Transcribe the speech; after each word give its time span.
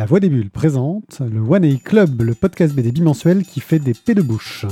La 0.00 0.06
Voix 0.06 0.18
des 0.18 0.30
Bulles 0.30 0.48
présente 0.48 1.20
le 1.20 1.40
One 1.40 1.62
A 1.62 1.76
Club, 1.76 2.22
le 2.22 2.34
podcast 2.34 2.74
BD 2.74 2.90
bimensuel 2.90 3.44
qui 3.44 3.60
fait 3.60 3.78
des 3.78 3.92
paix 3.92 4.14
de 4.14 4.22
bouche. 4.22 4.64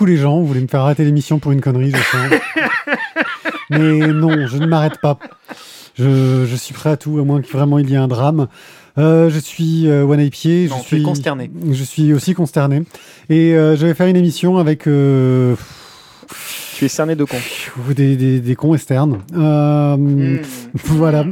Coucou 0.00 0.12
les 0.12 0.16
gens, 0.16 0.40
vous 0.40 0.46
voulez 0.46 0.62
me 0.62 0.66
faire 0.66 0.84
rater 0.84 1.04
l'émission 1.04 1.38
pour 1.40 1.52
une 1.52 1.60
connerie, 1.60 1.90
je 1.90 1.96
sens. 1.96 2.40
Mais 3.70 4.06
non, 4.14 4.46
je 4.46 4.56
ne 4.56 4.64
m'arrête 4.64 4.98
pas. 5.02 5.18
Je, 5.98 6.46
je 6.46 6.56
suis 6.56 6.72
prêt 6.72 6.88
à 6.88 6.96
tout, 6.96 7.18
à 7.18 7.22
moins 7.22 7.42
que 7.42 7.48
vraiment 7.48 7.78
il 7.78 7.90
y 7.90 7.92
ait 7.92 7.98
un 7.98 8.08
drame. 8.08 8.48
Euh, 8.96 9.28
je 9.28 9.38
suis 9.38 9.88
euh, 9.88 10.04
One 10.06 10.30
Pied, 10.30 10.68
je 10.68 10.82
suis 10.86 11.02
consterné. 11.02 11.50
Je 11.70 11.84
suis 11.84 12.14
aussi 12.14 12.32
consterné. 12.32 12.82
Et 13.28 13.52
euh, 13.54 13.76
je 13.76 13.86
vais 13.86 13.92
faire 13.92 14.06
une 14.06 14.16
émission 14.16 14.56
avec 14.56 14.86
euh, 14.86 15.54
Tu 16.78 16.86
es 16.86 16.88
cerné 16.88 17.14
de 17.14 17.24
con. 17.24 17.36
des, 17.94 18.16
des, 18.16 18.40
des 18.40 18.56
cons 18.56 18.74
externes. 18.74 19.18
Euh, 19.36 19.98
Hmm. 19.98 20.38
Voilà. 20.84 21.26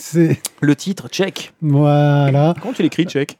C'est 0.00 0.40
Le 0.60 0.74
titre, 0.74 1.06
check. 1.08 1.52
voilà. 1.62 2.54
Comment 2.60 2.74
tu 2.74 2.82
l'écris, 2.82 3.04
check? 3.04 3.38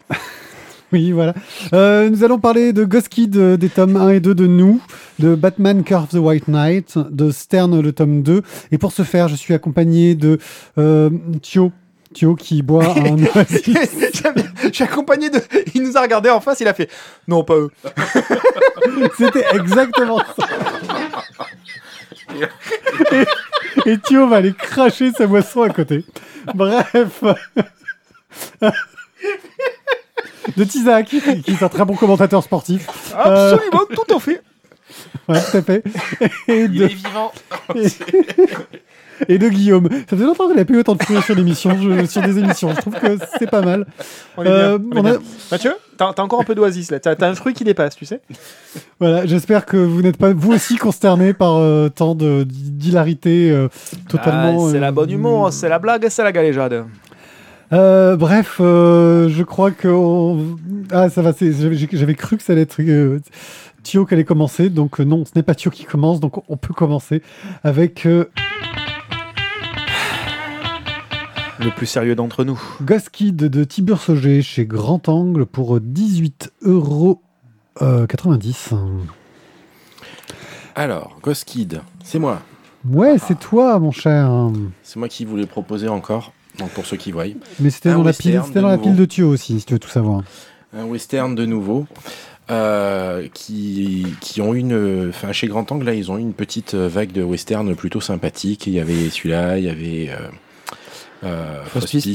Oui, 0.92 1.12
voilà. 1.12 1.34
Euh, 1.72 2.10
nous 2.10 2.24
allons 2.24 2.38
parler 2.38 2.72
de 2.72 2.84
Ghost 2.84 3.08
Kid, 3.08 3.36
euh, 3.36 3.56
des 3.56 3.68
tomes 3.68 3.96
1 3.96 4.08
et 4.10 4.20
2 4.20 4.34
de 4.34 4.46
Nous, 4.46 4.80
de 5.18 5.34
Batman 5.34 5.84
Curve 5.84 6.08
the 6.08 6.14
White 6.14 6.48
Knight, 6.48 6.98
de 6.98 7.30
Stern, 7.30 7.80
le 7.80 7.92
tome 7.92 8.22
2. 8.22 8.42
Et 8.72 8.78
pour 8.78 8.92
ce 8.92 9.02
faire, 9.02 9.28
je 9.28 9.36
suis 9.36 9.54
accompagné 9.54 10.14
de 10.14 10.38
euh, 10.78 11.10
Thio. 11.42 11.72
Thio 12.12 12.34
qui 12.34 12.62
boit 12.62 12.92
un 12.98 13.16
suis 14.72 14.82
accompagné 14.82 15.30
de. 15.30 15.40
Il 15.74 15.84
nous 15.84 15.96
a 15.96 16.00
regardé 16.00 16.28
en 16.28 16.40
face, 16.40 16.58
il 16.58 16.66
a 16.66 16.74
fait. 16.74 16.90
Non, 17.28 17.44
pas 17.44 17.54
eux. 17.54 17.70
C'était 19.16 19.44
exactement 19.52 20.18
ça. 20.18 20.48
Et, 23.12 23.90
et 23.92 23.98
Thio 23.98 24.26
va 24.26 24.36
aller 24.36 24.54
cracher 24.54 25.12
sa 25.12 25.28
boisson 25.28 25.62
à 25.62 25.70
côté. 25.70 26.04
Bref. 26.52 27.22
De 30.60 30.64
Tizak, 30.64 31.06
qui 31.06 31.16
est 31.52 31.62
un 31.62 31.68
très 31.68 31.84
bon 31.84 31.94
commentateur 31.96 32.42
sportif. 32.42 32.86
Absolument, 33.16 33.80
tout 33.94 34.14
à 34.14 34.20
fait. 34.20 34.42
Ouais, 35.28 35.38
tout 35.50 35.56
à 35.58 35.62
fait. 35.62 35.84
Et 36.48 36.62
Il 36.62 36.72
de, 36.72 36.84
est 36.84 36.88
vivant. 36.88 37.30
et 39.28 39.38
de 39.38 39.48
Guillaume. 39.48 39.88
Ça 40.08 40.16
fait 40.16 40.24
longtemps 40.24 40.48
qu'il 40.48 40.58
a 40.58 40.64
pas 40.64 40.72
eu 40.72 40.78
autant 40.78 40.94
de 40.96 41.02
fruits 41.02 41.22
sur 41.22 41.34
l'émission, 41.36 41.70
je- 41.80 42.06
sur 42.06 42.22
des 42.22 42.38
émissions. 42.38 42.70
Je 42.74 42.80
trouve 42.80 42.94
que 42.94 43.16
c'est 43.38 43.48
pas 43.48 43.60
mal. 43.62 43.86
On 44.36 44.42
est 44.44 44.48
Euh, 44.48 44.78
bien, 44.78 44.88
on 44.92 44.96
est 44.96 45.00
on 45.00 45.04
a- 45.04 45.10
bien. 45.18 45.20
Mathieu, 45.52 45.74
t'as 45.96 46.12
encore 46.18 46.40
un 46.40 46.44
peu 46.44 46.54
d'oasis 46.56 46.90
là. 46.90 46.98
T'as 46.98 47.28
un 47.28 47.34
fruit 47.34 47.54
qui 47.54 47.62
dépasse, 47.62 47.94
tu 47.96 48.04
sais. 48.06 48.20
Voilà, 48.98 49.26
j'espère 49.26 49.66
que 49.66 49.76
vous 49.76 50.02
n'êtes 50.02 50.16
pas 50.16 50.32
vous 50.32 50.52
aussi 50.52 50.76
consterné 50.76 51.32
par 51.34 51.56
euh, 51.58 51.88
tant 51.88 52.14
de 52.16 52.44
d'hilarité 52.44 53.50
euh, 53.52 53.68
totalement. 54.08 54.66
Ah, 54.66 54.70
c'est 54.72 54.78
euh, 54.78 54.80
la 54.80 54.90
bonne 54.90 55.10
humour, 55.10 55.52
c'est 55.52 55.68
la 55.68 55.78
blague, 55.78 56.06
c'est 56.08 56.24
la 56.24 56.32
galéjade. 56.32 56.84
Euh, 57.72 58.16
bref, 58.16 58.56
euh, 58.60 59.28
je 59.28 59.42
crois 59.44 59.70
que 59.70 59.86
on- 59.88 60.56
ah 60.90 61.08
ça 61.08 61.22
va. 61.22 61.32
J'avais 61.40 62.14
cru 62.14 62.36
que 62.36 62.42
ça 62.42 62.52
allait 62.52 62.62
être 62.62 62.80
euh, 62.80 63.20
Thio 63.84 64.04
qui 64.06 64.14
allait 64.14 64.24
commencer, 64.24 64.70
donc 64.70 64.98
euh, 65.00 65.04
non, 65.04 65.24
ce 65.24 65.30
n'est 65.36 65.44
pas 65.44 65.54
Thio 65.54 65.70
qui 65.70 65.84
commence, 65.84 66.18
donc 66.18 66.42
on 66.50 66.56
peut 66.56 66.74
commencer 66.74 67.22
avec 67.62 68.06
euh, 68.06 68.24
Le 71.60 71.70
plus 71.70 71.86
sérieux 71.86 72.16
d'entre 72.16 72.42
nous. 72.44 72.60
Ghost 72.82 73.10
Kid 73.10 73.36
de 73.36 73.64
Tibur 73.64 74.00
Sauger 74.00 74.42
chez 74.42 74.66
Grand 74.66 75.08
Angle 75.08 75.46
pour 75.46 75.80
18 75.80 76.52
euros. 76.62 77.22
90. 78.08 78.74
Alors, 80.74 81.16
Ghost 81.22 81.44
Kid, 81.46 81.80
c'est 82.04 82.18
moi. 82.18 82.42
Ouais, 82.86 83.16
c'est 83.18 83.38
toi, 83.38 83.78
mon 83.78 83.90
cher. 83.90 84.30
C'est 84.82 84.98
moi 84.98 85.08
qui 85.08 85.24
vous 85.24 85.36
l'ai 85.36 85.46
proposé 85.46 85.88
encore. 85.88 86.32
Donc 86.60 86.70
pour 86.70 86.86
ceux 86.86 86.96
qui 86.96 87.10
voient. 87.10 87.24
Mais 87.58 87.70
c'était 87.70 87.92
dans, 87.92 88.04
la 88.04 88.12
pile, 88.12 88.40
dans 88.54 88.68
la 88.68 88.78
pile 88.78 88.94
de 88.94 89.04
Thio 89.04 89.28
aussi, 89.28 89.58
si 89.58 89.66
tu 89.66 89.74
veux 89.74 89.80
tout 89.80 89.88
savoir. 89.88 90.22
Un 90.76 90.84
western 90.84 91.34
de 91.34 91.46
nouveau. 91.46 91.86
euh, 92.50 93.26
qui, 93.34 94.06
qui 94.20 94.40
ont 94.40 94.54
une. 94.54 95.08
Enfin, 95.08 95.32
chez 95.32 95.48
Grand 95.48 95.70
Angle, 95.72 95.86
là, 95.86 95.94
ils 95.94 96.12
ont 96.12 96.18
eu 96.18 96.20
une 96.20 96.34
petite 96.34 96.74
vague 96.74 97.10
de 97.10 97.22
western 97.22 97.74
plutôt 97.74 98.00
sympathique. 98.00 98.66
Il 98.68 98.74
y 98.74 98.80
avait 98.80 99.10
celui-là, 99.10 99.58
il 99.58 99.64
y 99.64 99.68
avait. 99.68 100.10
Euh, 100.10 100.28
euh, 101.24 101.62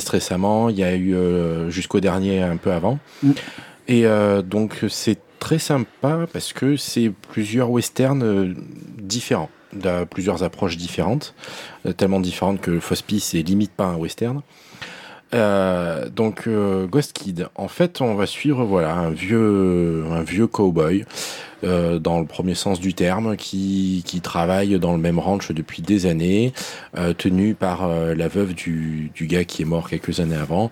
récemment, 0.09 0.69
il 0.69 0.77
y 0.77 0.83
a 0.83 0.95
eu 0.95 1.15
euh, 1.15 1.69
jusqu'au 1.69 1.99
dernier 1.99 2.41
un 2.41 2.57
peu 2.57 2.71
avant. 2.71 2.99
Mm. 3.23 3.31
Et 3.87 4.05
euh, 4.05 4.41
donc 4.41 4.83
c'est 4.89 5.19
très 5.39 5.59
sympa 5.59 6.25
parce 6.31 6.53
que 6.53 6.75
c'est 6.75 7.11
plusieurs 7.31 7.69
westerns 7.69 8.55
différents, 8.97 9.49
de 9.75 10.03
plusieurs 10.05 10.43
approches 10.43 10.77
différentes, 10.77 11.33
euh, 11.85 11.93
tellement 11.93 12.19
différentes 12.19 12.61
que 12.61 12.79
Frostpist 12.79 13.31
c'est 13.31 13.41
limite 13.41 13.71
pas 13.71 13.85
un 13.85 13.95
western. 13.95 14.41
Euh, 15.33 16.07
donc 16.09 16.43
euh, 16.47 16.85
Ghost 16.85 17.13
Kid, 17.13 17.47
en 17.55 17.67
fait 17.67 17.99
on 17.99 18.15
va 18.15 18.25
suivre 18.25 18.63
voilà 18.63 18.93
un 18.93 19.09
vieux 19.09 20.05
un 20.11 20.21
vieux 20.21 20.47
cowboy 20.47 21.05
dans 21.63 22.19
le 22.19 22.27
premier 22.27 22.53
sens 22.53 22.79
du 22.79 22.93
terme 22.93 23.35
qui, 23.35 24.03
qui 24.05 24.21
travaille 24.21 24.77
dans 24.77 24.91
le 24.91 24.99
même 24.99 25.17
ranch 25.17 25.51
depuis 25.51 25.81
des 25.81 26.05
années 26.05 26.53
tenu 27.17 27.55
par 27.55 27.87
la 27.87 28.27
veuve 28.27 28.53
du, 28.53 29.09
du 29.15 29.25
gars 29.25 29.45
qui 29.45 29.63
est 29.63 29.65
mort 29.65 29.89
quelques 29.89 30.19
années 30.19 30.35
avant. 30.35 30.69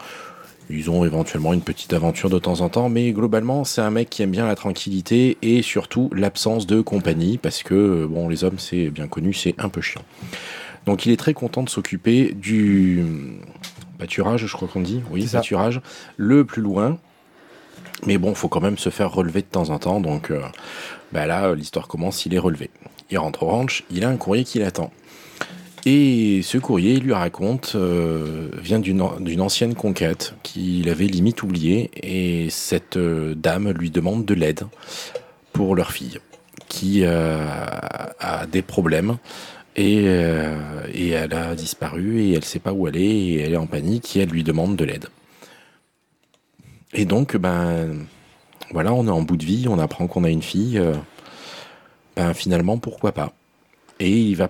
Ils 0.69 0.89
ont 0.89 1.03
éventuellement 1.05 1.53
une 1.53 1.61
petite 1.61 1.93
aventure 1.93 2.29
de 2.29 2.39
temps 2.39 2.61
en 2.61 2.69
temps, 2.69 2.89
mais 2.89 3.11
globalement, 3.11 3.63
c'est 3.63 3.81
un 3.81 3.89
mec 3.89 4.09
qui 4.09 4.23
aime 4.23 4.31
bien 4.31 4.47
la 4.47 4.55
tranquillité 4.55 5.37
et 5.41 5.61
surtout 5.61 6.09
l'absence 6.13 6.65
de 6.65 6.81
compagnie, 6.81 7.37
parce 7.37 7.63
que, 7.63 7.73
euh, 7.73 8.07
bon, 8.07 8.29
les 8.29 8.43
hommes, 8.43 8.59
c'est 8.59 8.89
bien 8.89 9.07
connu, 9.07 9.33
c'est 9.33 9.55
un 9.59 9.69
peu 9.69 9.81
chiant. 9.81 10.03
Donc 10.85 11.05
il 11.05 11.11
est 11.11 11.17
très 11.17 11.33
content 11.33 11.63
de 11.63 11.69
s'occuper 11.69 12.33
du 12.33 13.01
hum, 13.01 13.37
pâturage, 13.97 14.45
je 14.45 14.53
crois 14.53 14.67
qu'on 14.67 14.81
dit, 14.81 15.01
oui, 15.11 15.27
pâturage, 15.31 15.81
le 16.17 16.45
plus 16.45 16.61
loin. 16.61 16.97
Mais 18.05 18.17
bon, 18.17 18.33
faut 18.33 18.49
quand 18.49 18.61
même 18.61 18.77
se 18.77 18.89
faire 18.89 19.11
relever 19.11 19.41
de 19.41 19.47
temps 19.47 19.69
en 19.69 19.79
temps, 19.79 20.01
donc 20.01 20.31
euh, 20.31 20.41
bah 21.11 21.25
là, 21.25 21.47
euh, 21.47 21.55
l'histoire 21.55 21.87
commence, 21.87 22.25
il 22.25 22.33
est 22.33 22.39
relevé. 22.39 22.69
Il 23.11 23.17
rentre 23.17 23.43
au 23.43 23.47
ranch, 23.47 23.83
il 23.91 24.03
a 24.03 24.09
un 24.09 24.17
courrier 24.17 24.43
qui 24.43 24.59
l'attend. 24.59 24.91
Et 25.85 26.41
ce 26.43 26.57
courrier, 26.57 26.93
il 26.93 27.03
lui 27.03 27.13
raconte, 27.13 27.73
euh, 27.75 28.49
vient 28.61 28.79
d'une 28.79 29.01
an- 29.01 29.19
d'une 29.19 29.41
ancienne 29.41 29.75
conquête 29.75 30.33
qu'il 30.41 30.87
avait 30.89 31.07
limite 31.07 31.43
oubliée. 31.43 31.91
Et 32.01 32.49
cette 32.49 32.95
euh, 32.95 33.35
dame 33.35 33.71
lui 33.71 33.91
demande 33.91 34.23
de 34.25 34.33
l'aide 34.33 34.63
pour 35.51 35.75
leur 35.75 35.91
fille, 35.91 36.19
qui 36.69 37.01
euh, 37.03 37.45
a 38.19 38.45
des 38.47 38.61
problèmes. 38.61 39.17
Et, 39.75 40.05
et 40.93 41.09
elle 41.09 41.33
a 41.33 41.55
disparu 41.55 42.21
et 42.21 42.33
elle 42.33 42.43
sait 42.43 42.59
pas 42.59 42.73
où 42.73 42.87
est 42.87 42.95
et 42.95 43.39
elle 43.39 43.53
est 43.53 43.57
en 43.57 43.65
panique 43.65 44.15
et 44.15 44.19
elle 44.19 44.29
lui 44.29 44.43
demande 44.43 44.75
de 44.75 44.85
l'aide. 44.85 45.07
Et 46.93 47.05
donc, 47.05 47.35
ben, 47.37 48.05
voilà, 48.71 48.93
on 48.93 49.07
est 49.07 49.11
en 49.11 49.23
bout 49.23 49.35
de 49.35 49.43
vie, 49.43 49.65
on 49.67 49.79
apprend 49.79 50.05
qu'on 50.05 50.25
a 50.25 50.29
une 50.29 50.43
fille. 50.43 50.79
ben, 52.15 52.35
finalement, 52.35 52.77
pourquoi 52.77 53.13
pas 53.13 53.33
et 53.99 54.11
il 54.11 54.35
va 54.35 54.47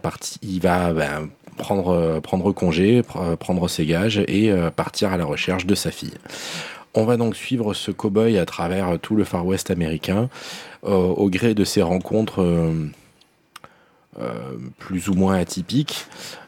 ben, 0.93 1.29
prendre 1.57 1.89
euh, 1.89 2.19
prendre 2.19 2.51
congé, 2.51 3.01
euh, 3.15 3.35
prendre 3.35 3.67
ses 3.67 3.85
gages 3.85 4.23
et 4.27 4.51
euh, 4.51 4.69
partir 4.69 5.11
à 5.13 5.17
la 5.17 5.25
recherche 5.25 5.65
de 5.65 5.75
sa 5.75 5.91
fille. 5.91 6.13
On 6.95 7.05
va 7.05 7.17
donc 7.17 7.35
suivre 7.35 7.73
ce 7.73 7.91
cow-boy 7.91 8.37
à 8.37 8.45
travers 8.45 8.99
tout 8.99 9.15
le 9.15 9.23
Far 9.23 9.45
West 9.45 9.71
américain, 9.71 10.29
au 10.83 11.27
gré 11.27 11.55
de 11.55 11.63
ses 11.63 11.81
rencontres 11.81 12.45
plus 14.77 15.09
ou 15.09 15.13
moins 15.13 15.35
atypiques. 15.35 16.05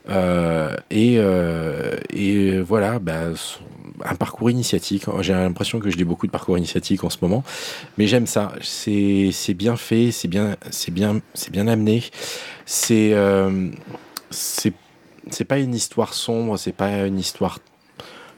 Euh, 0.10 0.76
et, 0.92 1.16
euh, 1.18 1.98
et 2.12 2.60
voilà, 2.60 3.00
son- 3.36 3.60
un 4.04 4.16
parcours 4.16 4.50
initiatique. 4.52 5.06
J'ai 5.22 5.34
l'impression 5.34 5.80
que 5.80 5.90
je 5.90 5.98
lis 5.98 6.04
beaucoup 6.04 6.28
de 6.28 6.32
parcours 6.32 6.58
initiatiques 6.58 7.04
en 7.04 7.10
ce 7.10 7.18
moment, 7.22 7.44
mais 7.98 8.08
j'aime 8.08 8.28
ça. 8.28 8.52
C'est 8.62 9.32
bien 9.56 9.78
fait, 9.78 10.12
c'est 10.12 10.28
bien, 10.28 10.56
bien, 10.92 11.22
bien 11.52 11.68
amené. 11.68 12.04
C'est 12.66 13.14
euh, 13.14 13.70
c'est 14.32 15.46
pas 15.48 15.60
une 15.60 15.74
histoire 15.74 16.14
sombre, 16.14 16.58
c'est 16.58 16.74
pas 16.76 17.06
une 17.06 17.20
histoire 17.20 17.60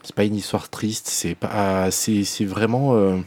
c'est 0.03 0.15
pas 0.15 0.23
une 0.23 0.35
histoire 0.35 0.69
triste, 0.69 1.07
c'est 1.09 1.35
pas 1.35 1.91
c'est 1.91 2.45
vraiment 2.45 2.95
euh, 2.95 3.17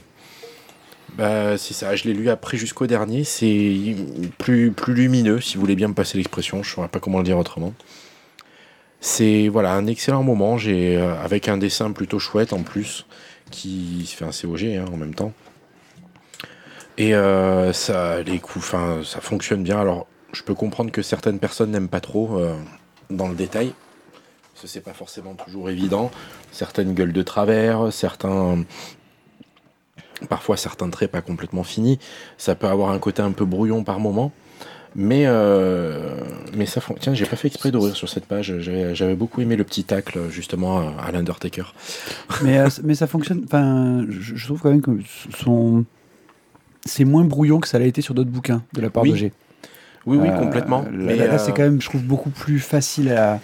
bah 1.16 1.58
c'est 1.58 1.74
ça, 1.74 1.96
je 1.96 2.04
l'ai 2.04 2.14
lu 2.14 2.30
après 2.30 2.56
jusqu'au 2.56 2.86
dernier, 2.86 3.24
c'est 3.24 3.96
plus 4.38 4.72
lumineux 4.88 5.40
si 5.40 5.54
vous 5.54 5.60
voulez 5.60 5.76
bien 5.76 5.88
me 5.88 5.94
passer 5.94 6.18
l'expression, 6.18 6.62
je 6.62 6.70
saurais 6.70 6.88
pas 6.88 7.00
comment 7.00 7.18
le 7.18 7.24
dire 7.24 7.38
autrement. 7.38 7.74
C'est 9.00 9.48
voilà 9.48 9.72
un 9.72 9.86
excellent 9.86 10.22
moment. 10.22 10.58
Euh, 10.66 11.24
avec 11.24 11.48
un 11.48 11.56
dessin 11.56 11.90
plutôt 11.92 12.18
chouette 12.18 12.52
en 12.52 12.62
plus 12.62 13.06
qui 13.50 14.06
fait 14.06 14.24
un 14.24 14.30
COG 14.30 14.64
hein, 14.64 14.84
en 14.92 14.96
même 14.96 15.14
temps. 15.14 15.32
Et 16.98 17.14
euh, 17.14 17.72
ça 17.72 18.22
les 18.22 18.38
coups, 18.38 18.74
ça 19.04 19.20
fonctionne 19.20 19.62
bien. 19.62 19.80
Alors 19.80 20.06
je 20.32 20.42
peux 20.42 20.54
comprendre 20.54 20.92
que 20.92 21.02
certaines 21.02 21.38
personnes 21.38 21.70
n'aiment 21.70 21.88
pas 21.88 22.00
trop 22.00 22.38
euh, 22.38 22.54
dans 23.08 23.28
le 23.28 23.34
détail. 23.34 23.72
Ce 24.54 24.66
c'est 24.66 24.82
pas 24.82 24.92
forcément 24.92 25.34
toujours 25.34 25.70
évident. 25.70 26.10
Certaines 26.52 26.92
gueules 26.92 27.14
de 27.14 27.22
travers, 27.22 27.90
certains 27.90 28.64
parfois 30.28 30.56
certains 30.56 30.88
traits 30.90 31.10
pas 31.10 31.22
complètement 31.22 31.64
finis. 31.64 31.98
Ça 32.38 32.54
peut 32.54 32.66
avoir 32.68 32.90
un 32.90 32.98
côté 32.98 33.22
un 33.22 33.32
peu 33.32 33.44
brouillon 33.44 33.84
par 33.84 34.00
moment. 34.00 34.32
Mais, 34.96 35.22
euh, 35.26 36.16
mais 36.56 36.66
ça 36.66 36.80
fon- 36.80 36.96
Tiens, 36.98 37.14
j'ai 37.14 37.24
pas 37.24 37.36
fait 37.36 37.46
exprès 37.46 37.70
d'ouvrir 37.70 37.94
sur 37.94 38.08
cette 38.08 38.26
page. 38.26 38.58
J'avais 38.58 39.14
beaucoup 39.14 39.40
aimé 39.40 39.54
le 39.54 39.62
petit 39.62 39.84
tacle, 39.84 40.18
justement, 40.30 40.78
à- 40.98 41.12
l'Undertaker. 41.12 41.74
mais, 42.42 42.58
euh, 42.58 42.68
mais 42.82 42.94
ça 42.96 43.06
fonctionne. 43.06 43.42
Enfin, 43.44 44.04
je, 44.08 44.44
trouve 44.46 44.60
quand 44.60 44.70
même 44.70 44.82
que 44.82 44.90
son. 45.38 45.84
C'est 46.84 47.04
moins 47.04 47.24
brouillon 47.24 47.60
que 47.60 47.68
ça 47.68 47.78
l'a 47.78 47.84
été 47.84 48.02
sur 48.02 48.14
d'autres 48.14 48.30
bouquins 48.30 48.62
de 48.72 48.80
la 48.80 48.90
part 48.90 49.04
Oui, 49.04 49.12
de 49.12 49.16
G. 49.16 49.32
Oui, 50.06 50.16
oui, 50.16 50.28
Euh, 50.28 50.38
complètement. 50.38 50.82
Là, 50.82 50.88
Mais, 50.92 51.14
là, 51.16 51.26
là, 51.28 51.38
c'est 51.38 51.52
quand 51.52 51.62
même, 51.62 51.80
je 51.80 51.88
trouve, 51.88 52.02
beaucoup 52.02 52.30
plus 52.30 52.58
facile 52.58 53.12
à, 53.12 53.38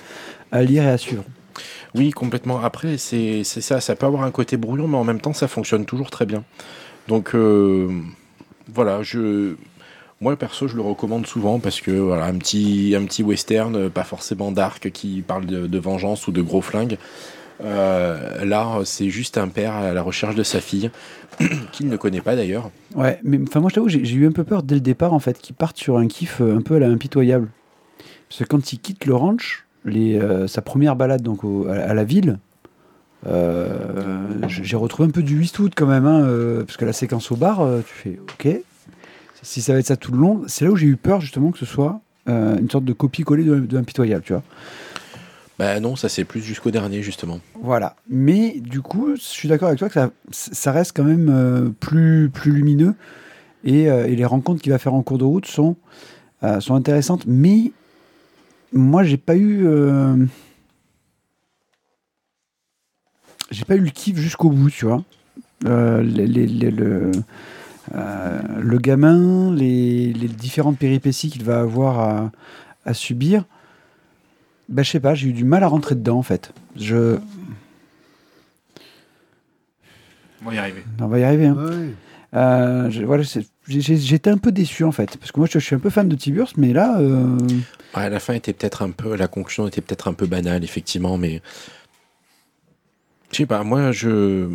à 0.51 0.63
lire 0.63 0.83
et 0.83 0.89
à 0.91 0.99
suivre. 0.99 1.23
Oui, 1.97 2.11
complètement. 2.11 2.61
Après, 2.63 2.99
c'est 2.99 3.43
ça. 3.45 3.81
Ça 3.81 3.97
peut 3.97 4.07
avoir 4.07 4.23
un 4.25 4.31
côté 4.31 4.57
brouillon, 4.57 4.89
mais 4.89 4.99
en 4.99 5.05
même 5.05 5.21
temps, 5.21 5.33
ça 5.33 5.49
fonctionne 5.49 5.87
toujours 5.87 6.11
très 6.11 6.27
bien. 6.27 6.45
Donc, 7.09 7.35
euh, 7.35 7.89
voilà, 8.73 9.03
je. 9.03 9.55
Moi, 10.21 10.35
perso, 10.37 10.67
je 10.67 10.77
le 10.77 10.83
recommande 10.83 11.27
souvent 11.27 11.59
parce 11.59 11.81
que 11.83 11.91
voilà, 11.91 12.25
un 12.25 12.39
petit, 12.39 12.95
un 12.99 13.05
petit 13.05 13.23
western, 13.23 13.77
euh, 13.77 13.89
pas 13.91 14.05
forcément 14.05 14.51
dark, 14.51 14.91
qui 14.91 15.23
parle 15.27 15.45
de, 15.45 15.79
vengeance 15.79 16.27
ou 16.27 16.33
de 16.33 16.41
gros 16.41 16.63
flingues. 16.63 16.97
Euh, 17.63 18.45
là, 18.45 18.81
c'est 18.85 19.11
juste 19.11 19.37
un 19.37 19.49
père 19.49 19.75
à 19.75 19.93
la 19.93 20.03
recherche 20.03 20.35
de 20.35 20.43
sa 20.43 20.61
fille, 20.61 20.91
qu'il 21.73 21.89
ne 21.89 21.97
connaît 21.97 22.23
pas 22.23 22.35
d'ailleurs. 22.35 22.71
Ouais, 22.95 23.21
mais 23.25 23.39
enfin, 23.47 23.61
moi, 23.61 23.69
je 23.69 23.75
t'avoue, 23.75 23.89
j'ai 23.89 24.01
eu 24.01 24.27
un 24.27 24.33
peu 24.33 24.45
peur 24.45 24.63
dès 24.63 24.75
le 24.75 24.81
départ, 24.81 25.13
en 25.13 25.19
fait, 25.19 25.39
qu'ils 25.39 25.55
partent 25.55 25.79
sur 25.79 25.99
un 25.99 26.07
kiff 26.07 26.41
un 26.41 26.63
peu 26.63 26.77
à 26.77 26.79
la 26.79 26.89
impitoyable. 26.89 27.51
Parce 28.29 28.41
que 28.41 28.45
quand 28.45 28.73
il 28.73 28.79
quitte 28.79 29.05
le 29.05 29.15
ranch, 29.15 29.66
les, 29.87 30.19
euh, 30.21 30.47
sa 30.47 30.61
première 30.61 30.95
balade 30.97 31.23
donc 31.23 31.43
au- 31.45 31.67
à, 31.69 31.77
à 31.77 31.95
la 31.95 32.05
ville, 32.05 32.39
euh, 33.27 33.69
j'ai 34.49 34.77
retrouvé 34.77 35.09
un 35.09 35.13
peu 35.13 35.23
du 35.23 35.43
Eastwood 35.43 35.73
quand 35.75 35.87
même, 35.87 36.07
hein, 36.07 36.23
euh, 36.25 36.65
parce 36.65 36.77
que 36.77 36.85
la 36.85 36.93
séquence 36.93 37.33
au 37.33 37.37
bar, 37.37 37.67
tu 37.87 37.95
fais 37.95 38.19
OK. 38.21 38.61
Si 39.43 39.63
ça 39.63 39.73
va 39.73 39.79
être 39.79 39.87
ça 39.87 39.97
tout 39.97 40.13
le 40.13 40.19
long, 40.19 40.43
c'est 40.47 40.65
là 40.65 40.71
où 40.73 40.77
j'ai 40.77 40.87
eu 40.87 40.97
peur 40.97 41.21
justement 41.21 41.51
que 41.53 41.59
ce 41.59 41.67
soit 41.67 42.01
une 42.29 42.69
sorte 42.69 42.85
de 42.85 42.93
copie-coller 42.93 43.45
de, 43.45 43.61
de 43.61 43.79
Impitoyable, 43.79 44.25
tu 44.25 44.33
vois. 44.33 44.43
Bah 45.61 45.79
non, 45.81 45.95
ça 45.95 46.09
c'est 46.09 46.25
plus 46.25 46.41
jusqu'au 46.43 46.73
dernier 46.73 47.01
justement. 47.03 47.39
Voilà. 47.63 47.95
Mais 48.11 48.57
du 48.61 48.81
coup, 48.83 49.15
je 49.15 49.21
suis 49.23 49.49
d'accord 49.49 49.69
avec 49.69 49.79
toi 49.79 49.89
que 49.89 49.95
ça, 49.95 50.11
ça 50.33 50.73
reste 50.73 50.93
quand 50.97 51.05
même 51.05 51.29
euh, 51.31 51.69
plus, 51.81 52.29
plus 52.29 52.51
lumineux 52.51 52.95
et, 53.65 53.89
euh, 53.89 54.07
et 54.09 54.17
les 54.17 54.25
rencontres 54.25 54.61
qu'il 54.61 54.73
va 54.73 54.79
faire 54.79 54.93
en 54.95 55.03
cours 55.03 55.19
de 55.19 55.25
route 55.25 55.47
sont, 55.47 55.77
euh, 56.43 56.59
sont 56.61 56.75
intéressantes. 56.75 57.23
Mais 57.29 57.71
moi, 58.77 59.03
j'ai 59.05 59.17
pas 59.17 59.35
eu. 59.37 59.67
euh, 59.67 60.17
j'ai 63.51 63.65
pas 63.65 63.77
eu 63.77 63.81
le 63.81 63.91
kiff 63.91 64.17
jusqu'au 64.19 64.51
bout, 64.51 64.71
tu 64.71 64.87
vois. 64.87 65.03
Euh, 65.65 66.03
les- 66.03 66.27
les- 66.27 66.47
les- 66.47 66.71
le, 66.71 67.11
euh, 67.95 68.41
le 68.61 68.79
gamin, 68.79 69.55
les, 69.55 70.13
les 70.13 70.29
différentes 70.29 70.79
péripéties 70.79 71.31
qu'il 71.31 71.45
va 71.45 71.61
avoir 71.61 72.01
à, 72.01 72.33
à 72.85 72.95
subir. 72.95 73.45
Bah, 74.69 74.83
je 74.83 74.91
sais 74.91 75.01
pas, 75.01 75.15
j'ai 75.15 75.29
eu 75.29 75.33
du 75.33 75.45
mal 75.45 75.63
à 75.63 75.69
rentrer 75.69 75.95
dedans 75.95 76.19
en 76.19 76.23
fait. 76.23 76.53
Je. 76.77 77.19
On 80.43 80.49
va 80.51 80.55
y 80.55 80.59
arriver. 80.59 80.85
On 81.01 81.07
va 81.07 81.19
y 81.19 81.25
arriver. 81.25 81.47
hein. 81.47 81.57
Ouais. 81.57 81.89
Euh, 82.35 82.91
je- 82.91 83.05
voilà, 83.05 83.25
c'est- 83.25 83.49
j'étais 83.69 84.31
un 84.31 84.39
peu 84.39 84.53
déçu 84.53 84.85
en 84.85 84.93
fait. 84.93 85.17
Parce 85.19 85.33
que 85.33 85.41
moi 85.41 85.49
je, 85.51 85.59
je 85.59 85.65
suis 85.65 85.75
un 85.75 85.79
peu 85.81 85.91
fan 85.91 86.09
de 86.09 86.17
Tiburce, 86.17 86.55
mais 86.57 86.73
là. 86.73 86.99
euh, 87.01 87.37
Ouais, 87.97 88.11
la 88.11 88.21
fin 88.21 88.35
était 88.35 88.53
peut-être 88.53 88.83
un 88.83 88.91
peu, 88.91 89.17
la 89.17 89.27
conclusion 89.29 89.67
était 89.69 89.81
peut-être 89.81 90.09
un 90.09 90.13
peu 90.13 90.27
banale 90.27 90.63
effectivement, 90.65 91.17
mais 91.19 91.41
je 93.33 93.39
sais 93.39 93.47
pas. 93.47 93.63
Moi, 93.65 93.93
je 93.93 94.49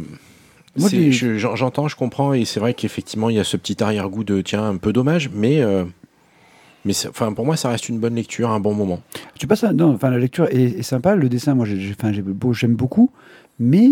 j'entends, 1.56 1.88
je 1.88 1.96
comprends, 1.96 2.34
et 2.34 2.46
c'est 2.46 2.60
vrai 2.60 2.74
qu'effectivement 2.74 3.30
il 3.30 3.36
y 3.36 3.40
a 3.40 3.44
ce 3.44 3.58
petit 3.58 3.84
arrière-goût 3.84 4.24
de 4.24 4.42
tiens 4.42 4.64
un 4.70 4.78
peu 4.78 4.94
dommage, 4.94 5.30
mais 5.34 5.62
euh, 5.62 5.84
mais 6.86 6.94
enfin 7.08 7.34
pour 7.34 7.46
moi 7.46 7.58
ça 7.58 7.70
reste 7.70 7.90
une 7.90 8.00
bonne 8.00 8.16
lecture, 8.16 8.50
un 8.50 8.60
bon 8.62 8.74
moment. 8.74 9.02
Tu 9.38 9.48
passes. 9.48 9.64
un- 9.66 9.74
Non, 9.74 9.94
enfin, 9.94 10.10
la 10.10 10.18
lecture 10.20 10.48
est, 10.50 10.80
est 10.80 10.84
sympa, 10.84 11.16
le 11.16 11.28
dessin, 11.28 11.56
moi 11.56 11.66
j'aime 11.66 12.76
beaucoup, 12.76 13.12
mais. 13.60 13.90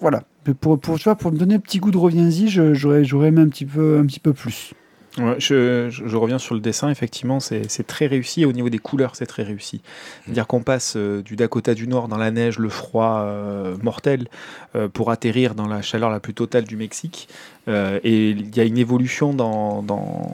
Voilà. 0.00 0.22
Pour, 0.60 0.78
pour, 0.80 0.96
tu 0.98 1.04
vois, 1.04 1.14
pour 1.16 1.30
me 1.32 1.36
donner 1.38 1.56
un 1.56 1.60
petit 1.60 1.78
goût 1.78 1.90
de 1.90 1.98
reviens-y, 1.98 2.48
je- 2.48 2.72
j'aurais 2.74 3.04
j'aurais 3.04 3.28
aimé 3.28 3.42
un 3.42 3.48
petit 3.48 3.66
peu, 3.66 3.98
un 3.98 4.06
petit 4.06 4.20
peu 4.20 4.32
plus. 4.32 4.72
Ouais, 5.18 5.34
je, 5.38 5.88
je- 5.90 6.06
je 6.06 6.16
reviens 6.16 6.38
sur 6.38 6.54
le 6.54 6.60
dessin, 6.60 6.90
effectivement, 6.90 7.40
c'est 7.40 7.68
c'est 7.68 7.86
très 7.86 8.06
réussi. 8.06 8.42
Et 8.42 8.44
au 8.46 8.52
niveau 8.52 8.68
des 8.68 8.78
couleurs, 8.78 9.16
c'est 9.16 9.26
très 9.26 9.42
réussi. 9.42 9.80
C'est-à-dire 10.24 10.46
qu'on 10.46 10.62
passe 10.62 10.94
euh, 10.96 11.22
du 11.22 11.34
Dakota 11.34 11.74
du 11.74 11.88
Nord 11.88 12.06
dans 12.08 12.18
la 12.18 12.30
neige, 12.30 12.58
le 12.58 12.68
froid 12.68 13.22
euh, 13.24 13.76
mortel, 13.82 14.28
euh, 14.76 14.86
pour 14.88 15.10
atterrir 15.10 15.54
dans 15.54 15.66
la 15.66 15.82
chaleur 15.82 16.08
la 16.10 16.20
plus 16.20 16.34
totale 16.34 16.64
du 16.64 16.76
Mexique. 16.76 17.28
Euh, 17.66 17.98
et 18.04 18.30
il 18.30 18.54
y 18.56 18.60
a 18.60 18.64
une 18.64 18.78
évolution 18.78 19.34
dans, 19.34 19.82
dans, 19.82 20.30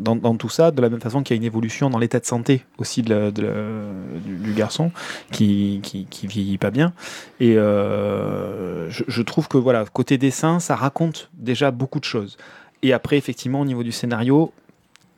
dans, 0.00 0.36
tout 0.36 0.48
ça, 0.48 0.70
de 0.70 0.80
la 0.80 0.88
même 0.88 1.00
façon 1.00 1.22
qu'il 1.22 1.36
y 1.36 1.38
a 1.38 1.40
une 1.40 1.44
évolution 1.44 1.90
dans 1.90 1.98
l'état 1.98 2.18
de 2.18 2.26
santé 2.26 2.64
aussi 2.78 3.02
du, 3.02 4.52
garçon, 4.54 4.90
qui, 5.30 5.80
qui, 5.82 6.26
vieillit 6.26 6.58
pas 6.58 6.70
bien. 6.70 6.92
Et 7.38 7.56
euh, 7.56 8.88
je, 8.90 9.22
trouve 9.22 9.48
que, 9.48 9.58
voilà, 9.58 9.84
côté 9.84 10.18
dessin, 10.18 10.60
ça 10.60 10.76
raconte 10.76 11.30
déjà 11.34 11.70
beaucoup 11.70 12.00
de 12.00 12.04
choses. 12.04 12.36
Et 12.82 12.92
après, 12.92 13.16
effectivement, 13.16 13.60
au 13.60 13.64
niveau 13.64 13.82
du 13.82 13.92
scénario, 13.92 14.52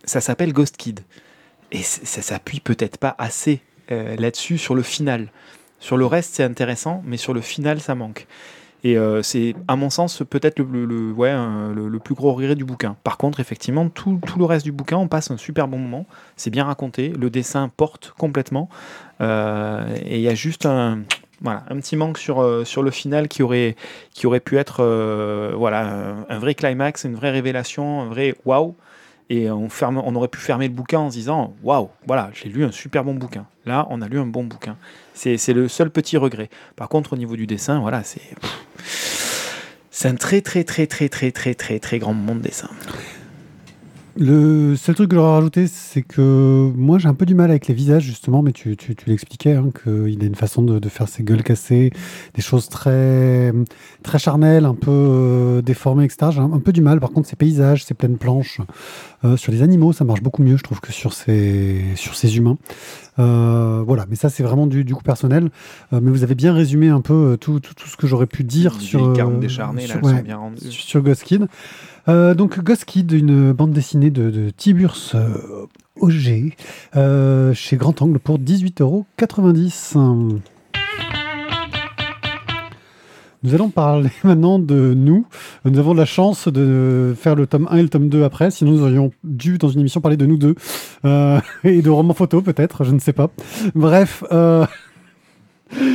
ça 0.05 0.21
s'appelle 0.21 0.53
Ghost 0.53 0.77
Kid. 0.77 1.01
Et 1.71 1.83
ça 1.83 2.21
s'appuie 2.21 2.61
peut-être 2.61 2.99
pas 2.99 3.15
assez 3.19 3.61
euh, 3.91 4.17
là-dessus, 4.17 4.59
sur 4.59 4.75
le 4.75 4.83
final. 4.83 5.29
Sur 5.79 5.97
le 5.97 6.07
reste, 6.07 6.35
c'est 6.35 6.45
intéressant, 6.45 7.03
mais 7.07 7.17
sur 7.17 7.33
le 7.33 7.41
final, 7.41 7.81
ça 7.81 7.95
manque. 7.95 8.27
Et 8.85 8.99
euh, 8.99 9.23
c'est, 9.23 9.55
à 9.69 9.77
mon 9.77 9.91
sens, 9.91 10.23
peut-être 10.29 10.59
le, 10.59 10.85
le- 10.85 11.13
ouais, 11.13 11.33
le- 11.75 11.99
plus 12.01 12.15
gros 12.15 12.33
regret 12.33 12.57
du 12.57 12.65
bouquin. 12.65 12.97
Par 13.05 13.17
contre, 13.17 13.39
effectivement, 13.39 13.89
tout, 13.89 14.19
tout 14.27 14.39
le 14.39 14.45
reste 14.45 14.65
du 14.65 14.73
bouquin, 14.73 14.97
on 14.97 15.07
passe 15.07 15.31
un 15.31 15.37
super 15.37 15.69
bon 15.69 15.79
moment. 15.79 16.05
C'est 16.37 16.51
bien 16.51 16.65
raconté. 16.65 17.11
Le 17.11 17.31
dessin 17.31 17.71
porte 17.77 18.13
complètement. 18.19 18.69
Euh, 19.21 19.87
et 20.05 20.17
il 20.17 20.23
y 20.23 20.29
a 20.29 20.35
juste 20.35 20.67
un, 20.67 21.01
voilà, 21.41 21.63
un 21.71 21.77
petit 21.77 21.95
manque 21.95 22.19
sur, 22.19 22.43
euh, 22.43 22.65
sur 22.65 22.83
le 22.83 22.91
final 22.91 23.29
qui 23.29 23.43
aurait, 23.45 23.77
qui 24.15 24.27
aurait 24.27 24.41
pu 24.41 24.59
être 24.59 24.83
voilà, 25.57 25.87
un, 25.87 26.27
un 26.29 26.39
vrai 26.39 26.55
climax, 26.55 27.05
une 27.05 27.15
vraie 27.15 27.31
révélation, 27.31 28.03
un 28.03 28.07
vrai 28.07 28.35
waouh. 28.45 28.75
Et 29.35 29.51
on, 29.51 30.15
aurait 30.15 30.29
pu 30.29 30.41
fermer 30.41 30.69
le 30.69 30.75
bouquin 30.75 30.99
en 30.99 31.11
se 31.11 31.17
disant 31.17 31.55
waouh, 31.63 31.89
voilà, 32.07 32.29
j'ai 32.35 32.51
lu 32.51 32.67
un 32.67 32.71
super 32.71 33.03
bon 33.03 33.15
bouquin. 33.15 33.47
Là, 33.65 33.87
on 33.89 34.03
a 34.03 34.09
lu 34.09 34.19
un 34.19 34.27
bon 34.27 34.45
bouquin. 34.45 34.77
C'est 35.15 35.55
le 35.55 35.69
seul 35.69 35.89
petit 35.91 36.19
regret. 36.19 36.51
Par 36.77 36.91
contre, 36.91 37.15
au 37.15 37.17
niveau 37.17 37.35
du 37.35 37.47
dessin, 37.47 37.81
voilà, 37.81 38.03
c'est. 38.05 38.21
C'est 39.91 40.09
un 40.09 40.17
très, 40.17 40.43
très, 40.43 40.65
très, 40.65 40.87
très, 40.87 41.09
très, 41.09 41.31
très, 41.31 41.55
très, 41.55 41.79
très 41.79 41.99
grand 41.99 42.13
moment 42.13 42.35
de 42.35 42.41
dessin. 42.43 42.69
Le 44.19 44.77
seul 44.77 44.95
truc 44.95 45.09
que 45.11 45.17
j'aurais 45.17 45.33
rajouté, 45.37 45.67
c'est 45.67 46.03
que 46.03 46.71
moi 46.77 46.99
j'ai 46.99 47.09
un 47.09 47.15
peu 47.15 47.25
du 47.25 47.35
mal 47.35 47.49
avec 47.51 47.67
les 47.67 47.75
visages 47.75 48.03
justement, 48.05 48.43
mais 48.43 48.53
tu, 48.53 48.77
tu, 48.77 48.95
tu 48.95 49.09
l'expliquais, 49.09 49.55
hein, 49.55 49.71
qu'il 49.83 50.23
a 50.23 50.27
une 50.27 50.35
façon 50.35 50.61
de, 50.63 50.79
de 50.79 50.89
faire 50.91 51.09
ses 51.09 51.23
gueules 51.23 51.43
cassées, 51.43 51.91
des 52.35 52.43
choses 52.43 52.69
très, 52.69 53.53
très 54.03 54.19
charnelles, 54.19 54.67
un 54.67 54.75
peu 54.75 54.91
euh, 54.91 55.63
déformées, 55.63 56.05
etc. 56.05 56.31
J'ai 56.31 56.41
un, 56.41 56.53
un 56.53 56.59
peu 56.61 56.73
du 56.73 56.83
mal. 56.83 57.01
Par 57.01 57.11
contre, 57.11 57.27
ces 57.27 57.37
paysages, 57.37 57.85
ces 57.85 57.95
pleines 57.95 58.19
planches, 58.19 58.61
euh, 59.25 59.39
sur 59.39 59.51
les 59.51 59.63
animaux, 59.63 59.95
ça 59.95 60.05
marche 60.05 60.23
beaucoup 60.23 60.43
mieux, 60.43 60.59
je 60.59 60.63
trouve, 60.63 60.81
que 60.81 60.93
sur 60.93 61.15
ces, 61.15 61.83
sur 61.97 62.15
ces 62.15 62.37
humains. 62.37 62.59
Euh, 63.19 63.83
voilà, 63.87 64.07
mais 64.09 64.17
ça 64.17 64.29
c'est 64.31 64.43
vraiment 64.43 64.67
du, 64.67 64.85
du 64.85 64.95
coup 64.95 65.03
personnel. 65.03 65.51
Euh, 65.93 66.01
mais 66.03 66.11
vous 66.11 66.23
avez 66.23 66.35
bien 66.35 66.53
résumé 66.53 66.89
un 66.89 67.01
peu 67.01 67.15
euh, 67.33 67.37
tout, 67.39 67.61
tout, 67.61 67.75
tout 67.75 67.89
ce 67.89 67.97
que 67.97 68.07
j'aurais 68.07 68.27
pu 68.27 68.45
dire 68.45 68.75
Les 68.79 68.85
sur, 68.85 69.07
euh, 69.07 69.39
décharnées, 69.39 69.83
là, 69.83 69.87
sur- 69.87 69.97
elles 69.99 70.05
ouais, 70.05 70.17
sont 70.19 70.23
bien 70.23 70.37
rendues. 70.37 70.71
sur 70.71 71.01
Ghost 71.03 71.23
Kid. 71.25 71.47
Euh, 72.09 72.35
donc 72.35 72.59
Ghost 72.61 72.85
Kid, 72.85 73.13
une 73.13 73.53
bande 73.53 73.71
dessinée 73.73 74.11
de, 74.11 74.31
de 74.31 74.51
Tiburce 74.51 75.15
euh, 75.15 75.69
Auger 76.01 76.57
euh, 76.97 77.55
chez 77.55 77.77
Grand 77.77 78.03
Angle 78.03 78.19
pour 78.19 78.41
18,90€. 78.41 80.41
Nous 83.45 83.55
allons 83.55 83.71
parler 83.71 84.11
maintenant 84.25 84.59
de 84.59 84.95
nous. 84.95 85.27
Nous 85.65 85.79
avons 85.79 85.95
la 85.95 86.05
chance 86.05 86.49
de 86.49 87.15
faire 87.17 87.37
le 87.37 87.47
tome 87.47 87.69
1 87.71 87.77
et 87.77 87.83
le 87.83 87.89
tome 87.89 88.09
2 88.09 88.25
après, 88.25 88.51
sinon 88.51 88.73
nous 88.73 88.83
aurions 88.83 89.13
dû 89.23 89.59
dans 89.59 89.69
une 89.69 89.79
émission 89.81 90.01
parler 90.01 90.17
de 90.17 90.27
nous 90.27 90.39
deux. 90.39 90.57
Et 91.65 91.83
de 91.83 91.91
romans 91.91 92.15
photo 92.15 92.43
peut-être, 92.43 92.85
je 92.85 92.93
ne 92.93 93.01
sais 93.01 93.13
pas. 93.13 93.29
Bref, 93.75 94.23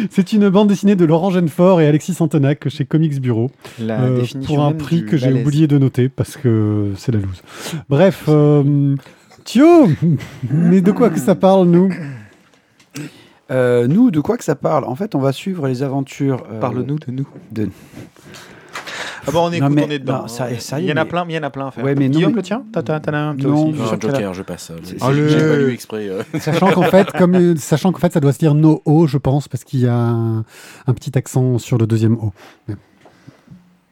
c'est 0.09 0.33
une 0.33 0.49
bande 0.49 0.67
dessinée 0.69 0.95
de 0.95 1.05
Laurent 1.05 1.29
Genefort 1.31 1.81
et 1.81 1.87
Alexis 1.87 2.13
Santenac 2.13 2.67
chez 2.69 2.85
Comics 2.85 3.19
Bureau. 3.21 3.51
La 3.79 4.01
Euh, 4.01 4.21
définition 4.21 4.55
pour 4.55 4.63
un 4.65 4.71
prix 4.73 5.05
que 5.05 5.17
j'ai 5.17 5.31
oublié 5.33 5.67
de 5.67 5.77
noter 5.77 6.09
parce 6.09 6.37
que 6.37 6.91
c'est 6.97 7.11
la 7.11 7.19
loose. 7.19 7.41
Bref, 7.89 8.25
euh, 8.27 8.95
Thio, 9.43 9.87
mais 10.51 10.81
de 10.81 10.91
quoi 10.91 11.09
que 11.09 11.19
ça 11.19 11.35
parle 11.35 11.67
nous? 11.67 11.89
Euh, 13.49 13.87
nous, 13.87 14.11
de 14.11 14.19
quoi 14.19 14.37
que 14.37 14.43
ça 14.43 14.55
parle? 14.55 14.83
En 14.83 14.95
fait, 14.95 15.15
on 15.15 15.19
va 15.19 15.31
suivre 15.31 15.67
les 15.67 15.81
aventures. 15.83 16.43
euh, 16.51 16.59
Parle-nous 16.59 16.99
de 16.99 17.11
nous. 17.11 17.27
de- 17.53 17.69
Ah 19.27 19.31
bon, 19.31 19.47
on 19.47 19.51
écoute, 19.51 19.69
mais- 19.71 19.85
on 19.85 19.89
est 19.89 19.99
dedans. 19.99 20.21
non, 20.21 20.27
ça- 20.27 20.49
il 20.49 20.85
y 20.85 20.91
en 20.91 20.95
a 20.97 21.03
mais- 21.03 21.09
plein, 21.09 21.25
mais 21.25 21.33
il 21.33 21.35
y 21.35 21.39
en 21.39 21.43
a 21.43 21.49
plein 21.49 21.67
à 21.67 21.71
faire. 21.71 21.83
Ouais, 21.83 21.95
mais 21.95 22.07
non, 22.07 22.13
Guillaume, 22.15 22.31
mais- 22.31 22.37
le 22.37 22.43
tien 22.43 22.63
T'as 22.71 22.81
t'as- 22.81 22.99
t'en 22.99 23.13
as 23.13 23.17
un 23.17 23.35
toi 23.35 23.49
Non, 23.51 23.67
aussi 23.69 23.77
Non, 23.79 23.85
Joker, 23.99 24.33
je 24.33 24.41
passe. 24.43 24.71
C'est- 24.83 24.93
J'ai 24.93 25.37
pas 25.39 25.55
lu 25.57 25.71
exprès. 25.73 26.07
euh. 26.07 26.23
Sachant 26.39 26.71
qu'en 26.71 26.83
fait, 26.83 27.11
comme, 27.11 27.35
euh, 27.35 27.55
sachant 27.57 27.91
qu'en 27.91 27.99
fait, 27.99 28.13
ça 28.13 28.19
doit 28.19 28.33
se 28.33 28.39
dire 28.39 28.53
no 28.53 28.81
O, 28.85 29.05
je 29.07 29.17
pense, 29.17 29.47
parce 29.47 29.63
qu'il 29.63 29.81
y 29.81 29.87
a 29.87 29.93
un, 29.93 30.39
un 30.87 30.93
petit 30.93 31.17
accent 31.17 31.57
sur 31.57 31.77
le 31.77 31.85
deuxième 31.87 32.13
O. 32.15 32.31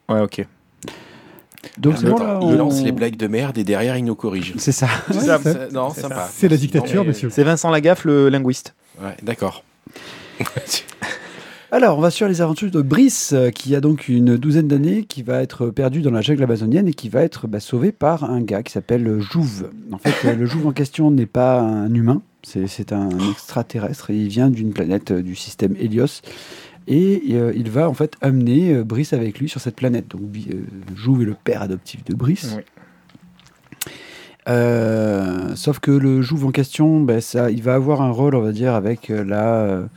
Ouais, 0.09 0.21
ok. 0.21 0.45
Donc, 1.77 2.01
bon, 2.03 2.15
Attends, 2.15 2.23
là, 2.25 2.39
Il 2.41 2.47
on- 2.47 2.57
lance 2.57 2.81
les 2.83 2.91
blagues 2.91 3.17
de 3.17 3.27
merde 3.27 3.57
et 3.57 3.63
derrière 3.63 3.97
il 3.97 4.05
nous 4.05 4.15
corrige. 4.15 4.53
C'est 4.57 4.71
ça. 4.71 4.87
C'est 5.09 5.17
Ouais, 5.17 5.25
ça. 5.25 6.47
La 6.47 6.57
dictature, 6.57 6.95
Non, 6.97 7.01
mais- 7.01 7.07
monsieur. 7.09 7.29
C'est 7.31 7.43
Vincent 7.43 7.69
Lagaffe, 7.71 8.05
le 8.05 8.29
linguiste. 8.29 8.73
Ouais, 9.01 9.15
d'accord. 9.23 9.63
Alors, 11.71 11.97
on 11.97 12.01
va 12.01 12.11
sur 12.11 12.27
les 12.27 12.41
aventures 12.41 12.69
de 12.69 12.81
Brice, 12.83 13.33
euh, 13.33 13.49
qui 13.49 13.75
a 13.75 13.81
donc 13.81 14.07
une 14.07 14.37
douzaine 14.37 14.67
d'années, 14.67 15.03
qui 15.03 15.23
va 15.23 15.41
être 15.41 15.71
perdu 15.71 16.01
dans 16.01 16.11
la 16.11 16.21
jungle 16.21 16.43
amazonienne 16.43 16.87
et 16.87 16.93
qui 16.93 17.09
va 17.09 17.23
être 17.23 17.47
bah, 17.47 17.59
sauvé 17.59 17.91
par 17.91 18.23
un 18.23 18.41
gars 18.41 18.61
qui 18.61 18.71
s'appelle 18.71 19.19
Jouve. 19.19 19.71
En 19.91 19.97
fait, 19.97 20.27
euh, 20.27 20.35
le 20.35 20.45
Jouve 20.45 20.67
en 20.67 20.73
question 20.73 21.09
n'est 21.09 21.25
pas 21.25 21.59
un 21.59 21.91
humain, 21.91 22.21
c'est 22.43 22.93
un 22.93 23.09
extraterrestre 23.31 24.11
et 24.11 24.15
il 24.15 24.27
vient 24.27 24.51
d'une 24.51 24.73
planète 24.73 25.09
euh, 25.09 25.23
du 25.23 25.35
système 25.35 25.75
Helios. 25.79 26.21
Et 26.87 27.23
il 27.25 27.71
va 27.71 27.89
en 27.89 27.95
fait 27.95 28.13
amener 28.21 28.83
Brice 28.83 29.11
avec 29.13 29.39
lui 29.39 29.49
sur 29.49 29.59
cette 29.59 29.75
planète. 29.75 30.07
Donc, 30.09 30.21
Jouve 30.95 31.23
est 31.23 31.25
le 31.25 31.35
père 31.43 31.63
adoptif 31.63 32.03
de 32.03 32.13
Brice. 32.13 32.55
Oui. 32.55 32.63
Sauf 35.55 35.79
que 35.79 35.89
le 35.89 36.21
Jouve 36.21 36.45
en 36.45 36.51
question, 36.51 37.07
ça, 37.21 37.49
il 37.49 37.63
va 37.63 37.73
avoir 37.73 38.03
un 38.03 38.11
rôle, 38.11 38.35
on 38.35 38.41
va 38.41 38.51
dire, 38.51 38.75
avec 38.75 39.09
la 39.09 39.87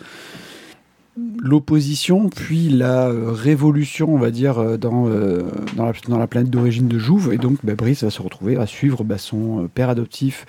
l'opposition, 1.40 2.28
puis 2.28 2.68
la 2.68 3.08
euh, 3.08 3.32
révolution, 3.32 4.12
on 4.12 4.18
va 4.18 4.30
dire, 4.30 4.58
euh, 4.58 4.76
dans, 4.76 5.08
euh, 5.08 5.42
dans, 5.76 5.86
la, 5.86 5.92
dans 6.08 6.18
la 6.18 6.26
planète 6.26 6.50
d'origine 6.50 6.88
de 6.88 6.98
Jouve. 6.98 7.32
Et 7.32 7.38
donc, 7.38 7.58
ben, 7.64 7.74
Brice 7.74 8.04
va 8.04 8.10
se 8.10 8.22
retrouver 8.22 8.56
à 8.56 8.66
suivre 8.66 9.04
ben, 9.04 9.18
son 9.18 9.68
père 9.72 9.88
adoptif 9.88 10.46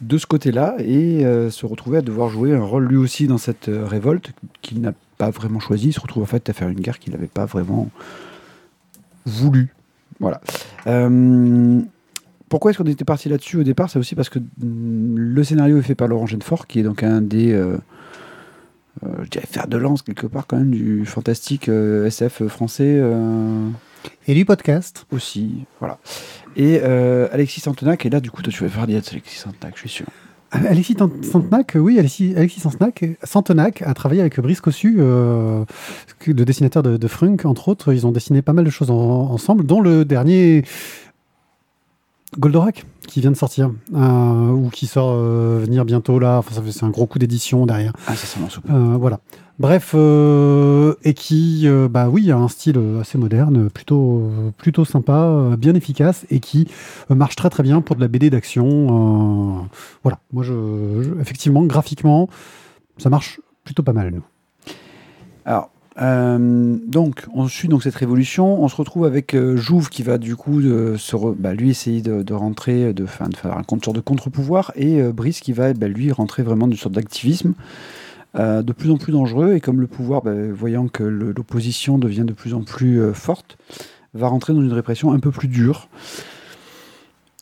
de 0.00 0.16
ce 0.16 0.26
côté-là 0.26 0.76
et 0.78 1.20
se 1.50 1.66
retrouver 1.66 1.98
à 1.98 2.00
devoir 2.00 2.30
jouer 2.30 2.54
un 2.54 2.62
rôle 2.62 2.86
lui 2.86 2.96
aussi 2.96 3.26
dans 3.26 3.36
cette 3.36 3.70
révolte 3.70 4.32
qu'il 4.62 4.80
n'a 4.80 4.94
pas 5.18 5.28
vraiment 5.28 5.60
choisi. 5.60 5.88
Il 5.88 5.92
se 5.92 6.00
retrouve 6.00 6.22
en 6.22 6.26
fait 6.26 6.48
à 6.48 6.54
faire 6.54 6.70
une 6.70 6.80
guerre 6.80 6.98
qu'il 6.98 7.12
n'avait 7.12 7.26
pas 7.26 7.44
vraiment 7.44 7.90
voulu. 9.26 9.74
Voilà. 10.18 10.40
Pourquoi 12.48 12.70
est-ce 12.70 12.78
qu'on 12.78 12.86
était 12.86 13.04
parti 13.04 13.28
là-dessus 13.28 13.58
au 13.58 13.62
départ? 13.62 13.90
C'est 13.90 13.98
aussi 13.98 14.14
parce 14.14 14.30
que 14.30 14.38
mm, 14.38 15.16
le 15.18 15.44
scénario 15.44 15.76
est 15.76 15.82
fait 15.82 15.94
par 15.94 16.08
Laurent 16.08 16.24
Genefort, 16.24 16.66
qui 16.66 16.80
est 16.80 16.82
donc 16.82 17.02
un 17.02 17.20
des, 17.20 17.52
je 19.22 19.28
dirais, 19.28 19.46
fer 19.50 19.66
de 19.68 19.76
lance 19.76 20.02
quelque 20.02 20.26
part 20.26 20.46
quand 20.46 20.56
même 20.58 20.70
du 20.70 21.06
fantastique 21.06 21.68
euh, 21.68 22.06
SF 22.06 22.46
français 22.48 22.84
euh, 23.00 23.68
Et 24.28 24.34
du 24.34 24.44
podcast. 24.44 25.06
aussi. 25.12 25.64
Voilà. 25.78 25.98
Et 26.56 26.80
euh, 26.82 27.28
Alexis 27.32 27.60
Santenac, 27.60 28.04
et 28.06 28.10
là 28.10 28.20
du 28.20 28.30
coup 28.30 28.42
toi 28.42 28.52
tu 28.52 28.62
vas 28.62 28.68
faire 28.68 28.86
des 28.86 28.94
Alexis 28.96 29.38
Santenac, 29.38 29.74
je 29.76 29.80
suis 29.80 29.88
sûr. 29.88 30.06
Alexis 30.52 30.96
Santenac, 31.22 31.76
oui, 31.76 31.96
Alexis, 32.00 32.34
Alexis 32.36 32.60
Santenac, 33.22 33.82
a 33.82 33.94
travaillé 33.94 34.20
avec 34.20 34.40
Brice 34.40 34.60
Cossu, 34.60 34.96
euh, 34.98 35.64
le 36.26 36.44
dessinateur 36.44 36.82
de, 36.82 36.96
de 36.96 37.06
Frunk, 37.06 37.44
entre 37.44 37.68
autres. 37.68 37.92
Ils 37.92 38.04
ont 38.04 38.10
dessiné 38.10 38.42
pas 38.42 38.52
mal 38.52 38.64
de 38.64 38.70
choses 38.70 38.90
en- 38.90 39.30
ensemble, 39.30 39.64
dont 39.64 39.80
le 39.80 40.04
dernier 40.04 40.64
Goldorak, 42.38 42.86
qui 43.08 43.20
vient 43.20 43.30
de 43.32 43.36
sortir, 43.36 43.70
euh, 43.94 44.48
ou 44.50 44.70
qui 44.70 44.86
sort 44.86 45.10
euh, 45.14 45.58
venir 45.64 45.84
bientôt 45.84 46.18
là. 46.18 46.38
Enfin, 46.38 46.54
ça 46.54 46.62
fait- 46.62 46.70
c'est 46.72 46.84
un 46.84 46.90
gros 46.90 47.06
coup 47.06 47.18
d'édition 47.18 47.66
derrière. 47.66 47.92
Ah 48.06 48.14
ça 48.14 48.26
sent. 48.26 48.38
Euh, 48.70 48.96
voilà. 48.98 49.20
Bref, 49.58 49.94
et 49.94 51.12
qui, 51.14 51.66
bah 51.90 52.08
oui, 52.08 52.30
a 52.30 52.36
un 52.38 52.48
style 52.48 52.80
assez 52.98 53.18
moderne, 53.18 53.68
plutôt, 53.68 54.30
plutôt 54.56 54.86
sympa, 54.86 55.50
bien 55.58 55.74
efficace, 55.74 56.24
et 56.30 56.40
qui 56.40 56.66
marche 57.10 57.36
très 57.36 57.50
très 57.50 57.62
bien 57.62 57.82
pour 57.82 57.94
de 57.96 58.00
la 58.00 58.08
BD 58.08 58.30
d'action. 58.30 59.68
voilà, 60.02 60.18
moi, 60.32 60.44
je, 60.44 60.54
je- 61.02 61.20
effectivement, 61.20 61.62
graphiquement, 61.64 62.30
ça 62.96 63.10
marche 63.10 63.38
plutôt 63.64 63.82
pas 63.82 63.92
mal, 63.92 64.10
nous. 64.14 64.22
Alors, 65.44 65.70
euh, 66.00 66.78
donc, 66.86 67.26
on 67.34 67.46
suit 67.48 67.68
donc 67.68 67.82
cette 67.82 67.94
révolution. 67.94 68.62
On 68.62 68.68
se 68.68 68.76
retrouve 68.76 69.04
avec 69.04 69.34
euh, 69.34 69.56
Jouve 69.56 69.90
qui 69.90 70.02
va 70.02 70.18
du 70.18 70.34
coup 70.36 70.60
euh, 70.60 70.96
bah, 71.38 71.54
lui 71.54 71.70
essayer 71.70 72.00
de, 72.00 72.32
rentrer, 72.32 72.94
de, 72.94 73.06
faire 73.06 73.28
un 73.56 73.64
sorte 73.82 73.96
de 73.96 74.00
contre-pouvoir, 74.00 74.72
et 74.76 75.02
Brice 75.12 75.40
qui 75.40 75.52
va 75.52 75.72
bah, 75.74 75.88
lui 75.88 76.10
rentrer 76.12 76.42
vraiment 76.42 76.66
d'une 76.66 76.78
sorte 76.78 76.94
d'activisme 76.94 77.54
de 78.36 78.72
plus 78.72 78.92
en 78.92 78.96
plus 78.96 79.12
dangereux. 79.12 79.54
Et 79.54 79.60
comme 79.60 79.80
le 79.80 79.86
pouvoir, 79.86 80.22
bah, 80.22 80.32
voyant 80.52 80.88
que 80.88 81.02
l'opposition 81.02 81.98
devient 81.98 82.24
de 82.24 82.32
plus 82.32 82.54
en 82.54 82.62
plus 82.62 83.12
forte, 83.12 83.58
va 84.14 84.28
rentrer 84.28 84.54
dans 84.54 84.62
une 84.62 84.72
répression 84.72 85.12
un 85.12 85.18
peu 85.18 85.30
plus 85.30 85.48
dure. 85.48 85.88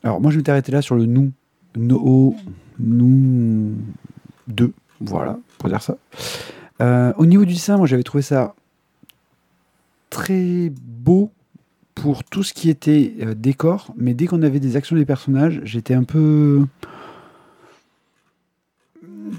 Alors, 0.03 0.21
moi, 0.21 0.31
je 0.31 0.39
m'étais 0.39 0.51
arrêté 0.51 0.73
là 0.73 0.81
sur 0.81 0.95
le 0.95 1.07
nous, 1.07 1.33
no, 1.77 2.35
nous, 2.79 3.73
deux, 4.47 4.73
voilà, 5.01 5.39
pour 5.59 5.69
dire 5.69 5.83
ça. 5.83 5.97
Euh, 6.81 7.13
au 7.17 7.27
niveau 7.27 7.45
du 7.45 7.55
dessin, 7.55 7.77
moi 7.77 7.87
j'avais 7.87 8.03
trouvé 8.03 8.23
ça 8.23 8.55
très 10.11 10.71
beau 10.73 11.31
pour 11.95 12.23
tout 12.25 12.43
ce 12.45 12.53
qui 12.55 12.71
était 12.71 13.15
euh, 13.21 13.35
décor, 13.35 13.93
mais 13.97 14.15
dès 14.15 14.27
qu'on 14.27 14.43
avait 14.43 14.61
des 14.61 14.77
actions 14.77 14.95
des 14.97 15.05
personnages, 15.05 15.61
j'étais 15.65 15.95
un 15.95 16.05
peu 16.05 16.65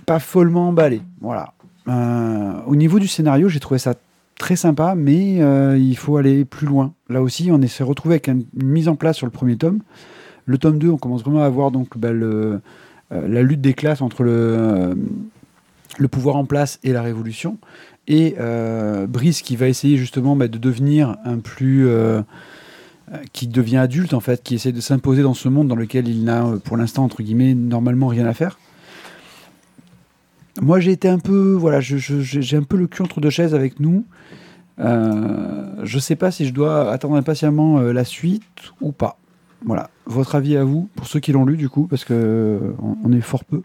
pas 0.06 0.20
follement 0.20 0.70
emballé. 0.70 1.02
Voilà. 1.22 1.54
Euh, 1.88 2.54
au 2.68 2.76
niveau 2.76 3.00
du 3.00 3.08
scénario, 3.08 3.50
j'ai 3.50 3.60
trouvé 3.60 3.80
ça 3.80 3.96
très 4.38 4.56
sympa, 4.56 4.96
mais 4.96 5.36
il 5.80 5.96
faut 5.98 6.18
aller 6.18 6.46
plus 6.46 6.68
loin. 6.68 6.94
Là 7.10 7.22
aussi, 7.22 7.52
on 7.52 7.62
s'est 7.68 7.84
retrouvé 7.84 8.16
avec 8.16 8.30
un- 8.30 8.40
une 8.60 8.68
mise 8.68 8.88
en 8.88 8.96
place 8.96 9.18
sur 9.18 9.26
le 9.26 9.32
premier 9.32 9.58
tome. 9.58 9.80
Le 10.46 10.58
tome 10.58 10.80
2, 10.80 10.90
on 10.90 10.98
commence 10.98 11.24
vraiment 11.24 11.44
à 11.44 11.50
voir 11.50 11.72
donc 11.72 11.98
bah, 11.98 12.12
la 12.14 13.42
lutte 13.42 13.60
des 13.62 13.74
classes 13.74 14.02
entre 14.02 14.24
le, 14.24 14.96
le 15.98 16.08
pouvoir 16.08 16.36
en 16.36 16.46
place 16.46 16.80
et 16.84 16.94
la 16.94 17.02
révolution. 17.02 17.58
Et 18.08 18.36
euh, 18.40 19.08
Brice 19.08 19.42
qui 19.42 19.56
va 19.56 19.68
essayer 19.68 19.98
justement 19.98 20.36
bah, 20.36 20.48
de 20.48 20.58
devenir 20.58 21.18
un 21.26 21.40
plus. 21.40 21.88
euh, 21.88 22.22
euh, 23.12 23.18
qui 23.34 23.48
devient 23.48 23.78
adulte 23.78 24.14
en 24.14 24.20
fait, 24.20 24.44
qui 24.44 24.54
essaie 24.54 24.72
de 24.72 24.82
s'imposer 24.82 25.24
dans 25.24 25.34
ce 25.34 25.50
monde 25.50 25.68
dans 25.68 25.76
lequel 25.76 26.08
il 26.08 26.24
n'a 26.24 26.46
pour 26.64 26.78
l'instant, 26.78 27.04
entre 27.04 27.24
guillemets, 27.24 27.56
normalement 27.56 28.06
rien 28.06 28.28
à 28.28 28.36
faire. 28.36 28.60
Moi 30.62 30.80
j'ai 30.80 30.92
été 30.92 31.08
un 31.08 31.18
peu. 31.18 31.54
Voilà, 31.54 31.80
j'ai 31.80 32.58
un 32.58 32.62
peu 32.62 32.78
le 32.78 32.86
cul 32.86 33.02
entre 33.02 33.20
deux 33.20 33.32
chaises 33.32 33.56
avec 33.56 33.80
nous. 33.80 34.06
Euh, 34.80 35.74
je 35.82 35.98
sais 35.98 36.16
pas 36.16 36.30
si 36.30 36.46
je 36.46 36.54
dois 36.54 36.92
attendre 36.92 37.16
impatiemment 37.16 37.80
la 37.80 38.06
suite 38.06 38.44
ou 38.80 38.92
pas. 38.92 39.18
Voilà, 39.66 39.90
votre 40.06 40.36
avis 40.36 40.56
à 40.56 40.64
vous, 40.64 40.88
pour 40.96 41.08
ceux 41.08 41.20
qui 41.20 41.32
l'ont 41.32 41.46
lu 41.46 41.58
du 41.58 41.68
coup, 41.68 41.88
parce 41.88 42.06
que 42.06 42.60
on, 42.80 42.96
on 43.04 43.12
est 43.12 43.22
fort 43.22 43.44
peu. 43.44 43.64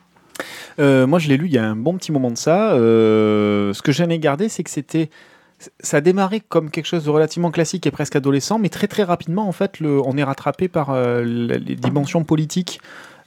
Euh, 0.79 1.07
moi, 1.07 1.19
je 1.19 1.29
l'ai 1.29 1.37
lu 1.37 1.47
il 1.47 1.53
y 1.53 1.59
a 1.59 1.65
un 1.65 1.77
bon 1.77 1.97
petit 1.97 2.13
moment 2.13 2.31
de 2.31 2.37
ça. 2.37 2.73
Euh, 2.73 3.73
ce 3.73 3.83
que 3.83 3.93
j'en 3.93 4.09
ai 4.09 4.19
gardé, 4.19 4.49
c'est 4.49 4.63
que 4.63 4.71
c'était. 4.71 5.11
Ça 5.81 5.99
a 5.99 6.01
démarré 6.01 6.41
comme 6.41 6.71
quelque 6.71 6.87
chose 6.87 7.05
de 7.05 7.11
relativement 7.11 7.51
classique 7.51 7.87
et 7.87 7.91
presque 7.91 8.17
adolescent, 8.17 8.59
mais 8.59 8.69
très 8.69 8.89
très 8.89 9.05
rapidement, 9.05 9.49
en 9.49 9.53
fait, 9.53 9.79
on 9.81 10.17
est 10.19 10.25
rattrapé 10.25 10.69
par 10.69 10.91
euh, 10.91 11.23
les 11.23 11.77
dimensions 11.77 12.25
politiques 12.25 12.81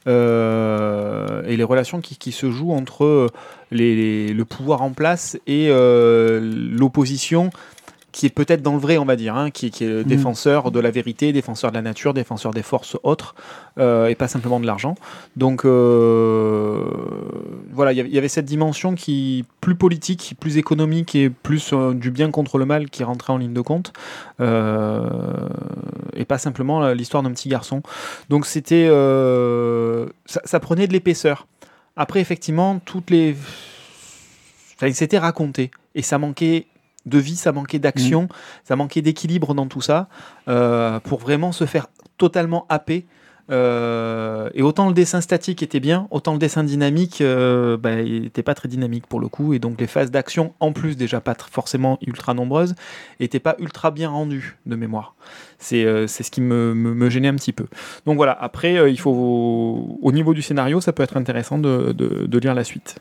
et 0.06 0.10
les 0.10 1.64
relations 1.64 2.00
qui, 2.00 2.32
se 2.32 2.50
jouent 2.50 2.72
entre 2.72 3.28
le 3.70 4.42
pouvoir 4.44 4.80
en 4.80 4.90
place 4.90 5.38
et 5.46 5.68
l'opposition 5.68 7.50
qui 8.10 8.24
est 8.24 8.30
peut-être 8.30 8.62
dans 8.62 8.72
le 8.72 8.78
vrai, 8.78 8.96
on 8.96 9.04
va 9.04 9.16
dire, 9.16 9.36
hein, 9.36 9.50
qui, 9.50 9.70
qui 9.70 9.84
est 9.84 10.02
défenseur 10.02 10.70
de 10.70 10.80
la 10.80 10.90
vérité, 10.90 11.32
défenseur 11.32 11.70
de 11.70 11.76
la 11.76 11.82
nature, 11.82 12.14
défenseur 12.14 12.52
des 12.54 12.62
forces 12.62 12.96
autres, 13.02 13.34
euh, 13.78 14.06
et 14.06 14.14
pas 14.14 14.28
simplement 14.28 14.60
de 14.60 14.66
l'argent. 14.66 14.94
Donc 15.36 15.64
euh, 15.66 16.84
voilà, 17.70 17.92
il 17.92 17.98
y 18.08 18.18
avait- 18.18 18.28
cette 18.28 18.46
dimension 18.46 18.94
qui 18.94 19.44
plus 19.60 19.74
politique, 19.74 20.36
plus 20.40 20.56
économique 20.56 21.14
et 21.14 21.28
plus 21.28 21.72
euh, 21.72 21.92
du 21.92 22.10
bien 22.10 22.30
contre 22.30 22.56
le 22.56 22.64
mal 22.64 22.88
qui 22.88 23.04
rentrait 23.04 23.32
en 23.32 23.36
ligne 23.36 23.52
de 23.52 23.60
compte, 23.60 23.92
et 24.40 26.24
pas 26.24 26.38
simplement 26.38 26.88
l'histoire 26.92 27.22
d'un 27.22 27.32
petit 27.32 27.48
garçon. 27.50 27.82
Donc 28.30 28.46
c'était, 28.46 28.88
ça, 30.26 30.40
ça 30.44 30.60
prenait 30.60 30.86
de 30.86 30.92
l'épaisseur. 30.94 31.46
Après 31.96 32.20
effectivement, 32.20 32.80
toutes 32.84 33.10
les, 33.10 33.36
enfin, 34.76 34.92
c'était 34.92 35.18
raconté 35.18 35.70
et 35.94 36.02
ça 36.02 36.16
manquait 36.18 36.66
de 37.08 37.18
vie, 37.18 37.36
ça 37.36 37.52
manquait 37.52 37.78
d'action, 37.78 38.28
ça 38.64 38.76
manquait 38.76 39.02
d'équilibre 39.02 39.54
dans 39.54 39.66
tout 39.66 39.80
ça 39.80 40.08
euh, 40.48 41.00
pour 41.00 41.18
vraiment 41.18 41.52
se 41.52 41.64
faire 41.66 41.86
totalement 42.18 42.66
happer. 42.68 43.06
Euh, 43.50 44.50
et 44.54 44.60
autant 44.62 44.88
le 44.88 44.92
dessin 44.92 45.22
statique 45.22 45.62
était 45.62 45.80
bien, 45.80 46.06
autant 46.10 46.34
le 46.34 46.38
dessin 46.38 46.62
dynamique, 46.64 47.22
euh, 47.22 47.78
bah, 47.78 48.00
il 48.02 48.22
n'était 48.24 48.42
pas 48.42 48.52
très 48.54 48.68
dynamique 48.68 49.06
pour 49.06 49.20
le 49.20 49.28
coup. 49.28 49.54
Et 49.54 49.58
donc 49.58 49.80
les 49.80 49.86
phases 49.86 50.10
d'action, 50.10 50.52
en 50.60 50.72
plus 50.72 50.96
déjà 50.98 51.20
pas 51.22 51.34
forcément 51.50 51.98
ultra 52.06 52.34
nombreuses, 52.34 52.74
n'étaient 53.20 53.40
pas 53.40 53.56
ultra 53.58 53.90
bien 53.90 54.10
rendues 54.10 54.58
de 54.66 54.76
mémoire. 54.76 55.14
C'est 55.58 55.84
euh, 55.84 56.06
ce 56.06 56.22
qui 56.30 56.42
me, 56.42 56.74
me- 56.74 56.92
me 56.94 57.08
gênait 57.08 57.28
un 57.28 57.36
petit 57.36 57.54
peu. 57.54 57.66
Donc 58.04 58.16
voilà, 58.16 58.36
après, 58.38 58.90
il 58.90 59.00
faut, 59.00 59.98
au 60.02 60.12
niveau 60.12 60.34
du 60.34 60.42
scénario, 60.42 60.80
ça 60.82 60.92
peut 60.92 61.02
être 61.02 61.16
intéressant 61.16 61.56
de, 61.58 61.92
de- 61.92 62.26
de 62.26 62.38
lire 62.38 62.54
la 62.54 62.64
suite. 62.64 62.96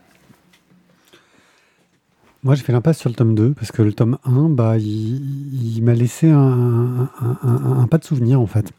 Moi, 2.47 2.55
j'ai 2.55 2.63
fait 2.63 2.71
l'impasse 2.71 2.97
sur 2.99 3.09
le 3.09 3.15
tome 3.15 3.35
2 3.35 3.51
parce 3.55 3.73
que 3.73 3.81
le 3.81 3.91
tome 3.91 4.17
1, 4.23 4.47
bah, 4.47 4.77
il, 4.77 5.75
il 5.75 5.83
m'a 5.83 5.93
laissé 5.93 6.29
un, 6.31 7.09
un, 7.21 7.37
un- 7.43 7.79
un 7.81 7.87
pas 7.87 7.97
de 7.97 8.05
souvenir 8.05 8.39
en 8.39 8.47
fait. 8.47 8.71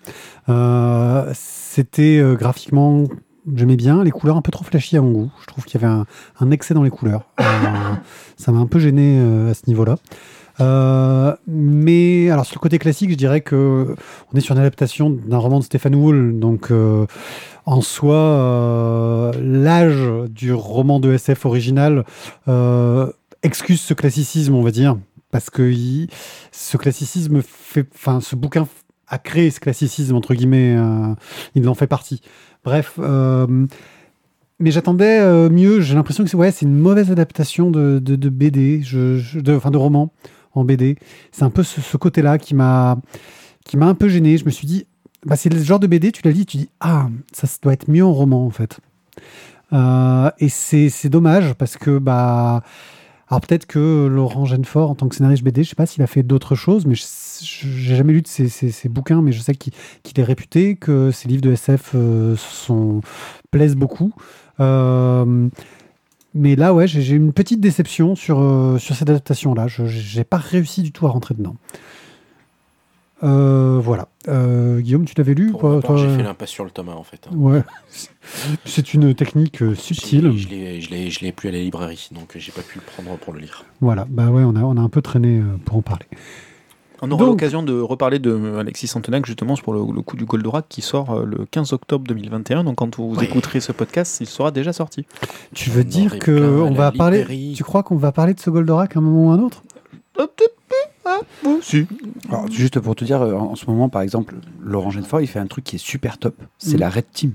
Euh, 0.48 1.30
C'était 1.34 2.16
euh, 2.18 2.34
graphiquement, 2.34 3.04
j'aimais 3.54 3.76
bien, 3.76 4.02
les 4.02 4.10
couleurs 4.10 4.38
un 4.38 4.40
peu 4.40 4.50
trop 4.52 4.64
flashy 4.64 4.96
à 4.96 5.02
mon 5.02 5.12
goût. 5.12 5.30
Je 5.42 5.46
trouve 5.48 5.66
qu'il 5.66 5.78
y 5.78 5.84
avait 5.84 5.94
un, 6.40 6.50
excès 6.50 6.72
dans 6.72 6.82
les 6.82 6.88
couleurs. 6.88 7.24
Euh, 7.40 7.44
ça 8.38 8.52
m'a 8.52 8.58
un 8.58 8.64
peu 8.66 8.78
gêné 8.78 9.20
à 9.50 9.52
ce 9.52 9.64
niveau-là. 9.66 9.96
Euh, 10.62 11.36
mais 11.46 12.30
alors 12.30 12.46
sur 12.46 12.56
le 12.56 12.62
côté 12.62 12.78
classique, 12.78 13.10
je 13.10 13.16
dirais 13.16 13.42
que 13.42 13.94
on 14.32 14.38
est 14.38 14.40
sur 14.40 14.54
une 14.54 14.60
adaptation 14.62 15.10
d'un 15.10 15.36
roman 15.36 15.58
de 15.58 15.64
Stephen 15.64 15.94
Wool, 15.94 16.38
donc 16.40 16.70
euh, 16.70 17.04
en 17.66 17.82
soi, 17.82 18.14
euh, 18.16 19.32
l'âge 19.42 20.08
du 20.30 20.54
roman 20.54 21.00
de 21.00 21.12
SF 21.12 21.44
original 21.44 22.06
excuse 23.42 23.80
ce 23.80 23.94
classicisme, 23.94 24.54
on 24.54 24.62
va 24.62 24.70
dire, 24.70 24.96
parce 25.30 25.50
que 25.50 25.72
ce 26.52 26.76
classicisme 26.76 27.42
fait, 27.42 27.86
enfin, 27.94 28.20
ce 28.20 28.36
bouquin 28.36 28.66
a 29.08 29.18
créé 29.18 29.50
ce 29.50 29.60
classicisme 29.60 30.14
entre 30.14 30.34
guillemets, 30.34 30.76
euh, 30.76 31.14
il 31.54 31.68
en 31.68 31.74
fait 31.74 31.86
partie. 31.86 32.20
Bref. 32.64 32.94
euh, 32.98 33.66
mais 34.60 34.72
j'attendais 34.72 35.20
euh, 35.20 35.48
mieux. 35.48 35.80
J'ai 35.80 35.94
l'impression 35.94 36.24
que 36.24 36.30
c'est 36.30 36.36
ouais, 36.36 36.50
c'est 36.50 36.66
une 36.66 36.78
mauvaise 36.78 37.12
adaptation 37.12 37.70
de, 37.70 38.00
de, 38.00 38.28
BD, 38.28 38.78
de, 38.78 39.54
enfin 39.54 39.70
de 39.70 39.76
roman 39.76 40.12
en 40.52 40.64
BD. 40.64 40.96
C'est 41.30 41.44
un 41.44 41.50
peu 41.50 41.62
ce, 41.62 41.96
côté-là 41.96 42.38
qui 42.38 42.56
m'a 42.56 42.98
qui 43.64 43.76
m'a 43.76 43.86
un 43.86 43.94
peu 43.94 44.08
gêné. 44.08 44.36
Je 44.36 44.44
me 44.44 44.50
suis 44.50 44.66
dit, 44.66 44.86
bah, 45.24 45.36
c'est 45.36 45.48
le 45.48 45.62
genre 45.62 45.78
de 45.78 45.86
BD, 45.86 46.10
tu 46.10 46.22
la 46.24 46.32
lis, 46.32 46.44
tu 46.44 46.56
dis 46.56 46.70
ah 46.80 47.08
ça 47.32 47.46
doit 47.62 47.72
être 47.72 47.88
mieux 47.88 48.04
en 48.04 48.12
roman 48.12 48.44
en 48.44 48.50
fait. 48.50 48.80
Et 50.40 50.48
c'est 50.48 51.08
dommage 51.08 51.54
parce 51.54 51.76
que 51.76 51.98
bah 51.98 52.64
alors 53.30 53.40
peut-être 53.42 53.66
que 53.66 54.06
Laurent 54.06 54.46
Genefort 54.46 54.90
en 54.90 54.94
tant 54.94 55.08
que 55.08 55.14
scénariste 55.14 55.42
BD, 55.42 55.62
je 55.62 55.70
sais 55.70 55.74
pas 55.74 55.86
s'il 55.86 56.02
a 56.02 56.06
fait 56.06 56.22
d'autres 56.22 56.54
choses, 56.54 56.86
mais 56.86 56.94
j'ai 56.94 57.96
jamais 57.96 58.14
lu 58.14 58.22
de 58.22 58.26
ses, 58.26 58.88
bouquins, 58.88 59.20
mais 59.20 59.32
je 59.32 59.40
sais 59.40 59.54
qu'il 59.54 59.72
est 60.16 60.24
réputé, 60.24 60.76
que 60.76 61.10
ses 61.10 61.28
livres 61.28 61.42
de 61.42 61.52
SF 61.52 61.92
euh, 61.94 62.36
plaisent 63.50 63.76
beaucoup. 63.76 64.12
Euh, 64.60 65.48
mais 66.34 66.56
là, 66.56 66.72
ouais, 66.72 66.86
j'ai 66.86 67.14
une 67.14 67.32
petite 67.32 67.60
déception 67.60 68.14
sur, 68.14 68.40
euh, 68.40 68.78
sur 68.78 68.94
cette 68.94 69.10
adaptation-là. 69.10 69.66
Je 69.68 70.18
n'ai 70.18 70.24
pas 70.24 70.36
réussi 70.38 70.82
du 70.82 70.92
tout 70.92 71.06
à 71.06 71.10
rentrer 71.10 71.34
dedans. 71.34 71.56
Euh, 73.24 73.80
voilà. 73.82 74.08
Euh, 74.28 74.78
Guillaume, 74.80 75.04
tu 75.04 75.14
l'avais 75.18 75.34
lu 75.34 75.50
Pour 75.50 75.60
quoi, 75.60 75.70
ma 75.76 75.80
part, 75.80 75.96
toi 75.96 75.96
j'ai 75.96 76.16
fait 76.16 76.22
l'impasse 76.22 76.50
sur 76.50 76.64
le 76.64 76.70
tome 76.70 76.88
1 76.88 76.92
en 76.92 77.02
fait. 77.02 77.26
hein. 77.30 77.34
Ouais. 77.36 77.62
C'est 78.64 78.94
une 78.94 79.14
technique 79.14 79.62
euh, 79.62 79.74
subtile. 79.74 80.32
Je 80.36 80.48
l'ai- 80.48 80.80
je 80.80 80.90
l'ai 80.90 81.10
je 81.10 81.20
l'ai 81.20 81.32
plus 81.32 81.48
à 81.48 81.52
la 81.52 81.58
librairie, 81.58 82.08
donc 82.12 82.32
j'ai 82.36 82.52
pas 82.52 82.62
pu 82.62 82.78
le 82.78 82.84
prendre 82.84 83.18
pour 83.18 83.32
le 83.32 83.40
lire. 83.40 83.64
Voilà. 83.80 84.06
Bah 84.08 84.28
ouais, 84.28 84.44
on 84.44 84.54
a, 84.54 84.60
on 84.60 84.76
a 84.76 84.80
un 84.80 84.88
peu 84.88 85.02
traîné 85.02 85.42
pour 85.64 85.76
en 85.78 85.82
parler. 85.82 86.06
On 87.00 87.10
aura 87.12 87.20
Donc- 87.20 87.28
l'occasion 87.30 87.62
de 87.62 87.80
reparler 87.80 88.18
de 88.18 88.56
Alexis 88.58 88.88
Santenac 88.88 89.24
justement 89.24 89.54
pour 89.56 89.72
le, 89.72 89.80
le 89.94 90.02
coup 90.02 90.16
du 90.16 90.24
Goldorak 90.24 90.66
qui 90.68 90.80
sort 90.82 91.24
le 91.24 91.44
15 91.50 91.72
octobre 91.72 92.04
2021. 92.08 92.64
Donc 92.64 92.76
quand 92.76 92.96
vous 92.96 93.14
Ouais. 93.16 93.24
écouterez 93.24 93.60
ce 93.60 93.72
podcast, 93.72 94.18
il 94.20 94.26
sera 94.26 94.50
déjà 94.50 94.72
sorti. 94.72 95.06
Tu 95.54 95.70
veux 95.70 95.82
On 95.82 95.84
dire 95.84 96.18
que 96.18 96.60
on 96.60 96.72
va 96.72 96.90
parler. 96.92 97.24
Tu 97.56 97.62
crois 97.64 97.82
qu'on 97.84 97.96
va 97.96 98.10
parler 98.12 98.34
de 98.34 98.40
ce 98.40 98.50
Goldorak 98.50 98.96
à 98.96 98.98
un 98.98 99.02
moment 99.02 99.28
ou 99.28 99.30
à 99.30 99.34
un 99.34 99.40
autre? 99.40 99.62
Si. 101.62 101.86
Alors, 102.28 102.50
juste 102.50 102.78
pour 102.80 102.94
te 102.96 103.04
dire, 103.04 103.20
en 103.22 103.54
ce 103.56 103.66
moment, 103.66 103.88
par 103.88 104.02
exemple, 104.02 104.34
Laurent 104.62 104.90
Genefort, 104.90 105.20
il 105.20 105.26
fait 105.26 105.38
un 105.38 105.46
truc 105.46 105.64
qui 105.64 105.76
est 105.76 105.78
super 105.80 106.18
top. 106.18 106.34
C'est 106.58 106.74
Mhm. 106.74 106.80
la 106.80 106.90
Red 106.90 107.04
Team. 107.12 107.32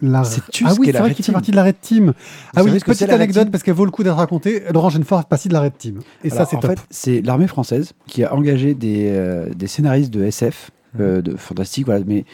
La... 0.00 0.22
Sais-tu 0.22 0.64
Ah 0.64 0.74
oui, 0.78 0.86
c'est 0.86 0.92
la 0.92 1.00
vrai 1.00 1.14
qu'il 1.14 1.24
fait 1.24 1.32
partie 1.32 1.50
de 1.50 1.56
la 1.56 1.64
Red 1.64 1.80
Team. 1.80 2.12
Ah 2.54 2.62
oui, 2.62 2.70
c'est 2.72 2.84
petite 2.84 3.08
anecdote 3.10 3.50
parce 3.50 3.64
qu'elle 3.64 3.74
vaut 3.74 3.84
le 3.84 3.90
coup 3.90 4.04
d'être 4.04 4.14
racontée. 4.14 4.62
Laurent 4.72 4.90
Genefort 4.90 5.20
fait 5.22 5.28
partie 5.28 5.48
de 5.48 5.54
la 5.54 5.60
Red 5.62 5.76
Team. 5.76 6.00
Et 6.22 6.30
ça, 6.30 6.44
c'est 6.44 6.60
top. 6.60 6.70
fait, 6.70 6.78
c'est 6.90 7.20
l'armée 7.22 7.48
française 7.48 7.92
qui 8.06 8.22
a 8.22 8.32
engagé 8.34 8.74
des, 8.74 9.10
euh, 9.12 9.52
des 9.54 9.66
scénaristes 9.66 10.12
de 10.12 10.22
SF, 10.24 10.70
euh, 11.00 11.20
de 11.20 11.36
fantastique, 11.36 11.86
voilà, 11.86 12.04
mais 12.06 12.24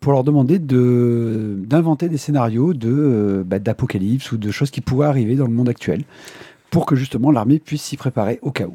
pour 0.00 0.10
leur 0.12 0.24
demander 0.24 0.58
de 0.58 1.56
d'inventer 1.64 2.08
des 2.08 2.18
scénarios 2.18 2.74
de 2.74 2.88
euh, 2.90 3.44
bah, 3.46 3.60
d'apocalypse 3.60 4.32
ou 4.32 4.36
de 4.36 4.50
choses 4.50 4.72
qui 4.72 4.80
pourraient 4.80 5.06
arriver 5.06 5.36
dans 5.36 5.46
le 5.46 5.52
monde 5.52 5.68
actuel, 5.68 6.02
pour 6.70 6.84
que 6.86 6.96
justement 6.96 7.30
l'armée 7.30 7.60
puisse 7.60 7.82
s'y 7.82 7.96
préparer 7.96 8.40
au 8.42 8.50
cas 8.50 8.66
où. 8.66 8.74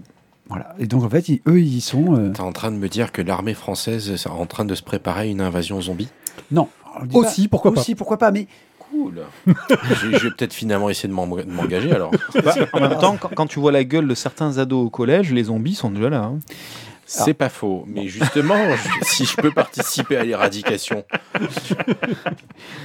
Voilà. 0.49 0.73
Et 0.79 0.85
donc 0.87 1.03
en 1.03 1.09
fait, 1.09 1.27
ils- 1.29 1.41
eux, 1.47 1.59
ils 1.59 1.81
sont 1.81 2.15
euh, 2.15 2.31
T'es 2.31 2.41
en 2.41 2.51
train 2.53 2.71
de 2.71 2.77
me 2.77 2.87
dire 2.89 3.11
que 3.11 3.21
l'armée 3.21 3.53
française 3.53 4.09
est 4.11 4.27
en 4.27 4.45
train 4.45 4.65
de 4.65 4.75
se 4.75 4.83
préparer 4.83 5.21
à 5.21 5.25
une 5.25 5.41
invasion 5.41 5.81
zombie? 5.81 6.09
Non 6.51 6.69
pas. 7.11 7.17
Aussi, 7.19 7.47
pourquoi 7.47 7.73
pas 7.73 7.81
aussi, 7.81 7.93
pourquoi 7.95 8.17
pas, 8.17 8.31
mais 8.31 8.47
Cool. 8.89 9.19
je, 9.45 10.07
vais 10.07 10.29
peut-être 10.31 10.53
finalement 10.53 10.89
essayer 10.89 11.09
de 11.09 11.13
m'en- 11.13 11.27
de 11.27 11.43
m'engager 11.43 11.91
alors. 11.91 12.09
Bah, 12.43 12.53
en 12.71 12.79
même 12.79 12.97
temps, 12.97 13.17
quand, 13.19 13.29
quand 13.35 13.45
tu 13.45 13.59
vois 13.59 13.73
la 13.73 13.83
gueule 13.83 14.07
de 14.07 14.15
certains 14.15 14.57
ados 14.59 14.85
au 14.85 14.89
collège, 14.89 15.33
les 15.33 15.43
zombies 15.43 15.75
sont 15.75 15.91
déjà 15.91 16.09
là. 16.09 16.23
hein. 16.23 16.39
C'est 17.09 17.33
pas 17.33 17.49
faux, 17.49 17.85
mais 17.87 18.07
justement, 18.07 18.55
je- 19.01 19.05
si 19.07 19.25
je 19.25 19.35
peux 19.37 19.51
participer 19.51 20.17
à 20.17 20.23
l'éradication, 20.25 21.05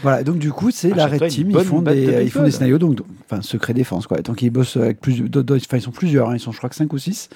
Voilà, 0.02 0.22
donc 0.22 0.38
du 0.38 0.52
coup, 0.52 0.70
c'est 0.70 0.90
la 0.90 1.04
Achète-toi 1.04 1.26
Red 1.26 1.34
Team, 1.34 1.50
ils 1.50 1.58
font, 1.64 1.82
des, 1.82 2.06
de 2.06 2.22
ils 2.22 2.30
font 2.30 2.42
des 2.42 2.50
scénarios, 2.50 2.78
donc, 2.78 2.94
donc- 2.96 3.06
enfin, 3.28 3.42
secret 3.42 3.74
défense, 3.74 4.06
quoi. 4.06 4.18
Donc 4.18 4.42
ils 4.42 4.50
bossent 4.50 4.76
avec 4.76 5.00
plus, 5.00 5.22
enfin, 5.34 5.76
ils 5.76 5.80
sont 5.82 5.90
plusieurs, 5.90 6.30
hein, 6.30 6.34
ils 6.36 6.40
sont 6.40 6.52
je 6.52 6.58
crois 6.58 6.70
que 6.70 6.76
5 6.76 6.92
ou 6.92 6.98
6, 6.98 7.28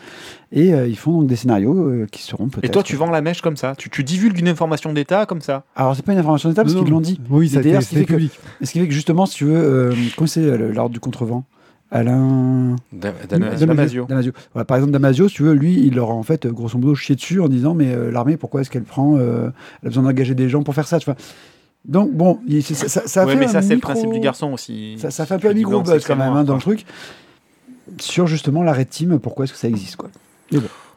et 0.52 0.72
euh, 0.74 0.86
ils 0.86 0.96
font 0.96 1.12
donc 1.12 1.26
des 1.26 1.36
scénarios 1.36 1.74
euh, 1.88 2.06
qui 2.10 2.22
seront 2.22 2.48
peut-être... 2.48 2.64
Et 2.64 2.68
toi, 2.68 2.82
tu 2.82 2.96
vends 2.96 3.10
la 3.10 3.20
mèche 3.20 3.40
comme 3.40 3.56
ça. 3.56 3.74
Tu, 3.76 3.90
tu 3.90 4.04
divulgues 4.04 4.38
une 4.38 4.48
information 4.48 4.92
d'État 4.92 5.26
comme 5.26 5.40
ça. 5.40 5.64
Alors 5.74 5.96
c'est 5.96 6.04
pas 6.04 6.12
une 6.12 6.18
information 6.18 6.48
d'État 6.48 6.62
parce 6.62 6.74
qu'ils 6.74 6.88
l'ont 6.88 7.00
dit. 7.00 7.20
Oui, 7.30 7.46
été 7.46 7.56
ce 7.56 7.60
qui 7.60 7.72
fait 7.72 7.80
c'était 7.82 8.04
que- 8.04 8.12
public. 8.12 8.32
Ce 8.62 8.70
qui 8.70 8.80
fait 8.80 8.86
que 8.88 8.94
justement, 8.94 9.26
si 9.26 9.36
tu 9.36 9.44
veux, 9.44 9.56
euh, 9.56 9.94
comment 10.16 10.26
c'est 10.28 10.40
euh, 10.40 10.72
l'ordre 10.72 10.92
du 10.92 11.00
contrevent? 11.00 11.44
Alain 11.90 12.76
Da- 12.92 13.12
Damasio. 13.28 14.06
Damasio. 14.06 14.32
Voilà, 14.52 14.64
par 14.64 14.76
exemple, 14.76 14.92
Damasio, 14.92 15.28
si 15.28 15.36
tu 15.36 15.42
veux, 15.44 15.52
lui, 15.52 15.74
il 15.86 15.94
leur 15.94 16.10
a 16.10 16.14
en 16.14 16.22
fait, 16.22 16.46
grosso 16.46 16.76
modo, 16.78 16.94
chié 16.94 17.14
dessus 17.14 17.40
en 17.40 17.48
disant 17.48 17.74
Mais 17.74 17.92
euh, 17.94 18.10
l'armée, 18.10 18.36
pourquoi 18.36 18.60
est-ce 18.62 18.70
qu'elle 18.70 18.82
prend 18.84 19.16
euh, 19.18 19.50
Elle 19.82 19.86
a 19.86 19.90
besoin 19.90 20.02
d'engager 20.02 20.34
des 20.34 20.48
gens 20.48 20.62
pour 20.62 20.74
faire 20.74 20.88
ça, 20.88 20.98
tu 20.98 21.04
vois. 21.04 21.16
Donc, 21.84 22.12
bon, 22.12 22.40
il- 22.48 22.62
ça, 22.64 22.88
ça, 22.88 23.02
ça 23.06 23.24
Ouais, 23.24 23.32
fait 23.34 23.38
mais 23.38 23.44
un 23.46 23.48
ça, 23.48 23.62
c'est 23.62 23.74
le 23.74 23.80
principe 23.80 24.10
du 24.12 24.18
garçon 24.20 24.52
aussi. 24.52 24.96
Ça, 24.98 25.10
ça 25.12 25.24
fait 25.26 25.34
un 25.34 25.38
peu 25.38 25.48
un 25.48 25.54
micro 25.54 25.80
buzz 25.82 26.04
quand 26.04 26.16
même 26.16 26.32
hein, 26.32 26.44
dans 26.44 26.54
le 26.56 26.60
truc 26.60 26.84
sur 28.00 28.26
justement 28.26 28.64
la 28.64 28.72
Red 28.72 28.88
Team, 28.90 29.20
pourquoi 29.20 29.44
est-ce 29.44 29.52
que 29.52 29.58
ça 29.58 29.68
existe 29.68 29.94
quoi. 29.96 30.10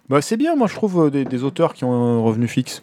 Bah, 0.09 0.21
c'est 0.23 0.37
bien, 0.37 0.55
moi, 0.55 0.65
je 0.67 0.73
trouve 0.73 1.05
euh, 1.05 1.09
des, 1.11 1.23
des 1.23 1.43
auteurs 1.43 1.75
qui 1.75 1.83
ont 1.83 1.93
un 1.93 2.19
revenu 2.19 2.47
fixe. 2.47 2.81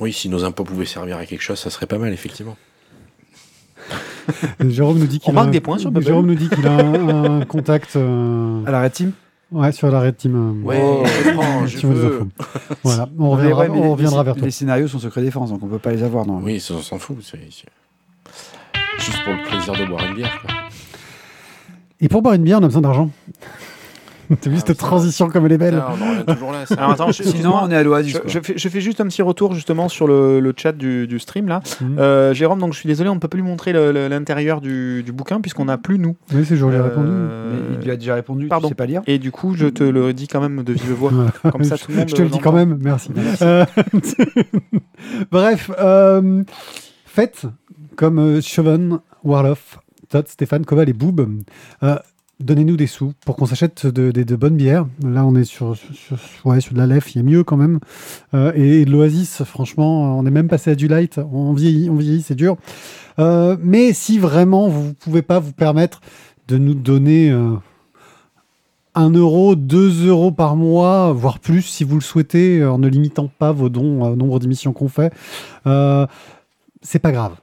Oui, 0.00 0.12
si 0.12 0.28
nos 0.28 0.44
impôts 0.44 0.64
pouvaient 0.64 0.84
servir 0.84 1.16
à 1.16 1.24
quelque 1.24 1.40
chose, 1.40 1.58
ça 1.58 1.70
serait 1.70 1.86
pas 1.86 1.96
mal, 1.98 2.12
effectivement. 2.12 2.56
Jérôme 4.68 4.98
nous 4.98 5.06
dit 5.06 5.18
qu'il 5.18 5.32
marque 5.34 5.46
a 5.46 5.48
un- 5.48 5.52
des 5.52 5.60
points 5.60 5.78
sur 5.78 5.90
Bubble. 5.90 6.06
Jérôme 6.06 6.26
nous 6.26 6.34
dit 6.34 6.48
qu'il 6.48 6.66
a 6.66 6.72
un, 6.72 7.40
un 7.40 7.44
contact 7.44 7.96
euh, 7.96 8.64
À 8.66 8.70
la 8.70 8.82
Red 8.82 8.92
Team 8.92 9.12
ouais, 9.52 9.72
sur 9.72 9.90
la 9.90 10.00
Red 10.00 10.16
Team. 10.16 10.62
euh, 10.64 10.66
Ouais, 10.66 10.80
Oh. 10.82 11.66
je 11.66 11.86
veux. 11.86 12.20
Voilà, 12.84 13.08
on 13.18 13.30
reviendra, 13.30 13.62
ouais, 13.64 13.68
on 13.70 13.82
les- 13.82 13.88
reviendra 13.88 14.18
les, 14.22 14.24
vers 14.24 14.34
toi. 14.36 14.44
Les 14.44 14.50
scénarios 14.50 14.88
sont 14.88 14.98
secret 14.98 15.22
défense, 15.22 15.50
donc 15.50 15.62
on 15.62 15.66
peut 15.68 15.78
pas 15.78 15.92
les 15.92 16.02
avoir. 16.02 16.26
Non. 16.26 16.40
Oui, 16.42 16.60
ça, 16.60 16.74
on 16.74 16.82
s'en 16.82 16.98
fout. 16.98 17.16
c'est- 17.22 17.38
Juste 18.98 19.24
pour 19.24 19.32
le 19.34 19.42
plaisir 19.48 19.72
de 19.74 19.84
boire 19.86 20.04
une 20.06 20.14
bière. 20.14 20.38
Quoi. 20.44 20.54
Et 22.00 22.08
pour 22.08 22.22
boire 22.22 22.34
une 22.34 22.42
bière, 22.42 22.58
on 22.60 22.62
a 22.64 22.66
besoin 22.66 22.82
d'argent. 22.82 23.10
T'as 24.40 24.50
vu 24.50 24.56
cette 24.58 24.76
transition 24.78 25.28
comme 25.28 25.46
elle 25.46 25.52
est 25.52 25.58
belle 25.58 25.82
Ah, 25.84 25.92
on 25.98 26.02
en 26.04 26.10
revient 26.10 26.24
toujours 26.26 26.52
là. 26.52 26.66
ça. 26.66 26.74
Alors, 26.74 26.90
attends, 26.92 27.12
je- 27.12 27.22
Sinon, 27.22 27.54
on 27.62 27.70
est 27.70 27.76
à 27.76 27.82
l'Oasis. 27.82 28.18
Je, 28.26 28.40
fais, 28.40 28.54
je 28.56 28.68
fais 28.68 28.80
juste 28.80 29.00
un 29.00 29.06
petit 29.06 29.22
retour 29.22 29.54
justement 29.54 29.88
sur 29.88 30.06
le, 30.06 30.40
le 30.40 30.52
chat 30.56 30.72
du, 30.72 31.06
du 31.06 31.18
stream 31.18 31.48
là. 31.48 31.60
Mhm. 31.80 31.96
Euh, 31.98 32.34
Jérôme, 32.34 32.58
donc 32.60 32.72
je 32.72 32.78
suis 32.78 32.86
désolé, 32.86 33.08
on 33.10 33.14
ne 33.14 33.20
peut 33.20 33.28
plus 33.28 33.40
lui 33.40 33.46
montrer 33.48 33.72
l'intérieur 34.08 34.60
du, 34.60 35.02
du 35.02 35.12
bouquin 35.12 35.40
puisqu'on 35.40 35.66
n'a 35.66 35.78
plus 35.78 35.98
nous. 35.98 36.16
Oui, 36.34 36.44
c'est 36.44 36.60
Euh, 36.60 36.82
répondu. 36.82 37.10
Mais 37.10 37.76
il 37.80 37.84
lui 37.84 37.90
a 37.90 37.96
déjà 37.96 38.14
répondu, 38.14 38.46
Pardon. 38.48 38.68
tu 38.68 38.72
sais 38.72 38.74
pas 38.76 38.86
lire. 38.86 39.02
Et 39.06 39.18
du 39.18 39.30
coup, 39.30 39.54
je 39.54 39.66
te 39.66 39.82
le 39.84 40.12
dis 40.12 40.28
quand 40.28 40.40
même 40.40 40.62
de 40.62 40.72
vive 40.72 40.92
voix. 40.92 41.12
Comme 41.52 41.64
ça, 41.64 41.76
tout 41.78 41.90
le 41.90 41.96
monde. 41.98 42.08
Je 42.08 42.14
te 42.14 42.22
le 42.22 42.28
dis 42.28 42.38
quand 42.38 42.52
même, 42.52 42.78
merci. 42.82 43.10
Euh, 43.42 43.64
Bref, 45.30 45.70
euh, 45.78 46.42
faites 47.06 47.42
comme 47.96 48.40
Chauvin, 48.42 49.00
Warloff, 49.24 49.78
Todd, 50.08 50.26
Stéphane, 50.28 50.64
Koval 50.64 50.88
et 50.88 50.92
Boob. 50.92 51.28
Euh, 52.42 52.44
Donnez-nous 52.44 52.76
des 52.76 52.86
sous 52.86 53.12
pour 53.24 53.36
qu'on 53.36 53.46
s'achète 53.46 53.86
de, 53.86 54.36
bonnes 54.36 54.56
bières. 54.56 54.86
Là, 55.04 55.24
on 55.24 55.34
est 55.34 55.44
sur, 55.44 55.76
ouais, 56.44 56.60
sur 56.60 56.74
de 56.74 56.78
la 56.78 56.86
lef, 56.86 57.14
il 57.14 57.18
y 57.18 57.20
a 57.20 57.24
mieux 57.24 57.44
quand 57.44 57.56
même. 57.56 57.78
Euh, 58.34 58.52
et, 58.54 58.84
de 58.84 58.90
l'Oasis, 58.90 59.44
franchement, 59.44 60.18
on 60.18 60.26
est 60.26 60.30
même 60.30 60.48
passé 60.48 60.70
à 60.70 60.74
du 60.74 60.88
light. 60.88 61.18
On 61.32 61.52
vieillit, 61.52 61.90
on 61.90 61.96
vieillit, 61.96 62.22
c'est 62.22 62.34
dur. 62.34 62.56
Euh, 63.18 63.56
mais 63.62 63.92
si 63.92 64.18
vraiment 64.18 64.68
vous 64.68 64.88
ne 64.88 64.92
pouvez 64.92 65.22
pas 65.22 65.38
vous 65.38 65.52
permettre 65.52 66.00
de 66.48 66.58
nous 66.58 66.74
donner 66.74 67.30
euh, 67.30 67.56
1 68.94 69.10
euro, 69.10 69.54
2 69.54 70.08
euros 70.08 70.32
par 70.32 70.56
mois, 70.56 71.12
voire 71.12 71.38
plus 71.38 71.62
si 71.62 71.84
vous 71.84 71.94
le 71.94 72.02
souhaitez, 72.02 72.60
euh, 72.60 72.72
en 72.72 72.78
ne 72.78 72.88
limitant 72.88 73.28
pas 73.28 73.52
vos 73.52 73.68
dons 73.68 74.02
au 74.02 74.16
nombre 74.16 74.38
d'émissions 74.38 74.72
qu'on 74.72 74.88
fait, 74.88 75.12
euh, 75.66 76.06
c'est 76.82 76.98
pas 76.98 77.12
grave. 77.12 77.36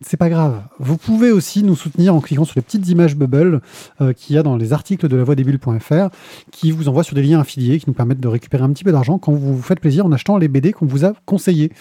C'est 0.00 0.16
pas 0.16 0.28
grave. 0.28 0.62
Vous 0.78 0.96
pouvez 0.96 1.32
aussi 1.32 1.64
nous 1.64 1.74
soutenir 1.74 2.14
en 2.14 2.20
cliquant 2.20 2.44
sur 2.44 2.54
les 2.56 2.62
petites 2.62 2.88
images 2.88 3.16
bubble 3.16 3.60
euh, 4.00 4.12
qu'il 4.12 4.36
y 4.36 4.38
a 4.38 4.44
dans 4.44 4.56
les 4.56 4.72
articles 4.72 5.08
de 5.08 5.16
la 5.16 5.24
voix 5.24 5.34
des 5.34 5.42
bulles.fr 5.42 6.08
qui 6.52 6.70
vous 6.70 6.88
envoient 6.88 7.02
sur 7.02 7.16
des 7.16 7.22
liens 7.22 7.40
affiliés 7.40 7.80
qui 7.80 7.86
nous 7.88 7.94
permettent 7.94 8.20
de 8.20 8.28
récupérer 8.28 8.62
un 8.62 8.70
petit 8.70 8.84
peu 8.84 8.92
d'argent 8.92 9.18
quand 9.18 9.32
vous 9.32 9.56
vous 9.56 9.62
faites 9.62 9.80
plaisir 9.80 10.06
en 10.06 10.12
achetant 10.12 10.38
les 10.38 10.46
BD 10.46 10.72
qu'on 10.72 10.86
vous 10.86 11.04
a 11.04 11.14
conseillés. 11.26 11.72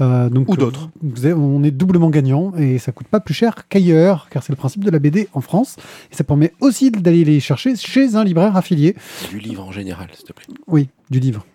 Euh, 0.00 0.28
donc, 0.28 0.48
Ou 0.48 0.54
euh, 0.54 0.56
d'autres. 0.56 0.90
On 1.36 1.62
est 1.62 1.70
doublement 1.70 2.10
gagnant 2.10 2.52
et 2.56 2.78
ça 2.78 2.90
coûte 2.90 3.06
pas 3.06 3.20
plus 3.20 3.34
cher 3.34 3.68
qu'ailleurs 3.68 4.28
car 4.30 4.42
c'est 4.42 4.52
le 4.52 4.56
principe 4.56 4.84
de 4.84 4.90
la 4.90 4.98
BD 4.98 5.28
en 5.32 5.40
France 5.40 5.76
et 6.10 6.16
ça 6.16 6.24
permet 6.24 6.52
aussi 6.60 6.90
d'aller 6.90 7.24
les 7.24 7.38
chercher 7.38 7.76
chez 7.76 8.16
un 8.16 8.24
libraire 8.24 8.56
affilié. 8.56 8.96
Du 9.30 9.38
livre 9.38 9.64
en 9.64 9.70
général, 9.70 10.08
s'il 10.12 10.26
te 10.26 10.32
plaît. 10.32 10.46
Oui, 10.66 10.88
du 11.10 11.20
livre. 11.20 11.46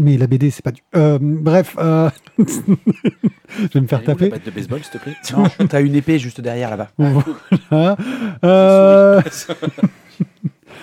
Mais 0.00 0.16
la 0.16 0.26
BD, 0.26 0.50
c'est 0.50 0.62
pas 0.62 0.72
du. 0.72 0.82
Euh, 0.96 1.18
bref, 1.20 1.76
euh, 1.78 2.08
je 2.38 2.44
vais 3.74 3.80
me 3.82 3.86
faire 3.86 3.98
où, 3.98 4.06
la 4.06 4.14
taper. 4.14 4.30
batte 4.30 4.46
de 4.46 4.50
baseball, 4.50 4.80
s'il 4.82 4.92
te 4.92 4.98
plaît 4.98 5.14
Non, 5.36 5.66
t'as 5.68 5.82
une 5.82 5.94
épée 5.94 6.18
juste 6.18 6.40
derrière 6.40 6.70
là-bas. 6.70 6.88
Voilà. 6.98 7.96
Euh, 8.42 9.20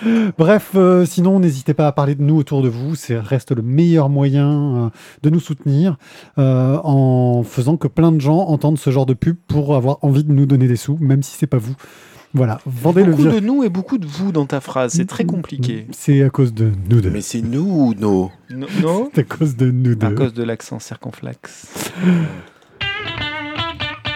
Bref, 0.38 0.72
euh, 0.74 1.04
sinon, 1.04 1.40
n'hésitez 1.40 1.74
pas 1.74 1.86
à 1.88 1.92
parler 1.92 2.14
de 2.14 2.22
nous 2.22 2.36
autour 2.36 2.62
de 2.62 2.68
vous. 2.68 2.94
C'est 2.94 3.18
reste 3.18 3.52
le 3.52 3.62
meilleur 3.62 4.08
moyen 4.08 4.76
euh, 4.76 4.90
de 5.22 5.30
nous 5.30 5.40
soutenir 5.40 5.96
euh, 6.38 6.78
en 6.84 7.42
faisant 7.42 7.76
que 7.76 7.88
plein 7.88 8.12
de 8.12 8.20
gens 8.20 8.38
entendent 8.38 8.78
ce 8.78 8.90
genre 8.90 9.06
de 9.06 9.14
pub 9.14 9.36
pour 9.48 9.74
avoir 9.74 9.98
envie 10.02 10.24
de 10.24 10.32
nous 10.32 10.46
donner 10.46 10.68
des 10.68 10.76
sous, 10.76 10.96
même 11.00 11.22
si 11.22 11.36
c'est 11.36 11.46
pas 11.46 11.58
vous. 11.58 11.74
Voilà, 12.34 12.60
vendez 12.66 13.04
le 13.04 13.12
Beaucoup 13.12 13.28
de 13.28 13.40
nous 13.40 13.64
et 13.64 13.68
beaucoup 13.70 13.96
de 13.98 14.06
vous 14.06 14.32
dans 14.32 14.44
ta 14.46 14.60
phrase. 14.60 14.92
C'est 14.92 15.06
très 15.06 15.24
compliqué. 15.24 15.86
C'est 15.92 16.22
à 16.22 16.28
cause 16.30 16.52
de 16.52 16.70
nous 16.90 17.00
deux. 17.00 17.10
Mais 17.10 17.22
c'est 17.22 17.40
nous 17.40 17.62
ou 17.64 17.94
nos 17.94 18.30
No- 18.50 18.66
C'est 19.14 19.20
à 19.20 19.24
cause 19.24 19.56
de 19.56 19.70
nous 19.70 19.94
deux. 19.94 20.06
À 20.06 20.10
cause 20.10 20.34
de 20.34 20.42
l'accent 20.42 20.78
circonflexe. 20.78 21.90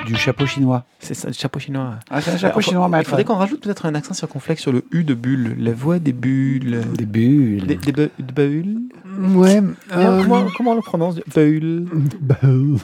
Du 0.07 0.17
chapeau 0.17 0.47
chinois. 0.47 0.85
C'est 0.99 1.15
ça, 1.15 1.29
le 1.29 1.33
chapeau 1.33 1.61
chinois. 1.61 1.95
Ah, 2.11 2.21
c'est 2.21 2.31
un 2.33 2.35
Alors, 2.49 2.61
faut- 2.61 2.71
Il 2.99 3.05
faudrait 3.05 3.25
qu'on 3.25 3.37
rajoute 3.37 3.61
peut-être 3.63 3.87
un 3.87 3.95
accent 3.95 4.15
circonflexe 4.15 4.61
sur 4.61 4.73
le 4.73 4.85
U 4.91 5.05
de 5.05 5.15
bulle. 5.15 5.55
La 5.61 5.73
voix 5.73 6.01
des 6.01 6.13
bulles. 6.13 6.81
Des 6.99 7.07
bulles. 7.07 7.67
Des, 7.67 7.77
des 7.77 7.93
bu- 7.93 8.11
de 8.19 8.33
bulles 8.33 8.81
Ouais. 9.35 9.61
Alors, 9.91 10.15
euh, 10.15 10.23
comment, 10.23 10.45
comment 10.57 10.71
on 10.73 10.77
le 10.77 10.81
prononce? 10.83 11.17
Bulles. 11.35 11.87
Bah, 12.21 12.37
Nous 12.43 12.79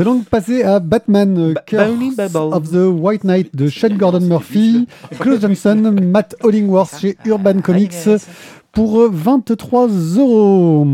allons 0.00 0.20
passer 0.20 0.62
à 0.62 0.78
Batman 0.80 1.36
euh, 1.38 1.54
Curse 1.66 2.28
of 2.34 2.70
the 2.70 2.86
White 3.00 3.24
Knight 3.24 3.54
de 3.54 3.68
Sean 3.68 3.96
Gordon 3.96 4.20
Murphy, 4.26 4.86
Claude 5.18 5.40
Johnson, 5.40 5.94
Matt 6.02 6.36
Hollingworth 6.42 6.98
chez 7.00 7.16
Urban 7.24 7.60
Comics 7.60 7.94
pour 8.72 9.00
euh, 9.00 9.10
23 9.12 9.88
euros. 10.18 10.86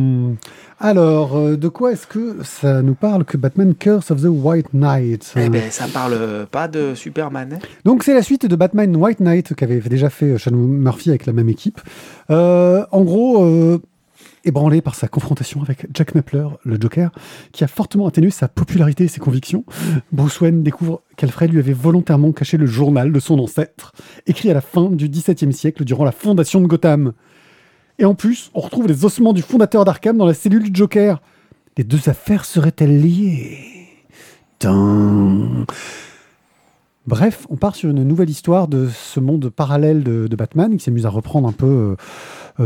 Alors, 0.83 1.37
euh, 1.37 1.57
de 1.59 1.69
quoi 1.69 1.93
est-ce 1.93 2.07
que 2.07 2.39
ça 2.43 2.81
nous 2.81 2.95
parle 2.95 3.27
que 3.27 3.37
Batman 3.37 3.75
Curse 3.75 4.11
of 4.11 4.23
the 4.23 4.29
White 4.31 4.73
Knight? 4.73 5.31
Eh 5.37 5.51
ben, 5.51 5.71
ça 5.71 5.85
parle 5.93 6.15
euh, 6.15 6.47
pas 6.47 6.69
de 6.69 6.95
Superman. 6.95 7.53
hein 7.53 7.59
Donc 7.85 8.03
c'est 8.03 8.15
la 8.15 8.23
suite 8.23 8.47
de 8.47 8.57
Batman 8.57 8.97
White 8.97 9.21
Knight 9.21 9.55
qu'avait 9.55 9.81
déjà 9.81 10.09
fait 10.09 10.39
Sean 10.39 10.53
Murphy 10.53 11.11
avec 11.11 11.27
la 11.27 11.35
même 11.35 11.51
équipe. 11.51 11.83
Euh, 12.31 12.87
en 12.93 13.03
gros, 13.03 13.45
euh, 13.45 13.79
ébranlé 14.45 14.81
par 14.81 14.95
sa 14.95 15.09
confrontation 15.09 15.63
avec 15.63 15.87
Jack 15.95 16.15
Mapler, 16.15 16.47
le 16.65 16.79
Joker, 16.81 17.11
qui 17.53 17.65
a 17.65 17.69
fortement 17.69 18.07
atténué 18.07 18.31
sa 18.31 18.49
popularité 18.49 19.05
et 19.05 19.09
ses 19.09 19.21
convictions, 19.21 19.65
Bruce 20.13 20.41
Wayne 20.41 20.63
découvre 20.63 21.03
qu'Alfred 21.17 21.53
lui 21.53 21.59
avait 21.59 21.73
volontairement 21.73 22.33
caché 22.33 22.57
le 22.57 22.67
journal 22.67 23.13
de 23.13 23.21
son 23.21 23.39
ancêtre, 23.39 23.93
écrit 24.27 24.51
à 24.51 24.55
la 24.55 24.61
fin 24.61 24.91
du 24.91 25.09
XVIIe 25.09 25.53
siècle 25.53 25.85
durant 25.85 26.05
la 26.05 26.13
fondation 26.13 26.61
de 26.61 26.67
Gotham. 26.67 27.13
Et 27.99 28.05
en 28.05 28.15
plus, 28.15 28.51
on 28.55 28.61
retrouve 28.61 28.87
les 28.87 29.05
ossements 29.05 29.33
du 29.33 29.43
fondateur 29.43 29.85
d'Arkham 29.85 30.17
dans 30.17 30.27
la 30.27 30.35
cellule 30.35 30.63
du 30.63 30.71
Joker. 30.73 31.21
Les 31.77 31.85
deux 31.85 32.09
affaires 32.09 32.45
seraient-elles 32.45 33.01
liées? 33.01 33.59
Tin. 34.59 35.67
Bref, 37.07 37.47
on 37.51 37.57
part 37.57 37.75
sur 37.75 37.91
une 37.91 38.05
nouvelle 38.05 38.31
histoire 38.31 38.69
de 38.69 38.89
ce 38.89 39.21
monde 39.21 39.49
parallèle 39.49 40.05
de, 40.05 40.29
Batman 40.37 40.77
qui 40.77 40.85
s'amuse 40.85 41.07
à 41.07 41.11
reprendre 41.11 41.49
un 41.49 41.53
peu 41.53 41.67
euh, 41.67 41.97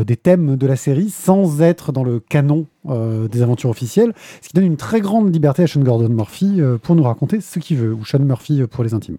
des 0.02 0.16
thèmes 0.16 0.57
de 0.57 0.66
la 0.66 0.76
série 0.76 1.11
sans 1.11 1.61
être 1.61 1.92
dans 1.92 2.02
le 2.02 2.18
canon 2.18 2.66
euh, 2.88 3.28
des 3.28 3.42
aventures 3.42 3.70
officielles, 3.70 4.12
ce 4.42 4.48
qui 4.48 4.54
donne 4.54 4.64
une 4.64 4.76
très 4.76 5.00
grande 5.00 5.33
liberté 5.33 5.62
à 5.62 5.66
Sean 5.66 5.80
Gordon 5.80 6.09
Murphy 6.09 6.61
euh, 6.61 6.78
pour 6.78 6.96
nous 6.96 7.04
raconter 7.04 7.40
ce 7.40 7.59
qu'il 7.59 7.76
veut, 7.76 7.94
ou 7.94 8.04
Sean 8.04 8.18
Murphy 8.20 8.62
euh, 8.62 8.66
pour 8.66 8.85
les 8.85 8.94
intimes. 8.94 9.18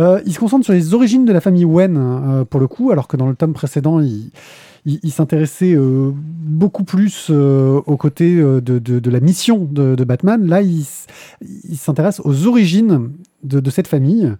Euh, 0.00 0.20
il 0.26 0.32
se 0.32 0.38
concentre 0.38 0.64
sur 0.64 0.74
les 0.74 0.94
origines 0.94 1.24
de 1.24 1.32
la 1.32 1.40
famille 1.40 1.66
euh, 1.66 2.44
pour 2.44 2.60
le 2.60 2.66
coup, 2.66 2.90
alors 2.90 3.08
que 3.08 3.16
dans 3.16 3.28
le 3.28 3.34
tome 3.34 3.52
précédent, 3.52 4.00
il, 4.00 5.10
s'intéressait 5.10 5.74
euh, 5.74 6.10
beaucoup 6.14 6.84
plus 6.84 7.28
euh, 7.30 7.80
aux 7.86 7.96
côtés 7.96 8.36
euh, 8.36 8.60
de, 8.60 9.10
la 9.10 9.20
mission 9.20 9.68
de, 9.70 10.04
Batman. 10.04 10.46
Là, 10.46 10.62
il, 10.62 10.84
s'intéresse 11.76 12.20
aux 12.24 12.46
origines 12.46 13.12
de 13.42 13.70
cette 13.70 13.88
famille. 13.88 14.32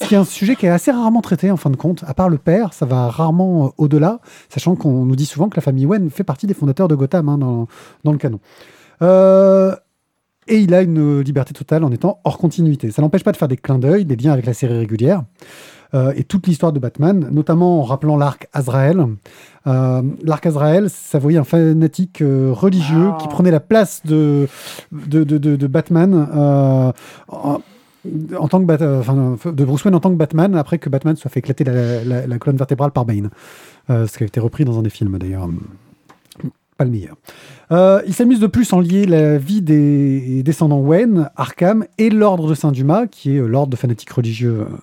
Euh, 0.00 0.04
ce 0.04 0.08
qui 0.08 0.14
est 0.14 0.18
un 0.18 0.24
sujet 0.24 0.56
qui 0.56 0.66
est 0.66 0.70
assez 0.70 0.90
rarement 0.90 1.20
traité 1.20 1.50
en 1.50 1.56
fin 1.56 1.70
de 1.70 1.76
compte. 1.76 2.04
À 2.06 2.14
part 2.14 2.28
le 2.28 2.38
père, 2.38 2.72
ça 2.72 2.86
va 2.86 3.08
rarement 3.08 3.66
euh, 3.66 3.68
au-delà, 3.78 4.20
sachant 4.48 4.76
qu'on 4.76 5.04
nous 5.04 5.16
dit 5.16 5.26
souvent 5.26 5.48
que 5.48 5.56
la 5.56 5.62
famille 5.62 5.86
Wayne 5.86 6.10
fait 6.10 6.24
partie 6.24 6.46
des 6.46 6.54
fondateurs 6.54 6.88
de 6.88 6.94
Gotham 6.94 7.28
hein, 7.28 7.38
dans, 7.38 7.66
dans 8.04 8.12
le 8.12 8.18
canon. 8.18 8.40
Euh, 9.02 9.74
et 10.48 10.58
il 10.58 10.74
a 10.74 10.82
une 10.82 11.20
liberté 11.20 11.52
totale 11.52 11.82
en 11.84 11.90
étant 11.90 12.20
hors 12.24 12.38
continuité. 12.38 12.90
Ça 12.92 13.02
n'empêche 13.02 13.24
pas 13.24 13.32
de 13.32 13.36
faire 13.36 13.48
des 13.48 13.56
clins 13.56 13.78
d'œil, 13.78 14.04
des 14.04 14.14
liens 14.16 14.32
avec 14.32 14.46
la 14.46 14.54
série 14.54 14.78
régulière 14.78 15.22
euh, 15.94 16.12
et 16.14 16.22
toute 16.22 16.46
l'histoire 16.46 16.72
de 16.72 16.78
Batman, 16.78 17.28
notamment 17.32 17.80
en 17.80 17.82
rappelant 17.82 18.16
l'arc 18.16 18.48
Azrael. 18.52 19.04
Euh, 19.66 20.02
l'arc 20.22 20.46
Azrael, 20.46 20.88
ça 20.88 21.18
voyait 21.18 21.38
un 21.38 21.44
fanatique 21.44 22.22
euh, 22.22 22.52
religieux 22.52 23.10
qui 23.20 23.26
prenait 23.26 23.50
la 23.50 23.58
place 23.60 24.02
de, 24.04 24.46
de, 24.92 25.24
de- 25.24 25.38
de- 25.38 25.56
de 25.56 25.66
Batman. 25.66 26.28
euh, 26.32 26.92
en, 27.28 27.58
en 28.38 28.48
tant 28.48 28.64
que 28.64 28.72
euh, 28.82 29.00
enfin, 29.00 29.36
de 29.52 29.64
Bruce 29.64 29.84
Wayne 29.84 29.94
en 29.94 30.00
tant 30.00 30.10
que 30.10 30.16
Batman 30.16 30.54
après 30.56 30.78
que 30.78 30.88
Batman 30.90 31.16
soit 31.16 31.30
fait 31.30 31.40
éclater 31.40 31.64
la, 31.64 32.04
la- 32.04 32.26
la 32.26 32.38
colonne 32.38 32.56
vertébrale 32.58 32.90
par 32.92 33.04
Bane, 33.04 33.30
Euh, 33.88 34.06
ce 34.08 34.18
qui 34.18 34.24
a 34.24 34.26
été 34.26 34.40
repris 34.40 34.64
dans 34.64 34.78
un 34.78 34.82
des 34.82 34.90
films 34.90 35.16
d'ailleurs, 35.18 35.48
pas 36.76 36.84
le 36.84 36.90
meilleur. 36.90 37.16
Euh, 37.72 38.00
il 38.06 38.14
s'amuse 38.14 38.38
de 38.38 38.46
plus 38.46 38.72
en 38.72 38.80
lier 38.80 39.06
la 39.06 39.38
vie 39.38 39.60
des 39.62 40.42
descendants 40.42 40.78
Wayne, 40.78 41.30
Arkham 41.36 41.84
et 41.98 42.10
l'ordre 42.10 42.48
de 42.48 42.54
Saint-Dumas, 42.54 43.06
qui 43.06 43.36
est 43.36 43.40
euh, 43.40 43.46
l'ordre 43.46 43.70
de 43.70 43.76
fanatiques 43.76 44.10
religieux 44.10 44.60
euh, 44.60 44.76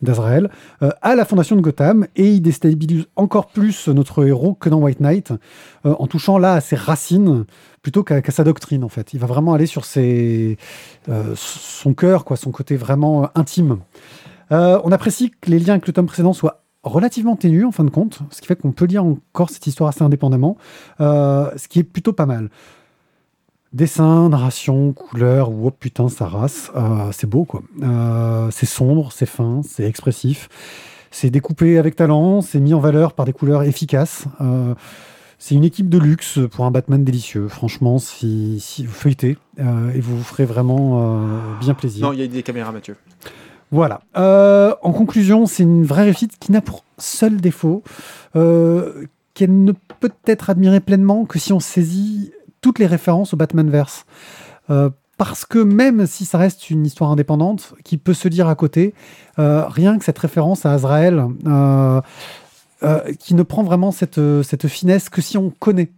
d'Azrael, 0.00 0.50
à 0.80 1.14
la 1.14 1.24
fondation 1.24 1.56
de 1.56 1.60
Gotham, 1.60 2.06
et 2.16 2.30
il 2.30 2.40
déstabilise 2.40 3.06
encore 3.16 3.48
plus 3.48 3.88
notre 3.88 4.26
héros 4.26 4.54
que 4.54 4.68
dans 4.68 4.78
White 4.78 5.00
Knight, 5.00 5.32
en 5.84 6.06
touchant 6.06 6.38
là 6.38 6.54
à 6.54 6.60
ses 6.60 6.76
racines 6.76 7.44
plutôt 7.82 8.02
qu'à 8.02 8.22
sa 8.30 8.44
doctrine 8.44 8.82
en 8.84 8.88
fait. 8.88 9.12
Il 9.14 9.20
va 9.20 9.26
vraiment 9.26 9.54
aller 9.54 9.66
sur 9.66 9.84
ses, 9.84 10.56
son 11.36 11.94
cœur, 11.94 12.24
quoi, 12.24 12.36
son 12.36 12.50
côté 12.50 12.76
vraiment 12.76 13.30
intime. 13.36 13.78
On 14.50 14.90
apprécie 14.90 15.30
que 15.30 15.50
les 15.50 15.60
liens 15.60 15.74
avec 15.74 15.86
le 15.86 15.92
tome 15.92 16.06
précédent 16.06 16.32
soient 16.32 16.61
relativement 16.82 17.36
ténus 17.36 17.64
en 17.64 17.72
fin 17.72 17.84
de 17.84 17.90
compte, 17.90 18.20
ce 18.30 18.40
qui 18.40 18.46
fait 18.46 18.56
qu'on 18.56 18.72
peut 18.72 18.86
lire 18.86 19.04
encore 19.04 19.50
cette 19.50 19.66
histoire 19.66 19.88
assez 19.88 20.02
indépendamment, 20.02 20.56
euh, 21.00 21.50
ce 21.56 21.68
qui 21.68 21.78
est 21.78 21.84
plutôt 21.84 22.12
pas 22.12 22.26
mal. 22.26 22.50
Dessin, 23.72 24.28
narration, 24.28 24.92
couleur, 24.92 25.50
oh 25.50 25.70
putain, 25.70 26.08
ça 26.08 26.26
race, 26.26 26.70
euh, 26.76 27.10
c'est 27.12 27.26
beau 27.26 27.44
quoi. 27.44 27.62
Euh, 27.82 28.48
c'est 28.50 28.66
sombre, 28.66 29.12
c'est 29.12 29.26
fin, 29.26 29.62
c'est 29.66 29.84
expressif, 29.84 30.48
c'est 31.10 31.30
découpé 31.30 31.78
avec 31.78 31.96
talent, 31.96 32.42
c'est 32.42 32.60
mis 32.60 32.74
en 32.74 32.80
valeur 32.80 33.14
par 33.14 33.24
des 33.24 33.32
couleurs 33.32 33.62
efficaces. 33.62 34.24
C'est 35.38 35.56
une 35.56 35.64
équipe 35.64 35.88
de 35.88 35.98
luxe 35.98 36.38
pour 36.52 36.66
un 36.66 36.70
Batman 36.70 37.02
délicieux. 37.02 37.48
Franchement, 37.48 37.98
si, 37.98 38.60
si 38.60 38.86
vous 38.86 38.92
feuilletez, 38.92 39.36
et 39.58 40.00
vous 40.00 40.18
vous 40.18 40.22
ferez 40.22 40.44
vraiment 40.44 41.28
bien 41.60 41.74
plaisir. 41.74 42.06
Non, 42.06 42.12
il 42.12 42.20
y 42.20 42.22
a 42.22 42.28
des 42.28 42.44
caméras, 42.44 42.70
Mathieu. 42.70 42.94
Voilà. 43.72 44.02
Euh, 44.18 44.74
en 44.82 44.92
conclusion, 44.92 45.46
c'est 45.46 45.62
une 45.62 45.84
vraie 45.84 46.04
réussite 46.04 46.38
qui 46.38 46.52
n'a 46.52 46.60
pour 46.60 46.84
seul 46.98 47.40
défaut 47.40 47.82
euh, 48.36 49.06
qu'elle 49.32 49.64
ne 49.64 49.72
peut 49.98 50.12
être 50.26 50.50
admirée 50.50 50.80
pleinement 50.80 51.24
que 51.24 51.38
si 51.38 51.54
on 51.54 51.60
saisit 51.60 52.32
toutes 52.60 52.78
les 52.78 52.86
références 52.86 53.32
au 53.32 53.38
Batmanverse. 53.38 54.04
Euh, 54.68 54.90
parce 55.16 55.46
que 55.46 55.58
même 55.58 56.06
si 56.06 56.26
ça 56.26 56.36
reste 56.36 56.68
une 56.68 56.84
histoire 56.84 57.10
indépendante, 57.10 57.74
qui 57.82 57.96
peut 57.96 58.14
se 58.14 58.28
dire 58.28 58.48
à 58.48 58.54
côté, 58.56 58.92
rien 59.36 59.98
que 59.98 60.04
cette 60.04 60.18
référence 60.18 60.66
à 60.66 60.72
Azrael, 60.72 61.24
qui 63.18 63.34
ne 63.34 63.42
prend 63.44 63.62
vraiment 63.62 63.92
cette, 63.92 64.66
finesse 64.66 65.08
que 65.10 65.22
si 65.22 65.38
on 65.38 65.50
connaît 65.50 65.90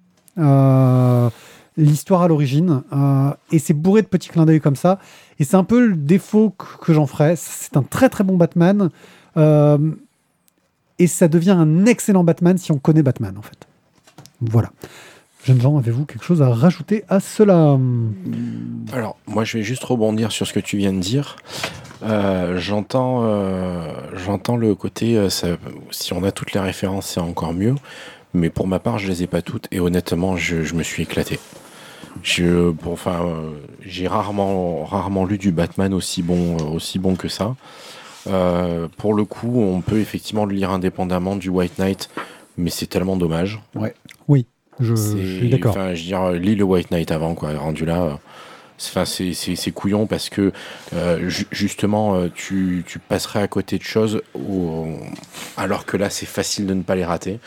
l'histoire 1.76 2.22
à 2.22 2.28
l'origine. 2.28 2.82
euh, 2.92 3.30
et 3.50 3.58
c'est 3.58 3.74
bourré 3.74 4.02
de 4.02 4.06
petits 4.06 4.28
clins 4.28 4.46
d'œil 4.46 4.60
comme 4.60 4.76
ça. 4.76 4.98
Et 5.38 5.44
c'est 5.44 5.56
un 5.56 5.64
peu 5.64 5.86
le 5.86 5.96
défaut 5.96 6.50
que, 6.50 6.92
j'en 6.92 7.06
ferais. 7.06 7.34
C'est 7.36 7.76
un 7.76 7.82
très 7.82 8.08
très 8.08 8.24
bon 8.24 8.36
Batman. 8.36 8.90
euh, 9.36 9.78
et 11.00 11.08
ça 11.08 11.26
devient 11.26 11.50
un 11.50 11.86
excellent 11.86 12.22
Batman 12.22 12.56
si 12.56 12.70
on 12.70 12.78
connaît 12.78 13.02
Batman, 13.02 13.36
en 13.36 13.42
fait. 13.42 13.66
Voilà. 14.40 14.70
Jeunes 15.44 15.60
gens, 15.60 15.76
avez-vous 15.76 16.06
quelque 16.06 16.24
chose 16.24 16.40
à 16.40 16.48
rajouter 16.48 17.04
à 17.08 17.18
cela? 17.18 17.76
Alors, 18.92 19.16
moi, 19.26 19.42
je 19.42 19.58
vais 19.58 19.64
juste 19.64 19.82
rebondir 19.82 20.30
sur 20.30 20.46
ce 20.46 20.52
que 20.52 20.60
tu 20.60 20.76
viens 20.76 20.92
de 20.92 21.00
dire. 21.00 21.34
Euh, 22.04 22.56
j'entends, 22.58 23.22
le 24.56 24.74
côté, 24.74 25.28
si 25.90 26.12
on 26.12 26.22
a 26.22 26.30
toutes 26.30 26.52
les 26.52 26.60
références, 26.60 27.06
c'est 27.06 27.20
encore 27.20 27.52
mieux. 27.52 27.74
Mais 28.32 28.48
pour 28.48 28.68
ma 28.68 28.78
part, 28.78 28.98
je 28.98 29.08
les 29.08 29.24
ai 29.24 29.26
pas 29.26 29.42
toutes 29.42 29.66
et 29.72 29.80
honnêtement, 29.80 30.36
je 30.36 30.74
me 30.74 30.84
suis 30.84 31.02
éclaté. 31.02 31.40
Je, 32.22 32.70
pour, 32.70 32.92
enfin, 32.92 33.24
euh, 33.26 33.50
j'ai 33.84 34.06
rarement, 34.08 34.84
rarement 34.84 35.24
lu 35.26 35.36
du 35.38 35.50
Batman 35.52 35.92
aussi 35.92 36.22
bon, 36.22 36.56
euh, 36.58 36.64
aussi 36.64 36.98
bon 36.98 37.16
que 37.16 37.28
ça. 37.28 37.54
Euh, 38.26 38.88
pour 38.96 39.14
le 39.14 39.24
coup, 39.24 39.60
on 39.60 39.80
peut 39.82 39.98
effectivement 39.98 40.44
le 40.46 40.54
lire 40.54 40.70
indépendamment 40.70 41.36
du 41.36 41.50
White 41.50 41.78
Knight, 41.78 42.08
mais 42.56 42.70
c'est 42.70 42.86
tellement 42.86 43.16
dommage. 43.16 43.60
Je, 44.80 44.86
je 44.86 44.94
C'est- 44.94 45.36
suis 45.38 45.50
d'accord. 45.50 45.72
Enfin, 45.72 45.94
je 45.94 46.00
veux 46.00 46.06
dire, 46.06 46.30
lis 46.32 46.54
le 46.54 46.64
White 46.64 46.90
Knight 46.90 47.10
avant, 47.10 47.34
quoi. 47.34 47.52
Rendu 47.58 47.84
là, 47.84 48.02
euh, 48.02 48.10
c'est- 48.78 48.90
enfin, 48.98 49.04
c'est 49.04 49.70
couillon 49.72 50.06
parce 50.06 50.30
que 50.30 50.52
euh, 50.94 51.28
ju- 51.28 51.46
justement, 51.50 52.28
tu, 52.34 52.82
tu 52.86 52.98
passerais 52.98 53.42
à 53.42 53.48
côté 53.48 53.76
de 53.78 53.82
choses 53.84 54.22
où- 54.34 54.96
alors 55.58 55.84
que 55.84 55.96
là, 55.96 56.08
c'est 56.10 56.26
facile 56.26 56.66
de 56.66 56.74
ne 56.74 56.82
pas 56.82 56.94
les 56.94 57.04
rater. 57.04 57.38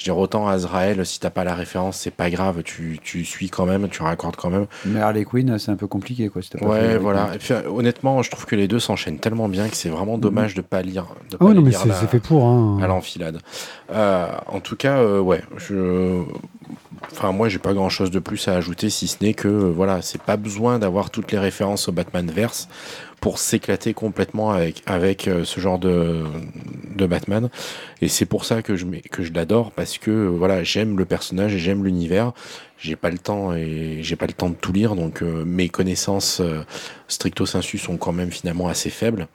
Je 0.00 0.04
veux 0.06 0.14
dire, 0.14 0.18
autant 0.18 0.48
Azrael, 0.48 1.04
si 1.04 1.20
t'as 1.20 1.28
pas 1.28 1.44
la 1.44 1.54
référence, 1.54 1.98
c'est 1.98 2.10
pas 2.10 2.30
grave, 2.30 2.62
tu, 2.62 2.98
tu 3.02 3.22
suis 3.22 3.50
quand 3.50 3.66
même, 3.66 3.86
tu 3.90 4.02
raccordes 4.02 4.36
quand 4.36 4.48
même. 4.48 4.64
Mais 4.86 4.98
Harley 4.98 5.26
Quinn, 5.26 5.58
c'est 5.58 5.70
un 5.70 5.76
peu 5.76 5.88
compliqué, 5.88 6.30
quoi. 6.30 6.40
si 6.40 6.48
pas 6.48 6.64
Ouais, 6.64 6.96
voilà. 6.96 7.34
Et 7.34 7.38
puis, 7.38 7.52
euh, 7.52 7.68
honnêtement, 7.68 8.22
je 8.22 8.30
trouve 8.30 8.46
que 8.46 8.56
les 8.56 8.66
deux 8.66 8.80
s'enchaînent 8.80 9.18
tellement 9.18 9.46
bien 9.46 9.68
que 9.68 9.76
c'est 9.76 9.90
vraiment 9.90 10.16
dommage 10.16 10.54
de 10.54 10.62
pas 10.62 10.80
lire. 10.80 11.04
De 11.30 11.36
pas 11.36 11.44
Ah 11.50 11.52
non, 11.52 11.60
mais 11.60 11.72
c'est 11.72 12.08
fait 12.08 12.18
pour. 12.18 12.46
Hein. 12.46 12.78
à 12.82 12.86
l'enfilade. 12.86 13.40
Euh, 13.92 14.28
en 14.46 14.60
tout 14.60 14.76
cas, 14.76 14.96
euh, 14.96 15.20
ouais, 15.20 15.42
je. 15.58 16.22
Enfin, 17.12 17.32
moi, 17.32 17.50
j'ai 17.50 17.58
pas 17.58 17.74
grand 17.74 17.90
chose 17.90 18.10
de 18.10 18.20
plus 18.20 18.48
à 18.48 18.54
ajouter 18.54 18.88
si 18.88 19.06
ce 19.06 19.22
n'est 19.22 19.34
que, 19.34 19.48
euh, 19.48 19.72
voilà, 19.74 20.00
c'est 20.00 20.22
pas 20.22 20.38
besoin 20.38 20.78
d'avoir 20.78 21.10
toutes 21.10 21.30
les 21.32 21.38
références 21.38 21.88
au 21.88 21.92
Batman 21.92 22.30
verse 22.30 22.68
pour 23.20 23.38
s'éclater 23.38 23.94
complètement 23.94 24.50
avec, 24.50 24.82
avec 24.86 25.28
euh, 25.28 25.44
ce 25.44 25.60
genre 25.60 25.78
de, 25.78 26.24
de 26.96 27.06
Batman. 27.06 27.50
Et 28.00 28.08
c'est 28.08 28.26
pour 28.26 28.44
ça 28.44 28.62
que 28.62 28.76
je, 28.76 28.86
que 29.10 29.22
je 29.22 29.32
l'adore 29.32 29.72
parce 29.72 29.98
que, 29.98 30.26
voilà, 30.26 30.64
j'aime 30.64 30.98
le 30.98 31.04
personnage 31.04 31.54
et 31.54 31.58
j'aime 31.58 31.84
l'univers. 31.84 32.32
J'ai 32.78 32.96
pas 32.96 33.10
le 33.10 33.18
temps 33.18 33.52
et 33.54 33.98
j'ai 34.00 34.16
pas 34.16 34.26
le 34.26 34.32
temps 34.32 34.48
de 34.48 34.54
tout 34.54 34.72
lire, 34.72 34.96
donc 34.96 35.22
euh, 35.22 35.44
mes 35.44 35.68
connaissances 35.68 36.40
euh, 36.40 36.62
stricto 37.08 37.44
sensu 37.44 37.76
sont 37.76 37.98
quand 37.98 38.12
même 38.12 38.30
finalement 38.30 38.68
assez 38.68 38.88
faibles. 38.88 39.28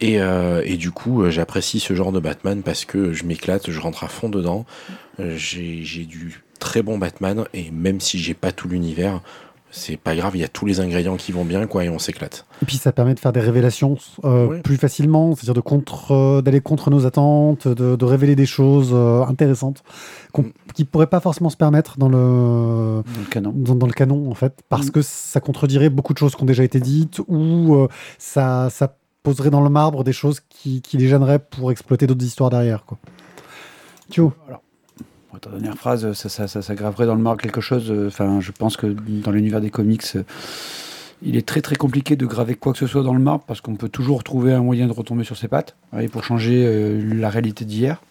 Et, 0.00 0.20
euh, 0.20 0.62
et 0.66 0.76
du 0.76 0.90
coup, 0.90 1.22
euh, 1.22 1.30
j'apprécie 1.30 1.80
ce 1.80 1.94
genre 1.94 2.12
de 2.12 2.20
Batman 2.20 2.62
parce 2.62 2.84
que 2.84 3.14
je 3.14 3.24
m'éclate, 3.24 3.70
je 3.70 3.80
rentre 3.80 4.04
à 4.04 4.08
fond 4.08 4.28
dedans. 4.28 4.66
Euh, 5.20 5.36
J'ai 5.38 5.82
j'ai 5.84 6.04
du 6.04 6.42
très 6.58 6.82
bon 6.82 6.98
Batman 6.98 7.46
et 7.54 7.70
même 7.70 8.00
si 8.00 8.18
j'ai 8.18 8.34
pas 8.34 8.52
tout 8.52 8.68
l'univers, 8.68 9.22
c'est 9.78 9.96
pas 9.98 10.16
grave, 10.16 10.32
il 10.36 10.40
y 10.40 10.44
a 10.44 10.48
tous 10.48 10.64
les 10.66 10.80
ingrédients 10.80 11.16
qui 11.16 11.32
vont 11.32 11.44
bien, 11.44 11.66
quoi, 11.66 11.84
et 11.84 11.88
on 11.88 11.98
s'éclate. 11.98 12.46
Et 12.62 12.64
puis 12.64 12.76
ça 12.78 12.92
permet 12.92 13.14
de 13.14 13.20
faire 13.20 13.32
des 13.32 13.40
révélations 13.40 13.96
euh, 14.24 14.46
Ouais. 14.46 14.60
plus 14.62 14.76
facilement, 14.76 15.34
c'est-à-dire 15.34 15.54
de 15.54 15.60
contre, 15.60 16.12
euh, 16.12 16.40
d'aller 16.42 16.60
contre 16.60 16.90
nos 16.90 17.04
attentes, 17.06 17.68
de, 17.68 17.94
de 17.96 18.04
révéler 18.04 18.34
des 18.36 18.46
choses 18.46 18.90
euh, 18.92 19.22
intéressantes 19.24 19.82
qu'on- 20.32 20.42
Mm. 20.42 20.52
qui 20.74 20.82
ne 20.82 20.86
pourraient 20.86 21.06
pas 21.06 21.20
forcément 21.20 21.50
se 21.50 21.56
permettre 21.56 21.98
dans 21.98 22.08
le, 22.08 22.16
Dans 22.16 23.20
le 23.20 23.30
canon. 23.30 23.52
dans, 23.54 23.74
dans 23.74 23.86
le 23.86 23.92
canon, 23.92 24.30
en 24.30 24.34
fait, 24.34 24.54
parce 24.68 24.86
Mm. 24.88 24.90
que 24.92 25.02
ça 25.02 25.40
contredirait 25.40 25.90
beaucoup 25.90 26.12
de 26.14 26.18
choses 26.18 26.34
qui 26.34 26.42
ont 26.42 26.46
déjà 26.46 26.64
été 26.64 26.80
dites 26.80 27.20
ou 27.28 27.74
euh, 27.74 27.88
ça, 28.18 28.68
ça 28.70 28.96
poserait 29.22 29.50
dans 29.50 29.60
le 29.62 29.70
marbre 29.70 30.04
des 30.04 30.12
choses 30.12 30.40
qui, 30.48 30.80
qui 30.82 30.96
les 30.98 31.08
gêneraient 31.08 31.38
pour 31.40 31.70
exploiter 31.70 32.06
d'autres 32.06 32.24
histoires 32.24 32.48
derrière. 32.50 32.84
Quoi. 32.86 32.98
Ta 35.40 35.50
dernière 35.50 35.76
phrase, 35.76 36.12
ça, 36.12 36.28
ça, 36.28 36.48
ça, 36.48 36.62
ça 36.62 36.74
graverait 36.74 37.06
dans 37.06 37.14
le 37.14 37.22
marbre 37.22 37.40
quelque 37.40 37.60
chose. 37.60 37.90
euh, 37.90 38.08
Enfin, 38.08 38.40
je 38.40 38.52
pense 38.52 38.76
que 38.76 38.86
dans 38.86 39.30
l'univers 39.30 39.60
des 39.60 39.70
comics, 39.70 40.02
euh, 40.16 40.22
il 41.22 41.36
est 41.36 41.46
très 41.46 41.62
très 41.62 41.76
compliqué 41.76 42.14
de 42.16 42.26
graver 42.26 42.54
quoi 42.54 42.72
que 42.72 42.78
ce 42.78 42.86
soit 42.86 43.02
dans 43.02 43.14
le 43.14 43.20
marbre 43.20 43.44
parce 43.46 43.60
qu'on 43.60 43.74
peut 43.76 43.88
toujours 43.88 44.22
trouver 44.22 44.52
un 44.52 44.62
moyen 44.62 44.86
de 44.86 44.92
retomber 44.92 45.24
sur 45.24 45.36
ses 45.36 45.48
pattes 45.48 45.74
ouais, 45.94 46.08
pour 46.08 46.24
changer 46.24 46.64
euh, 46.66 47.02
la 47.14 47.30
réalité 47.30 47.64
d'hier. 47.64 48.02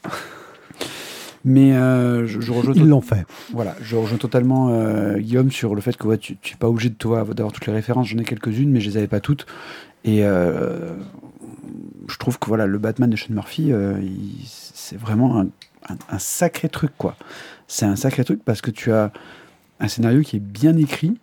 Mais 1.44 1.74
euh, 1.74 2.26
je, 2.26 2.42
je 2.42 2.52
rejoins 2.52 2.74
ils 2.76 2.88
l'ont 2.88 3.02
fait. 3.02 3.24
Voilà, 3.54 3.76
je 3.80 3.96
rejoins 3.96 4.18
totalement 4.18 4.70
euh, 4.72 5.20
Guillaume 5.20 5.52
sur 5.52 5.76
le 5.76 5.82
fait 5.82 5.96
que 5.96 6.08
ouais, 6.08 6.18
tu 6.18 6.34
n'es 6.34 6.58
pas 6.58 6.68
obligé 6.68 6.90
de 6.90 6.96
toi 6.96 7.24
d'avoir 7.24 7.54
toutes 7.54 7.68
les 7.68 7.74
références. 7.74 8.08
J'en 8.08 8.18
ai 8.18 8.24
quelques-unes, 8.24 8.72
mais 8.72 8.80
je 8.80 8.90
les 8.90 8.98
avais 8.98 9.08
pas 9.08 9.20
toutes. 9.20 9.46
Et 10.04 10.22
je 10.24 12.18
trouve 12.20 12.40
que 12.40 12.48
voilà, 12.48 12.66
le 12.66 12.78
Batman 12.80 13.10
de 13.10 13.16
Sean 13.16 13.34
Murphy, 13.34 13.72
c'est 14.44 14.98
vraiment 15.00 15.40
un, 15.40 15.48
un- 15.90 16.20
sacré 16.20 16.70
truc, 16.70 16.92
quoi. 16.98 17.16
C'est 17.68 17.86
un 17.86 17.96
sacré 17.96 18.24
truc 18.24 18.42
parce 18.44 18.62
que 18.62 18.72
tu 18.72 18.92
as 18.92 19.12
un 19.80 19.88
scénario 19.88 20.22
qui 20.22 20.38
est 20.38 20.40
bien 20.44 20.76
écrit. 20.78 21.18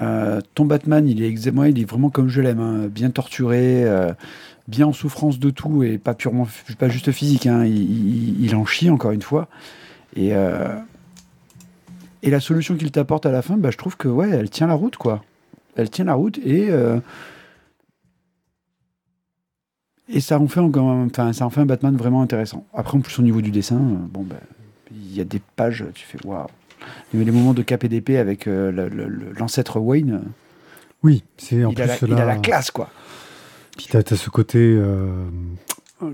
Euh, 0.00 0.40
ton 0.54 0.64
Batman, 0.64 1.06
il 1.06 1.22
est, 1.22 1.50
moi, 1.52 1.68
il 1.68 1.78
est 1.78 1.84
vraiment 1.84 2.08
comme 2.10 2.28
je 2.28 2.40
l'aime, 2.40 2.60
hein, 2.60 2.86
bien 2.88 3.10
torturé, 3.10 3.84
euh, 3.84 4.12
bien 4.68 4.86
en 4.86 4.92
souffrance 4.92 5.38
de 5.38 5.50
tout 5.50 5.82
et 5.82 5.98
pas 5.98 6.14
purement, 6.14 6.48
pas 6.78 6.88
juste 6.88 7.12
physique. 7.12 7.46
hein, 7.46 7.64
il, 7.66 8.54
en 8.56 8.64
chie 8.64 8.88
encore 8.90 9.10
une 9.10 9.22
fois. 9.22 9.48
Et 10.16 10.34
euh, 10.34 10.68
et 12.22 12.30
la 12.30 12.40
solution 12.40 12.76
qu'il 12.76 12.90
t'apporte 12.90 13.24
à 13.26 13.30
la 13.30 13.42
fin, 13.42 13.56
bah, 13.56 13.70
je 13.70 13.76
trouve 13.78 13.96
que 13.96 14.08
ouais, 14.08 14.28
elle 14.30 14.50
tient 14.50 14.66
la 14.66 14.74
route, 14.74 14.96
quoi. 14.96 15.24
Elle 15.76 15.88
tient 15.90 16.04
la 16.04 16.14
route 16.14 16.38
et 16.38 16.68
et 20.12 20.20
ça 20.20 20.38
en 20.38 20.48
fait 20.48 20.60
encore, 20.60 20.84
enfin, 20.86 21.32
ça 21.32 21.46
en 21.46 21.50
fait 21.50 21.60
un 21.60 21.66
Batman 21.66 21.96
vraiment 21.96 22.22
intéressant. 22.22 22.66
Après, 22.74 22.96
en 22.96 23.00
plus 23.00 23.18
au 23.18 23.22
niveau 23.22 23.40
du 23.40 23.50
dessin, 23.50 23.76
euh, 23.76 23.96
bon, 24.10 24.22
bah, 24.22 24.36
il 24.92 25.14
y 25.16 25.20
a 25.20 25.24
des 25.24 25.40
pages, 25.56 25.84
tu 25.94 26.04
fais 26.04 26.18
waouh. 26.26 26.46
Des 27.12 27.30
moments 27.30 27.52
de 27.54 27.62
cap 27.62 27.84
et 27.84 27.88
d'épée 27.88 28.16
avec 28.18 28.46
euh, 28.46 28.88
l'ancêtre 29.38 29.78
Wayne. 29.80 30.22
Oui, 31.02 31.24
c'est 31.36 31.64
en 31.64 31.70
il, 31.70 31.74
plus 31.74 31.82
a 31.84 31.86
la, 31.86 31.96
il 32.02 32.14
a 32.14 32.24
la 32.24 32.36
classe, 32.36 32.70
quoi. 32.70 32.88
Puis 33.76 33.86
t'as 33.90 33.98
as 34.00 34.16
ce 34.16 34.30
côté, 34.30 34.58
euh, 34.58 35.06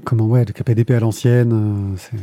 comment 0.04 0.26
ouais, 0.26 0.44
de 0.44 0.52
KPDP 0.52 0.90
à 0.92 1.00
l'ancienne. 1.00 1.52
euh, 1.52 1.96
c'est 1.96 2.16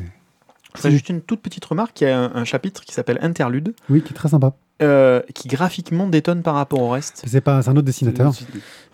Je 0.76 0.80
ferai 0.82 0.92
juste 0.92 1.10
une 1.10 1.22
toute 1.22 1.42
petite 1.42 1.64
remarque. 1.66 2.00
Il 2.02 2.06
y 2.06 2.08
a 2.08 2.20
un, 2.20 2.36
un 2.36 2.44
chapitre 2.46 2.84
qui 2.84 2.94
s'appelle 2.94 3.20
Interlude, 3.22 3.74
oui, 3.90 4.02
qui 4.02 4.12
est 4.12 4.16
très 4.16 4.30
sympa. 4.30 4.56
Euh, 4.82 5.22
qui 5.34 5.48
graphiquement 5.48 6.08
détonne 6.08 6.42
par 6.42 6.56
rapport 6.56 6.82
au 6.82 6.90
reste. 6.90 7.24
C'est 7.26 7.42
pas, 7.42 7.70
un 7.70 7.74
autre 7.74 7.82
dessinateur. 7.86 8.34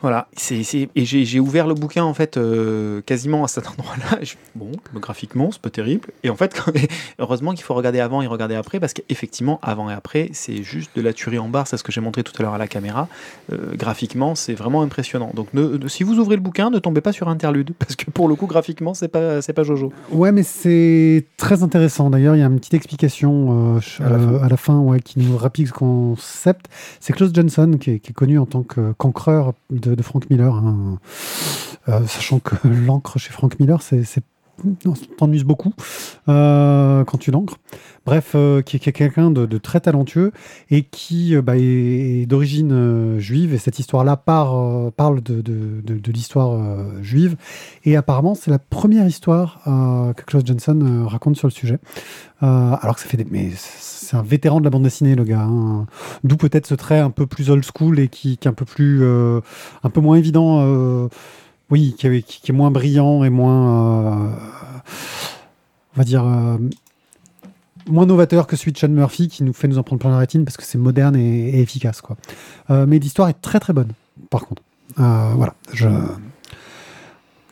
Voilà, 0.02 0.28
c'est, 0.38 0.64
c'est- 0.64 0.88
et 0.96 1.04
j'ai, 1.06 1.26
j'ai 1.26 1.40
ouvert 1.42 1.68
le 1.68 1.74
bouquin 1.74 2.04
en 2.06 2.14
fait 2.14 2.38
euh, 2.38 3.02
quasiment 3.02 3.44
à 3.44 3.48
cet 3.48 3.68
endroit-là. 3.68 4.20
Je- 4.22 4.36
Bon, 4.56 4.72
graphiquement, 4.96 5.52
c'est 5.52 5.62
pas 5.62 5.70
terrible. 5.70 6.08
Et 6.24 6.30
en 6.30 6.36
fait, 6.36 6.54
quand- 6.54 6.72
heureusement 7.20 7.54
qu'il 7.54 7.64
faut 7.64 7.74
regarder 7.74 8.00
avant 8.00 8.22
et 8.22 8.28
regarder 8.28 8.56
après, 8.56 8.80
parce 8.80 8.94
qu'effectivement, 8.94 9.60
avant 9.62 9.90
et 9.90 9.94
après, 9.94 10.30
c'est 10.34 10.64
juste 10.64 10.92
de 10.96 11.02
la 11.02 11.12
tuerie 11.14 11.40
en 11.40 11.50
barre. 11.50 11.68
C'est 11.68 11.78
ce 11.78 11.84
que 11.84 11.92
j'ai 11.92 12.02
montré 12.02 12.24
tout 12.24 12.34
à 12.40 12.44
l'heure 12.44 12.54
à 12.54 12.58
la 12.58 12.68
caméra. 12.68 13.08
Euh, 13.52 13.58
graphiquement, 13.76 14.36
c'est 14.36 14.54
vraiment 14.54 14.82
impressionnant. 14.82 15.32
Donc, 15.34 15.54
ne- 15.54 15.78
ne- 15.78 15.88
si 15.88 16.04
vous 16.04 16.18
ouvrez 16.20 16.36
le 16.36 16.42
bouquin, 16.42 16.70
ne 16.70 16.80
tombez 16.80 17.02
pas 17.02 17.12
sur 17.14 17.28
interlude, 17.30 17.72
parce 17.80 17.96
que 17.96 18.10
pour 18.12 18.28
le 18.30 18.36
coup, 18.36 18.48
graphiquement, 18.48 18.94
c'est 18.94 19.08
pas, 19.10 19.42
c'est 19.42 19.54
pas 19.54 19.64
Jojo. 19.64 19.92
Ouais, 20.12 20.32
mais 20.32 20.44
c'est 20.44 21.26
très 21.38 21.62
intéressant. 21.64 22.10
D'ailleurs, 22.10 22.36
il 22.36 22.40
y 22.40 22.44
a 22.44 22.48
une 22.48 22.60
petite 22.60 22.74
explication 22.74 23.76
euh, 23.78 23.80
À 24.06 24.10
la 24.10 24.18
fin. 24.20 24.34
euh, 24.34 24.44
à 24.44 24.50
la 24.50 24.58
fin 24.58 24.80
ouais, 24.80 25.00
qui 25.02 25.20
nous 25.20 25.36
rapplique 25.38 25.68
ce 25.68 25.74
concept. 25.80 26.68
C'est 27.00 27.14
Klaus 27.14 27.32
Johnson, 27.34 27.78
qui 27.80 27.92
est, 27.92 28.14
connu 28.14 28.38
en 28.38 28.46
tant 28.46 28.64
que 28.64 28.92
cancreur 28.94 29.54
de, 29.70 29.96
de 29.96 30.04
Frank 30.04 30.30
Miller. 30.30 30.54
hein. 30.54 31.00
Euh, 31.88 32.06
sachant 32.08 32.40
que 32.40 32.56
l'encre 32.68 33.18
chez 33.18 33.32
Frank 33.32 33.60
Miller, 33.60 33.82
c'est. 33.82 34.04
Non, 34.86 34.94
t'ennuies 35.18 35.44
beaucoup 35.44 35.74
euh, 36.28 37.04
quand 37.06 37.18
tu 37.18 37.32
l'encres. 37.32 37.58
Bref, 38.06 38.32
euh, 38.34 38.62
qui, 38.62 38.78
est- 38.78 38.92
quelqu'un 38.92 39.30
de, 39.30 39.58
très 39.58 39.82
talentueux 39.82 40.32
et 40.72 40.84
qui 40.84 41.36
euh, 41.36 41.42
bah, 41.42 41.58
est, 41.58 42.26
d'origine 42.26 43.20
juive. 43.20 43.54
Et 43.54 43.58
cette 43.58 43.80
histoire-là 43.80 44.18
parle 44.18 45.22
de, 45.22 46.12
l'histoire 46.12 47.04
juive. 47.04 47.36
Et 47.86 47.96
apparemment, 47.96 48.36
c'est 48.36 48.52
la 48.52 48.60
première 48.60 49.06
histoire 49.06 49.62
que 49.66 50.24
Klaus 50.24 50.44
euh, 50.48 51.06
raconte 51.06 51.38
sur 51.38 51.48
le 51.48 51.52
sujet. 51.54 51.80
Alors 52.42 52.96
que 52.96 53.02
ça 53.02 53.08
fait 53.08 53.18
des... 53.18 53.28
Mais 53.30 53.52
c'est 53.56 54.16
un 54.16 54.24
vétéran 54.24 54.60
de 54.60 54.66
la 54.66 54.72
bande 54.72 54.84
dessinée, 54.84 55.16
le 55.16 55.24
gars. 55.24 55.44
hein. 55.44 55.86
D'où 56.24 56.36
peut-être 56.36 56.66
ce 56.66 56.74
trait 56.76 57.00
un 57.00 57.12
peu 57.12 57.28
plus 57.28 57.50
old 57.50 57.64
school 57.64 58.00
et 58.00 58.08
qui, 58.08 58.38
qui 58.38 58.48
est 58.48 58.52
un 58.52 58.54
peu 58.54 58.66
plus... 58.66 59.06
un 59.06 59.90
peu 59.92 60.02
moins 60.02 60.16
évident. 60.16 61.10
Oui, 61.72 61.96
qui, 61.98 62.08
est- 62.08 62.52
moins 62.52 62.72
brillant 62.72 63.24
et 63.24 63.30
moins... 63.30 64.28
euh, 64.28 64.32
on 65.96 65.98
va 65.98 66.04
dire... 66.04 66.26
euh, 66.26 66.58
moins 67.88 68.06
novateur 68.06 68.46
que 68.48 68.56
celui 68.56 68.72
de 68.72 68.78
Sean 68.78 68.90
Murphy 68.90 69.28
qui 69.28 69.44
nous 69.44 69.54
fait 69.54 69.68
nous 69.68 69.78
en 69.78 69.84
prendre 69.84 70.00
plein 70.00 70.12
la 70.12 70.18
rétine 70.20 70.46
parce 70.46 70.58
que 70.58 70.64
c'est 70.64 70.78
moderne 70.78 71.16
et, 71.16 71.60
efficace 71.62 72.02
quoi. 72.02 72.18
Euh, 72.70 72.86
mais 72.88 73.00
l'histoire 73.00 73.30
est 73.30 73.42
très 73.42 73.60
très 73.60 73.74
bonne 73.74 73.92
par 74.30 74.46
contre. 74.46 74.62
Voilà, 74.98 75.54
je... 75.74 75.88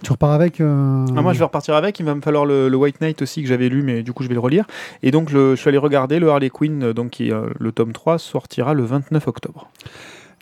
Tu 0.03 0.11
repars 0.11 0.31
avec 0.31 0.59
Ah, 0.61 0.63
moi, 0.63 1.33
je 1.33 1.39
vais 1.39 1.45
repartir 1.45 1.73
avec. 1.73 1.99
Il 1.99 2.05
va 2.05 2.13
me 2.13 2.21
falloir 2.21 2.45
le, 2.45 2.73
White 2.75 3.01
Knight 3.01 3.21
aussi 3.23 3.41
que 3.41 3.47
j'avais 3.47 3.67
lu, 3.67 3.81
mais 3.81 4.03
du 4.03 4.13
coup, 4.13 4.21
je 4.21 4.27
vais 4.27 4.35
le 4.35 4.39
relire. 4.39 4.65
Et 5.01 5.09
donc, 5.09 5.29
je 5.29 5.55
suis 5.55 5.67
allé 5.69 5.77
regarder 5.79 6.19
le 6.19 6.29
Harley 6.29 6.51
Quinn, 6.51 6.91
donc 6.93 7.17
le 7.19 7.71
tome 7.71 7.93
3, 7.93 8.19
sortira 8.19 8.73
le 8.75 8.83
29 8.83 9.27
octobre. 9.27 9.71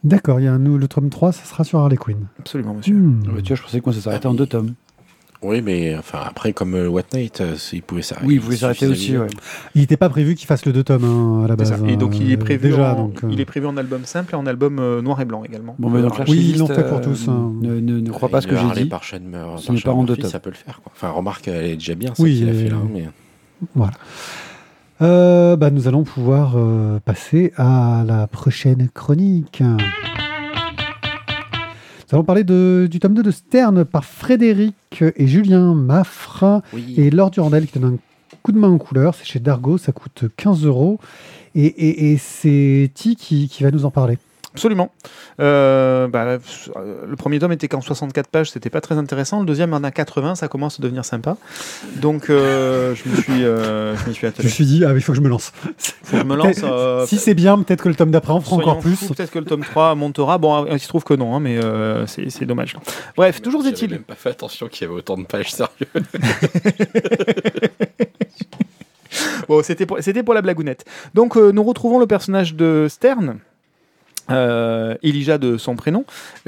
D'accord, 0.03 0.39
il 0.39 0.43
y 0.43 0.47
a 0.47 0.53
un, 0.53 0.59
le 0.59 0.87
tome 0.87 1.09
3, 1.09 1.31
ça 1.31 1.45
sera 1.45 1.63
sur 1.63 1.79
Harley 1.79 1.97
Quinn. 1.97 2.27
Absolument, 2.39 2.75
monsieur. 2.75 2.95
Hmm. 2.95 3.23
Ah 3.27 3.31
bah, 3.35 3.41
tu 3.41 3.53
vois, 3.53 3.55
je 3.55 3.81
pensais 3.81 3.97
ça 3.97 4.03
s'arrêtait 4.03 4.27
en 4.27 4.33
deux 4.35 4.45
tomes. 4.45 4.73
Oui, 5.41 5.61
mais 5.61 5.95
enfin, 5.95 6.19
après, 6.25 6.53
comme 6.53 6.73
euh, 6.75 6.87
What 6.87 7.03
Night, 7.13 7.41
euh, 7.41 7.55
il 7.73 7.83
pouvait 7.83 8.01
s'arrêter. 8.01 8.27
Oui, 8.27 8.35
il 8.35 8.39
voulait 8.39 8.57
s'arrêter 8.57 8.87
aussi, 8.87 9.15
ouais. 9.17 9.27
Il 9.75 9.81
n'était 9.81 9.97
pas 9.97 10.09
prévu 10.09 10.33
qu'il 10.33 10.47
fasse 10.47 10.65
le 10.65 10.73
deux 10.73 10.83
tomes 10.83 11.03
hein, 11.03 11.43
à 11.43 11.47
la 11.47 11.53
C'est 11.65 11.71
base. 11.71 11.81
ça. 11.81 11.87
Et 11.87 11.97
donc, 11.97 12.17
il 12.19 12.31
est 12.31 12.35
euh, 12.35 12.39
prévu, 12.39 12.69
déjà. 12.69 12.93
en, 12.93 13.07
donc, 13.07 13.23
euh, 13.23 13.27
il 13.31 13.39
est 13.39 13.45
prévu 13.45 13.67
en 13.67 13.77
album 13.77 14.05
simple 14.05 14.33
et 14.33 14.37
en 14.37 14.45
album 14.47 14.79
euh, 14.79 15.01
noir 15.03 15.21
et 15.21 15.25
blanc 15.25 15.43
également. 15.43 15.75
Bon, 15.77 15.89
mais 15.89 16.01
donc, 16.01 16.15
Euh, 16.15 16.17
l'archiviste, 16.19 16.45
Oui, 16.47 16.51
ils 16.55 16.59
l'ont 16.59 16.67
fait 16.67 16.87
pour 16.87 17.01
tous, 17.01 17.27
hein. 17.27 17.51
Ne, 17.61 17.79
ne, 17.79 17.99
ne 17.99 18.09
crois 18.11 18.29
pas 18.29 18.41
ce 18.41 18.47
que 18.47 18.55
j'ai 18.55 18.83
dit. 18.83 18.89
Par 18.89 19.03
Ce 19.03 19.17
par 19.83 19.97
en 19.97 20.03
deux 20.03 20.15
tomes. 20.17 20.29
ça 20.31 20.39
peut 20.39 20.49
le 20.49 20.55
faire. 20.55 20.81
Quoi. 20.81 20.91
Enfin, 20.95 21.09
remarque, 21.09 21.47
elle 21.47 21.65
est 21.65 21.75
déjà 21.75 21.95
bien, 21.95 22.15
ça 22.15 22.23
Oui, 22.23 22.37
qu'il 22.37 22.49
a 22.49 22.53
fait 22.53 22.69
là. 22.69 22.77
Mais... 22.91 23.05
Voilà. 23.75 23.93
Euh, 25.01 25.55
bah, 25.57 25.71
nous 25.71 25.87
allons 25.87 26.03
pouvoir 26.03 26.53
euh, 26.55 26.99
passer 27.03 27.51
à 27.57 28.03
la 28.07 28.27
prochaine 28.27 28.87
chronique. 28.93 29.61
Nous 29.61 29.77
allons 32.13 32.23
parler 32.23 32.43
de, 32.43 32.87
du 32.89 32.99
tome 32.99 33.13
2 33.15 33.23
de 33.23 33.31
Stern 33.31 33.83
par 33.83 34.05
Frédéric 34.05 34.75
et 35.01 35.27
Julien 35.27 35.73
Maffre 35.73 36.61
Oui. 36.73 36.93
et 36.97 37.09
Laure 37.09 37.31
Durandel 37.31 37.67
qui 37.67 37.79
donne 37.79 37.95
un 37.95 38.37
coup 38.43 38.51
de 38.53 38.59
main 38.59 38.69
en 38.69 38.77
couleur. 38.77 39.15
C'est 39.15 39.25
chez 39.25 39.39
Dargo, 39.39 39.77
ça 39.77 39.91
coûte 39.91 40.25
15 40.37 40.65
euros. 40.65 40.99
Et, 41.55 41.65
et- 41.65 42.11
et 42.11 42.17
c'est 42.17 42.91
Ti 42.93 43.15
qui, 43.15 43.49
qui 43.49 43.63
va 43.63 43.71
nous 43.71 43.85
en 43.85 43.91
parler. 43.91 44.17
Absolument. 44.55 44.89
Euh, 45.41 46.07
bah, 46.07 46.23
euh, 46.23 46.39
le 47.05 47.15
premier 47.17 47.39
tome 47.39 47.51
était 47.51 47.67
qu'en 47.67 47.81
64 47.81 48.29
pages, 48.29 48.51
c'était 48.51 48.69
pas 48.69 48.79
très 48.79 48.95
intéressant. 48.97 49.41
Le 49.41 49.45
deuxième 49.45 49.73
en 49.73 49.83
a 49.83 49.91
80, 49.91 50.35
ça 50.35 50.47
commence 50.47 50.79
à 50.79 50.83
devenir 50.83 51.03
sympa. 51.03 51.35
Donc 51.97 52.29
euh, 52.29 52.95
je 52.95 53.09
me 53.09 53.15
suis, 53.17 53.43
euh, 53.43 53.97
je 53.97 54.07
m'y 54.09 54.13
suis 54.13 54.21
Je 54.21 54.25
me 54.27 54.29
attelé. 54.31 54.47
suis 54.49 54.65
dit, 54.65 54.85
ah, 54.85 54.93
il 54.95 55.01
faut 55.01 55.11
que 55.11 55.17
je 55.17 55.21
me 55.21 55.27
lance. 55.27 55.51
Faut 56.03 56.15
que 56.15 56.23
je 56.23 56.23
me 56.23 56.37
lance. 56.37 56.61
euh, 56.63 57.05
si 57.05 57.17
c'est 57.17 57.33
bien, 57.33 57.57
peut-être 57.61 57.81
que 57.83 57.89
le 57.89 57.95
tome 57.95 58.11
d'après 58.11 58.31
en 58.31 58.39
fera 58.39 58.55
encore 58.55 58.79
plus. 58.79 58.95
Peut-être 59.07 59.31
que 59.31 59.39
le 59.39 59.45
tome 59.45 59.65
3 59.65 59.93
montera. 59.95 60.37
Bon, 60.37 60.65
il 60.67 60.79
se 60.79 60.87
trouve 60.87 61.03
que 61.03 61.13
non, 61.13 61.35
hein, 61.35 61.41
mais 61.41 61.57
euh, 61.61 62.05
c'est 62.07 62.45
dommage. 62.45 62.77
Bref, 63.17 63.41
toujours 63.41 63.67
est-il. 63.67 63.89
même 63.91 64.03
pas 64.03 64.15
fait 64.15 64.29
attention 64.29 64.69
qu'il 64.69 64.87
y 64.87 64.89
avait 64.89 64.97
autant 64.97 65.17
de 65.17 65.25
pages, 65.25 65.51
sérieux. 65.51 65.87
Bon, 69.47 69.61
c'était 69.63 69.85
pour, 69.85 70.33
la 70.33 70.41
blagounette. 70.41 70.85
Donc, 71.13 71.37
euh, 71.37 71.51
nous 71.51 71.63
retrouvons 71.63 71.99
le 71.99 72.07
personnage 72.07 72.55
de 72.55 72.87
Stern. 72.89 73.37
Euh, 74.31 74.95
Elijah 75.03 75.37
de 75.37 75.57
son 75.57 75.75
prénom, 75.75 76.05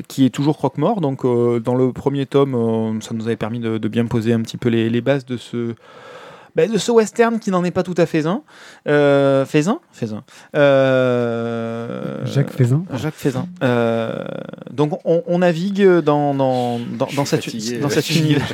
qui 0.08 0.26
est 0.26 0.30
toujours 0.30 0.58
croque-mort. 0.58 1.02
Donc, 1.02 1.26
euh, 1.26 1.60
dans 1.60 1.76
le 1.76 1.92
premier 1.92 2.26
tome, 2.26 2.56
euh, 2.56 3.02
ça 3.02 3.14
nous 3.14 3.28
avait 3.28 3.36
permis 3.36 3.60
de, 3.60 3.78
de 3.78 3.88
bien 3.88 4.06
poser 4.06 4.34
un 4.34 4.42
petit 4.42 4.58
peu 4.58 4.70
les, 4.70 4.90
les 4.90 5.02
bases 5.02 5.26
de 5.26 5.38
ce, 5.38 5.76
ben, 6.58 6.72
de 6.72 6.80
ce 6.80 6.92
western 6.92 7.38
qui 7.38 7.52
n'en 7.52 7.64
est 7.64 7.72
pas 7.72 7.84
tout 7.84 7.94
à 7.98 8.08
fait 8.08 8.26
un. 8.26 8.42
Euh, 8.88 9.46
Faisin 9.46 9.80
Faisin. 9.92 10.24
Euh, 10.56 12.26
Jacques 12.26 12.52
Fézin. 12.52 12.84
Jacques 12.96 13.14
Faisin. 13.14 13.46
Euh, 13.62 14.26
donc, 14.72 15.00
on, 15.06 15.22
on 15.28 15.38
navigue 15.38 15.86
dans, 16.00 16.34
dans, 16.34 16.80
cette, 17.26 17.46
dans 17.80 17.90
cet 17.90 18.10
univers. 18.16 18.48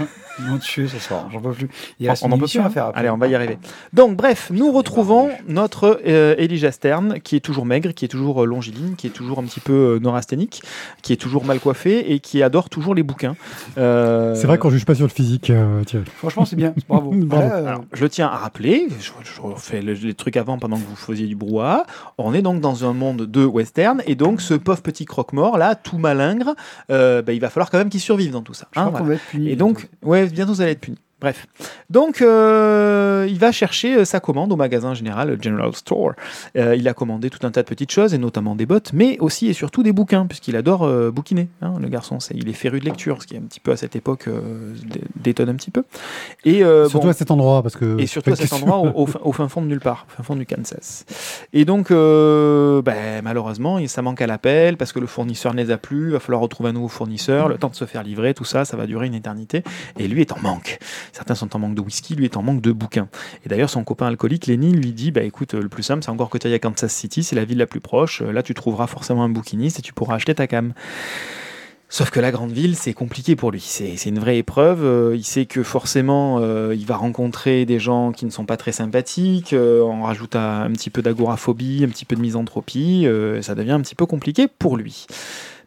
Tué 0.62 0.88
ce 0.88 0.98
soir, 0.98 1.28
j'en 1.32 1.40
peux 1.40 1.52
plus. 1.52 1.70
Il 2.00 2.08
On- 2.08 2.10
reste 2.10 2.24
on 2.24 2.28
une 2.28 2.34
en 2.34 2.38
peut 2.40 2.46
plus, 2.48 2.60
à 2.60 2.70
faire 2.70 2.86
après. 2.88 3.00
Allez, 3.02 3.10
on 3.12 3.18
va 3.18 3.28
y 3.28 3.36
arriver. 3.36 3.58
Donc, 3.94 4.16
bref, 4.18 4.50
nous 4.52 4.72
retrouvons 4.72 5.30
notre 5.48 6.02
euh, 6.08 6.34
Elijah 6.40 6.72
Stern, 6.72 7.20
qui 7.22 7.36
est 7.36 7.40
toujours 7.40 7.66
maigre, 7.68 7.92
qui 7.94 8.06
est 8.06 8.08
toujours 8.08 8.44
euh, 8.44 8.46
longiligne, 8.48 8.96
qui 8.96 9.06
est 9.08 9.12
toujours 9.12 9.38
un 9.40 9.44
petit 9.44 9.60
peu 9.60 9.74
euh, 9.74 10.00
neurasthénique, 10.00 10.64
qui 11.04 11.14
est 11.14 11.18
toujours 11.18 11.46
mal 11.46 11.60
coiffé 11.60 12.14
et 12.14 12.20
qui 12.20 12.42
adore 12.42 12.70
toujours 12.70 12.96
les 12.96 13.04
bouquins. 13.04 13.36
Euh, 13.78 14.34
C'est 14.36 14.48
vrai 14.48 14.58
qu'on 14.58 14.70
juge 14.72 14.86
pas 14.86 14.96
sur 14.96 15.06
le 15.06 15.12
physique, 15.12 15.50
euh, 15.50 15.84
Thierry. 15.84 16.06
Franchement, 16.18 16.46
c'est 16.46 16.56
bien. 16.56 16.74
Bravo. 16.90 17.14
Euh, 17.14 17.68
alors, 17.68 17.84
je 17.94 18.06
tiens 18.08 18.28
à 18.28 18.38
rappeler, 18.38 18.88
je, 19.00 19.12
je 19.24 19.42
refais 19.42 19.82
le- 19.82 19.94
les 19.94 20.14
trucs 20.16 20.38
avant 20.38 20.58
pendant 20.58 20.78
que 20.78 20.84
vous 20.88 20.96
faisiez 20.96 21.28
du 21.28 21.36
brouhaha. 21.36 21.86
On 22.18 22.34
est 22.34 22.42
donc 22.42 22.60
dans 22.60 22.86
un 22.86 22.94
monde 22.94 23.22
de 23.28 23.46
western, 23.46 24.02
et 24.08 24.16
donc 24.16 24.42
ce 24.42 24.54
pauvre 24.56 24.82
petit 24.82 25.06
croque-mort 25.06 25.58
là, 25.58 25.76
tout 25.76 25.98
malingre, 26.00 26.56
euh, 26.90 27.22
bah, 27.22 27.34
il 27.34 27.40
va 27.40 27.50
falloir 27.50 27.70
quand 27.70 27.78
même 27.78 27.90
qu'il 27.90 28.00
survive 28.00 28.32
dans 28.32 28.42
tout 28.42 28.54
ça. 28.56 28.68
je 28.72 28.80
hein, 28.80 28.86
crois 28.88 28.92
voilà. 29.02 29.04
qu'on 29.04 29.10
va 29.10 29.14
être 29.16 29.26
puni. 29.30 29.50
Et 29.50 29.56
donc, 29.56 29.88
ouais, 30.04 30.23
bientôt 30.32 30.54
vous 30.54 30.62
allez 30.62 30.72
être 30.72 30.82
puni. 30.82 30.98
Bref. 31.24 31.48
Donc, 31.90 32.22
euh, 32.22 33.26
il 33.30 33.40
va 33.40 33.54
chercher 33.54 33.96
euh, 33.96 34.04
sa 34.04 34.20
commande 34.20 34.52
au 34.52 34.58
magasin 34.58 34.94
général 34.94 35.30
le 35.30 35.42
General 35.42 35.74
Store. 35.74 36.12
Euh, 36.58 36.76
il 36.76 36.86
a 36.90 36.94
commandé 36.94 37.30
tout 37.30 37.48
un 37.48 37.52
tas 37.52 37.62
de 37.64 37.68
petites 37.68 37.92
choses, 37.92 38.14
et 38.14 38.18
notamment 38.18 38.56
des 38.58 38.66
bottes, 38.66 38.92
mais 38.92 39.18
aussi 39.20 39.48
et 39.48 39.54
surtout 39.54 39.84
des 39.84 39.94
bouquins, 39.94 40.26
puisqu'il 40.28 40.58
adore 40.58 40.84
euh, 40.84 41.12
bouquiner, 41.12 41.48
hein, 41.62 41.76
le 41.80 41.88
garçon. 41.88 42.18
Il 42.34 42.50
est 42.50 42.54
féru 42.54 42.82
de 42.82 42.86
lecture, 42.86 43.22
ce 43.22 43.28
qui 43.28 43.36
est 43.36 43.38
un 43.38 43.44
petit 43.44 43.62
peu 43.62 43.72
à 43.72 43.78
cette 43.78 43.96
époque 43.96 44.28
euh, 44.28 44.74
dé- 44.86 45.00
détonne 45.16 45.48
un 45.48 45.56
petit 45.56 45.72
peu. 45.72 45.84
Et, 46.44 46.62
euh, 46.62 46.90
Surtout 46.90 47.06
bon, 47.06 47.12
à 47.12 47.14
cet 47.14 47.32
endroit, 47.32 47.64
parce 47.64 47.78
que. 47.78 47.98
et 48.02 48.06
surtout 48.06 48.32
à 48.34 48.36
cet 48.36 48.52
endroit, 48.52 48.80
au, 48.80 49.04
au 49.04 49.06
fin, 49.06 49.20
au 49.24 49.32
fin 49.32 49.48
fond 49.48 49.62
de 49.62 49.68
nulle 49.68 49.80
part, 49.80 50.06
au 50.10 50.18
fin 50.18 50.24
fond 50.24 50.36
du 50.36 50.46
Kansas. 50.46 51.06
Et 51.54 51.64
donc, 51.64 51.90
euh, 51.92 52.82
ben, 52.82 53.22
malheureusement, 53.24 53.80
ça 53.88 54.02
manque 54.02 54.22
à 54.22 54.28
l'appel 54.28 54.76
parce 54.76 54.92
que 54.92 55.00
le 55.00 55.08
fournisseur 55.08 55.54
ne 55.54 55.64
les 55.64 55.72
a 55.72 55.78
plus. 55.78 56.08
Il 56.08 56.12
va 56.12 56.20
falloir 56.20 56.42
retrouver 56.42 56.72
un 56.72 56.74
nouveau 56.74 56.90
fournisseur. 56.90 57.48
Le 57.48 57.58
temps 57.58 57.70
de 57.70 57.76
se 57.76 57.86
faire 57.86 58.04
livrer, 58.04 58.34
tout 58.34 58.44
ça, 58.44 58.66
ça 58.66 58.76
va 58.76 58.88
durer 58.88 59.08
une 59.08 59.16
éternité. 59.16 59.64
Et 59.98 60.10
lui 60.10 60.20
est 60.20 60.34
en 60.34 60.40
manque. 60.42 60.80
Certains 61.14 61.36
sont 61.36 61.56
en 61.56 61.60
manque 61.60 61.76
de 61.76 61.82
whisky, 61.82 62.16
lui 62.16 62.26
est 62.26 62.36
en 62.36 62.42
manque 62.42 62.60
de 62.62 62.72
bouquins. 62.74 63.08
Et 63.46 63.50
d'ailleurs, 63.50 63.70
son 63.70 63.86
copain 63.86 64.08
alcoolique, 64.08 64.48
Lenny, 64.48 64.74
lui 64.74 64.92
dit 64.92 65.12
bah, 65.12 65.24
écoute, 65.24 65.54
le 65.54 65.70
plus 65.70 65.84
simple, 65.84 66.04
c'est 66.04 66.12
encore 66.12 66.30
que 66.30 66.38
tu 66.38 66.48
ailles 66.48 66.56
à 66.56 66.60
Kansas 66.60 66.92
City, 66.94 67.24
c'est 67.24 67.36
la 67.36 67.46
ville 67.46 67.60
la 67.60 67.68
plus 67.68 67.80
proche. 67.80 68.22
Là, 68.22 68.44
tu 68.44 68.54
trouveras 68.54 68.88
forcément 68.88 69.24
un 69.24 69.30
bouquiniste 69.30 69.80
et 69.80 69.82
tu 69.82 69.94
pourras 69.94 70.16
acheter 70.16 70.36
ta 70.36 70.48
cam. 70.48 70.74
Sauf 71.90 72.10
que 72.10 72.20
la 72.20 72.32
grande 72.32 72.52
ville, 72.52 72.76
c'est 72.76 72.94
compliqué 72.94 73.36
pour 73.36 73.52
lui. 73.52 73.62
C'est 73.62 74.10
une 74.10 74.18
vraie 74.18 74.40
épreuve. 74.40 74.84
Euh, 74.84 75.16
il 75.16 75.24
sait 75.24 75.46
que 75.46 75.62
forcément, 75.62 76.40
euh, 76.40 76.74
il 76.76 76.88
va 76.88 76.96
rencontrer 76.96 77.66
des 77.66 77.78
gens 77.78 78.12
qui 78.12 78.26
ne 78.26 78.32
sont 78.32 78.46
pas 78.46 78.58
très 78.58 78.72
sympathiques. 78.72 79.54
Euh, 79.54 79.84
on 79.84 80.02
rajoute 80.02 80.36
un, 80.36 80.64
un 80.64 80.72
petit 80.72 80.90
peu 80.90 81.04
d'agoraphobie, 81.04 81.84
un 81.86 81.90
petit 81.90 82.06
peu 82.06 82.16
de 82.16 82.22
misanthropie. 82.22 83.06
euh, 83.06 83.44
ça 83.44 83.54
devient 83.54 83.74
un 83.74 83.82
petit 83.82 83.94
peu 83.94 84.08
compliqué 84.08 84.48
pour 84.48 84.76
lui. 84.76 85.06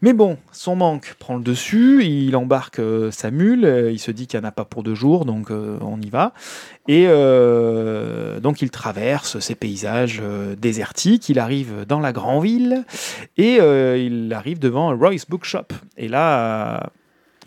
Mais 0.07 0.13
bon, 0.13 0.39
son 0.53 0.77
manque 0.77 1.17
prend 1.19 1.35
le 1.35 1.43
dessus. 1.43 2.05
Il 2.05 2.37
embarque 2.37 2.79
euh, 2.79 3.11
sa 3.11 3.33
mule. 3.33 3.65
euh, 3.65 3.91
il 3.91 3.99
se 3.99 4.13
dit 4.13 4.29
qu'il 4.29 4.39
n'y 4.39 4.47
en 4.47 4.49
a 4.49 4.53
pas 4.53 4.65
pour 4.65 4.85
deux 4.85 4.95
jours, 4.95 5.25
donc 5.25 5.51
euh, 5.51 5.79
on 5.81 6.01
y 6.01 6.11
va. 6.11 6.33
Et 6.87 7.09
donc 8.41 8.63
il 8.63 8.71
traverse 8.71 9.41
ces 9.41 9.57
paysages 9.57 10.23
désertiques. 10.59 11.29
Il 11.29 11.41
arrive 11.41 11.85
dans 11.89 11.99
la 11.99 12.13
grande 12.13 12.45
ville 12.45 12.85
et 13.37 13.57
il 13.57 14.33
arrive 14.33 14.61
devant 14.61 14.97
Royce 14.97 15.29
Bookshop. 15.29 15.73
Et 15.97 16.07
là, 16.07 16.91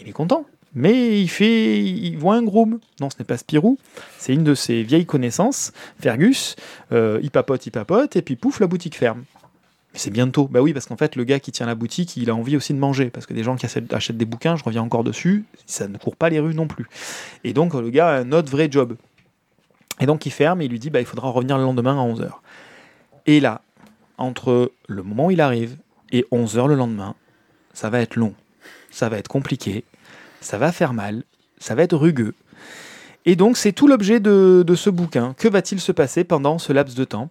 il 0.01 0.09
est 0.09 0.11
content. 0.11 0.43
Mais 0.75 1.21
il 1.21 1.29
fait, 1.29 1.79
il 1.79 2.17
voit 2.17 2.35
un 2.35 2.43
groom. 2.43 2.79
Non, 2.99 3.09
ce 3.09 3.15
n'est 3.19 3.25
pas 3.25 3.37
Spirou. 3.37 3.77
C'est 4.17 4.33
une 4.33 4.43
de 4.43 4.53
ses 4.53 4.83
vieilles 4.83 5.05
connaissances, 5.05 5.71
Fergus. 6.01 6.57
Il 6.91 7.29
papote, 7.31 7.65
il 7.65 7.71
papote, 7.71 8.17
et 8.17 8.21
puis 8.21 8.35
pouf, 8.35 8.59
la 8.59 8.67
boutique 8.67 8.97
ferme. 8.97 9.23
C'est 9.93 10.11
bientôt. 10.11 10.47
Bah 10.47 10.61
oui, 10.61 10.73
parce 10.73 10.85
qu'en 10.85 10.97
fait, 10.97 11.15
le 11.15 11.23
gars 11.23 11.39
qui 11.39 11.51
tient 11.51 11.65
la 11.65 11.75
boutique, 11.75 12.15
il 12.15 12.29
a 12.29 12.35
envie 12.35 12.55
aussi 12.55 12.73
de 12.73 12.79
manger. 12.79 13.09
Parce 13.09 13.25
que 13.25 13.33
des 13.33 13.43
gens 13.43 13.55
qui 13.55 13.65
achètent, 13.65 13.91
achètent 13.93 14.17
des 14.17 14.25
bouquins, 14.25 14.55
je 14.55 14.63
reviens 14.63 14.83
encore 14.83 15.03
dessus, 15.03 15.45
ça 15.65 15.87
ne 15.87 15.97
court 15.97 16.15
pas 16.15 16.29
les 16.29 16.39
rues 16.39 16.53
non 16.53 16.67
plus. 16.67 16.87
Et 17.43 17.53
donc, 17.53 17.73
le 17.73 17.89
gars 17.89 18.09
a 18.09 18.19
un 18.19 18.31
autre 18.31 18.51
vrai 18.51 18.67
job. 18.71 18.95
Et 19.99 20.05
donc, 20.05 20.25
il 20.25 20.31
ferme 20.31 20.61
et 20.61 20.65
il 20.65 20.71
lui 20.71 20.79
dit 20.79 20.89
bah, 20.89 20.99
il 20.99 21.05
faudra 21.05 21.29
revenir 21.29 21.57
le 21.57 21.63
lendemain 21.63 21.99
à 21.99 22.07
11h. 22.07 22.29
Et 23.25 23.39
là, 23.39 23.61
entre 24.17 24.71
le 24.87 25.03
moment 25.03 25.27
où 25.27 25.31
il 25.31 25.41
arrive 25.41 25.77
et 26.11 26.25
11h 26.31 26.67
le 26.67 26.75
lendemain, 26.75 27.15
ça 27.73 27.89
va 27.89 28.01
être 28.01 28.15
long, 28.15 28.33
ça 28.91 29.09
va 29.09 29.17
être 29.17 29.27
compliqué, 29.27 29.83
ça 30.41 30.57
va 30.57 30.71
faire 30.71 30.93
mal, 30.93 31.23
ça 31.57 31.75
va 31.75 31.83
être 31.83 31.95
rugueux. 31.95 32.33
Et 33.25 33.35
donc, 33.35 33.57
c'est 33.57 33.71
tout 33.71 33.87
l'objet 33.87 34.19
de, 34.19 34.63
de 34.65 34.75
ce 34.75 34.89
bouquin. 34.89 35.33
Que 35.37 35.47
va-t-il 35.47 35.79
se 35.81 35.91
passer 35.91 36.23
pendant 36.23 36.57
ce 36.57 36.73
laps 36.73 36.95
de 36.95 37.03
temps 37.03 37.29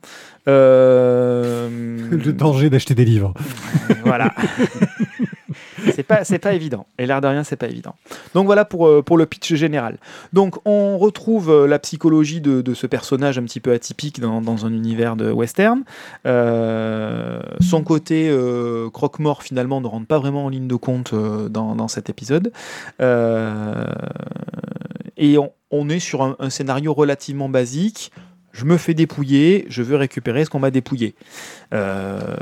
Euh, 0.48 1.68
Le 2.10 2.32
danger 2.32 2.70
d'acheter 2.70 2.94
des 2.94 3.04
livres. 3.04 3.34
voilà. 4.04 4.34
c'est 5.92 6.02
pas, 6.02 6.24
c'est 6.24 6.38
pas 6.38 6.52
évident. 6.52 6.86
Et 6.98 7.06
l'air 7.06 7.20
de 7.20 7.26
rien, 7.26 7.44
c'est 7.44 7.56
pas 7.56 7.68
évident. 7.68 7.94
Donc 8.34 8.46
voilà 8.46 8.64
pour, 8.64 8.86
euh, 8.86 9.02
pour 9.02 9.16
le 9.16 9.26
pitch 9.26 9.54
général. 9.54 9.98
Donc 10.32 10.56
on 10.64 10.98
retrouve 10.98 11.50
euh, 11.50 11.66
la 11.66 11.78
psychologie 11.78 12.40
de, 12.40 12.60
de 12.60 12.74
ce 12.74 12.86
personnage 12.86 13.38
un 13.38 13.42
petit 13.44 13.60
peu 13.60 13.72
atypique 13.72 14.20
dans, 14.20 14.40
dans 14.40 14.66
un 14.66 14.72
univers 14.72 15.16
de 15.16 15.30
western. 15.30 15.84
Euh, 16.26 17.40
son 17.60 17.82
côté 17.82 18.28
euh, 18.30 18.90
croque-mort 18.90 19.42
finalement 19.42 19.80
ne 19.80 19.86
rentre 19.86 20.06
pas 20.06 20.18
vraiment 20.18 20.44
en 20.46 20.48
ligne 20.48 20.68
de 20.68 20.76
compte 20.76 21.12
euh, 21.12 21.48
dans, 21.48 21.74
dans 21.74 21.88
cet 21.88 22.10
épisode. 22.10 22.52
Et 25.20 25.36
on, 25.36 25.50
on 25.70 25.88
est 25.88 26.00
sur 26.00 26.22
un, 26.22 26.50
scénario 26.50 26.94
relativement 26.94 27.48
basique. 27.48 28.12
Je 28.52 28.64
me 28.64 28.76
fais 28.76 28.94
dépouiller, 28.94 29.66
je 29.68 29.82
veux 29.82 29.96
récupérer 29.96 30.44
ce 30.44 30.50
qu'on 30.50 30.58
m'a 30.58 30.70
dépouillé. 30.70 31.14
Euh, 31.74 32.34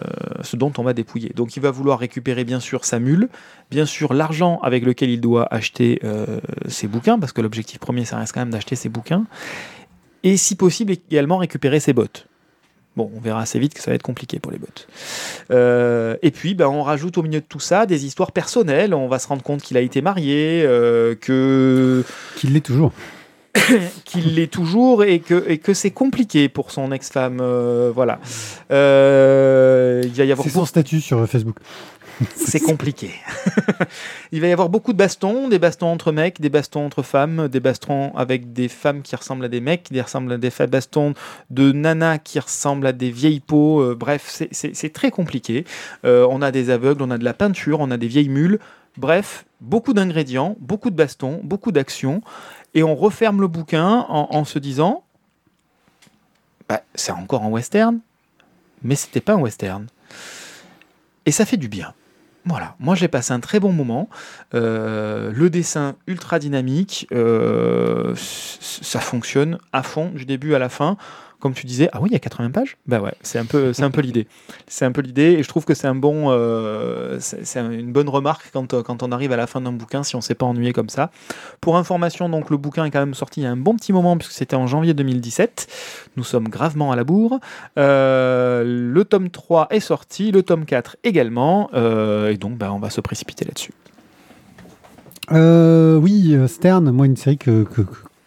ce 0.42 0.56
dont 0.56 0.72
on 0.78 0.82
m'a 0.82 0.92
dépouillé. 0.92 1.32
Donc 1.34 1.56
il 1.56 1.60
va 1.60 1.70
vouloir 1.70 1.98
récupérer 1.98 2.44
bien 2.44 2.60
sûr 2.60 2.84
sa 2.84 3.00
mule, 3.00 3.28
bien 3.70 3.86
sûr 3.86 4.14
l'argent 4.14 4.60
avec 4.62 4.84
lequel 4.84 5.10
il 5.10 5.20
doit 5.20 5.52
acheter 5.52 6.00
euh, 6.04 6.40
ses 6.68 6.86
bouquins, 6.86 7.18
parce 7.18 7.32
que 7.32 7.40
l'objectif 7.40 7.78
premier, 7.78 8.04
ça 8.04 8.18
reste 8.18 8.32
quand 8.32 8.40
même 8.40 8.50
d'acheter 8.50 8.76
ses 8.76 8.88
bouquins, 8.88 9.26
et 10.22 10.36
si 10.36 10.54
possible 10.54 10.92
également 10.92 11.38
récupérer 11.38 11.80
ses 11.80 11.92
bottes. 11.92 12.28
Bon, 12.96 13.10
on 13.14 13.20
verra 13.20 13.42
assez 13.42 13.58
vite 13.58 13.74
que 13.74 13.82
ça 13.82 13.90
va 13.90 13.94
être 13.96 14.02
compliqué 14.02 14.38
pour 14.38 14.52
les 14.52 14.58
bottes. 14.58 14.88
Euh, 15.50 16.16
et 16.22 16.30
puis, 16.30 16.54
ben, 16.54 16.66
on 16.66 16.82
rajoute 16.82 17.18
au 17.18 17.22
milieu 17.22 17.40
de 17.40 17.46
tout 17.46 17.60
ça 17.60 17.84
des 17.84 18.06
histoires 18.06 18.32
personnelles. 18.32 18.94
On 18.94 19.06
va 19.06 19.18
se 19.18 19.28
rendre 19.28 19.42
compte 19.42 19.60
qu'il 19.60 19.76
a 19.76 19.80
été 19.80 20.00
marié, 20.00 20.66
Qu'il 21.20 22.04
l'est 22.54 22.64
toujours. 22.64 22.92
qu'il 24.05 24.35
l'est 24.35 24.53
toujours 24.53 25.05
et 25.05 25.21
que, 25.21 25.45
et 25.49 25.59
que 25.59 25.75
c'est 25.75 25.90
compliqué 25.90 26.49
pour 26.49 26.71
son 26.71 26.92
ex-femme. 26.92 27.38
euh, 27.40 27.90
voilà. 27.95 28.19
Euh, 28.71 30.03
il 30.05 30.12
va 30.12 30.25
y 30.25 30.33
avoir 30.33 30.47
C'est 30.47 30.53
son 30.53 30.66
statut 30.66 31.01
sur 31.01 31.29
Facebook. 31.29 31.57
c'est 32.35 32.61
compliqué. 32.61 33.11
Il 34.33 34.40
va 34.40 34.48
y 34.48 34.52
avoir 34.52 34.69
beaucoup 34.69 34.92
de 34.92 34.98
bastons, 34.98 35.48
des 35.48 35.59
bastons 35.59 35.87
entre 35.87 36.13
mecs, 36.13 36.40
des 36.40 36.48
bastons 36.48 36.85
entre 36.85 37.02
femmes, 37.02 37.48
des 37.48 37.61
bastons 37.61 38.15
avec 38.17 38.52
des 38.52 38.69
femmes 38.69 39.02
qui 39.02 39.17
ressemblent 39.17 39.44
à 39.44 39.48
des 39.48 39.61
mecs, 39.61 39.92
des 39.92 40.00
ressemblent 40.00 40.33
à 40.33 40.38
des 40.38 40.50
bastons 40.69 41.15
de 41.50 41.73
nanas 41.73 42.19
qui 42.19 42.38
ressemblent 42.38 42.87
à 42.87 42.92
des 42.92 43.11
vieilles 43.11 43.40
peaux. 43.40 43.81
euh, 43.81 43.94
bref, 43.94 44.42
c'est 44.50 44.92
très 44.92 45.11
compliqué. 45.11 45.65
Euh, 46.04 46.27
on 46.31 46.42
a 46.42 46.50
des 46.50 46.71
aveugles, 46.71 47.02
on 47.02 47.11
a 47.11 47.19
de 47.19 47.25
la 47.25 47.35
peinture, 47.35 47.81
on 47.81 47.90
a 47.90 47.96
des 47.96 48.09
vieilles 48.09 48.29
mules. 48.29 48.59
Bref, 48.96 49.44
beaucoup 49.61 49.92
d'ingrédients, 49.92 50.57
beaucoup 50.59 50.88
de 50.88 50.96
bastons, 50.96 51.40
beaucoup 51.42 51.71
d'actions. 51.71 52.23
Et 52.77 52.83
on 52.83 52.94
referme 52.94 53.40
le 53.40 53.48
bouquin 53.48 54.04
en, 54.06 54.44
se 54.44 54.58
disant 54.58 55.02
bah, 56.68 56.83
c'est 56.94 57.10
encore 57.10 57.42
un 57.42 57.48
western, 57.48 58.00
mais 58.83 58.96
c'était 58.96 59.22
pas 59.22 59.33
un 59.33 59.40
western. 59.40 59.87
Et 61.24 61.33
ça 61.33 61.46
fait 61.46 61.56
du 61.56 61.68
bien. 61.68 61.94
Voilà, 62.44 62.77
moi 62.79 62.94
j'ai 62.94 63.08
passé 63.08 63.33
un 63.33 63.40
très 63.40 63.60
bon 63.60 63.72
moment. 63.72 64.10
Euh, 64.54 65.33
le 65.35 65.48
dessin 65.48 65.96
ultra 66.06 66.38
dynamique, 66.38 67.06
euh, 67.12 68.14
ça 68.14 69.00
fonctionne 69.00 69.58
à 69.72 69.83
fond 69.83 70.10
du 70.10 70.27
début 70.27 70.54
à 70.54 70.58
la 70.58 70.68
fin. 70.68 70.98
Comme 71.38 71.52
tu 71.52 71.66
disais, 71.66 71.90
ah 71.92 72.00
oui, 72.00 72.08
il 72.10 72.12
y 72.14 72.16
a 72.16 72.18
80 72.18 72.50
pages? 72.50 72.78
Bah 72.87 73.00
ouais, 73.00 73.12
c'est 73.20 73.38
un 73.38 73.44
peu, 73.44 73.74
c'est 73.74 73.82
un 73.82 73.90
peu 73.90 74.00
l'idée. 74.00 74.26
C'est 74.66 74.87
un 74.87 74.92
peu 74.92 75.02
l'idée 75.02 75.32
et 75.32 75.42
je 75.42 75.48
trouve 75.48 75.66
que 75.66 75.74
c'est 75.74 75.87
un 75.87 75.94
bon, 75.94 76.30
euh, 76.30 77.18
c'est 77.20 77.60
une 77.60 77.92
bonne 77.92 78.08
remarque 78.08 78.48
quand, 78.52 78.72
euh, 78.72 78.82
quand 78.82 79.02
on 79.02 79.12
arrive 79.12 79.32
à 79.32 79.37
la 79.37 79.46
fin 79.46 79.60
d'un 79.60 79.72
bouquin 79.72 80.02
si 80.02 80.16
on 80.16 80.22
s'est 80.22 80.34
pas 80.34 80.46
ennuyé 80.46 80.72
comme 80.72 80.88
ça. 80.88 81.10
Pour 81.60 81.76
information, 81.76 82.30
donc 82.30 82.48
le 82.48 82.56
bouquin 82.56 82.87
est 82.87 82.90
quand 82.90 83.00
même 83.00 83.14
sorti 83.14 83.40
il 83.40 83.44
y 83.44 83.46
a 83.46 83.50
un 83.50 83.56
bon 83.56 83.76
petit 83.76 83.92
moment 83.92 84.16
puisque 84.16 84.32
c'était 84.32 84.56
en 84.56 84.66
janvier 84.66 84.94
2017. 84.94 85.66
Nous 86.16 86.24
sommes 86.24 86.48
gravement 86.48 86.90
à 86.90 86.96
la 86.96 87.04
bourre. 87.04 87.38
Euh, 87.78 88.64
le 88.64 89.04
tome 89.04 89.28
3 89.28 89.68
est 89.70 89.80
sorti, 89.80 90.32
le 90.32 90.42
tome 90.42 90.64
4 90.64 90.96
également, 91.04 91.70
et 91.72 92.38
donc 92.38 92.56
bah, 92.56 92.72
on 92.72 92.78
va 92.78 92.88
se 92.88 93.02
précipiter 93.02 93.44
là-dessus. 93.44 93.72
Oui, 95.30 96.37
Stern, 96.46 96.90
moi, 96.90 97.04
une 97.04 97.16
série 97.16 97.37
que, 97.37 97.66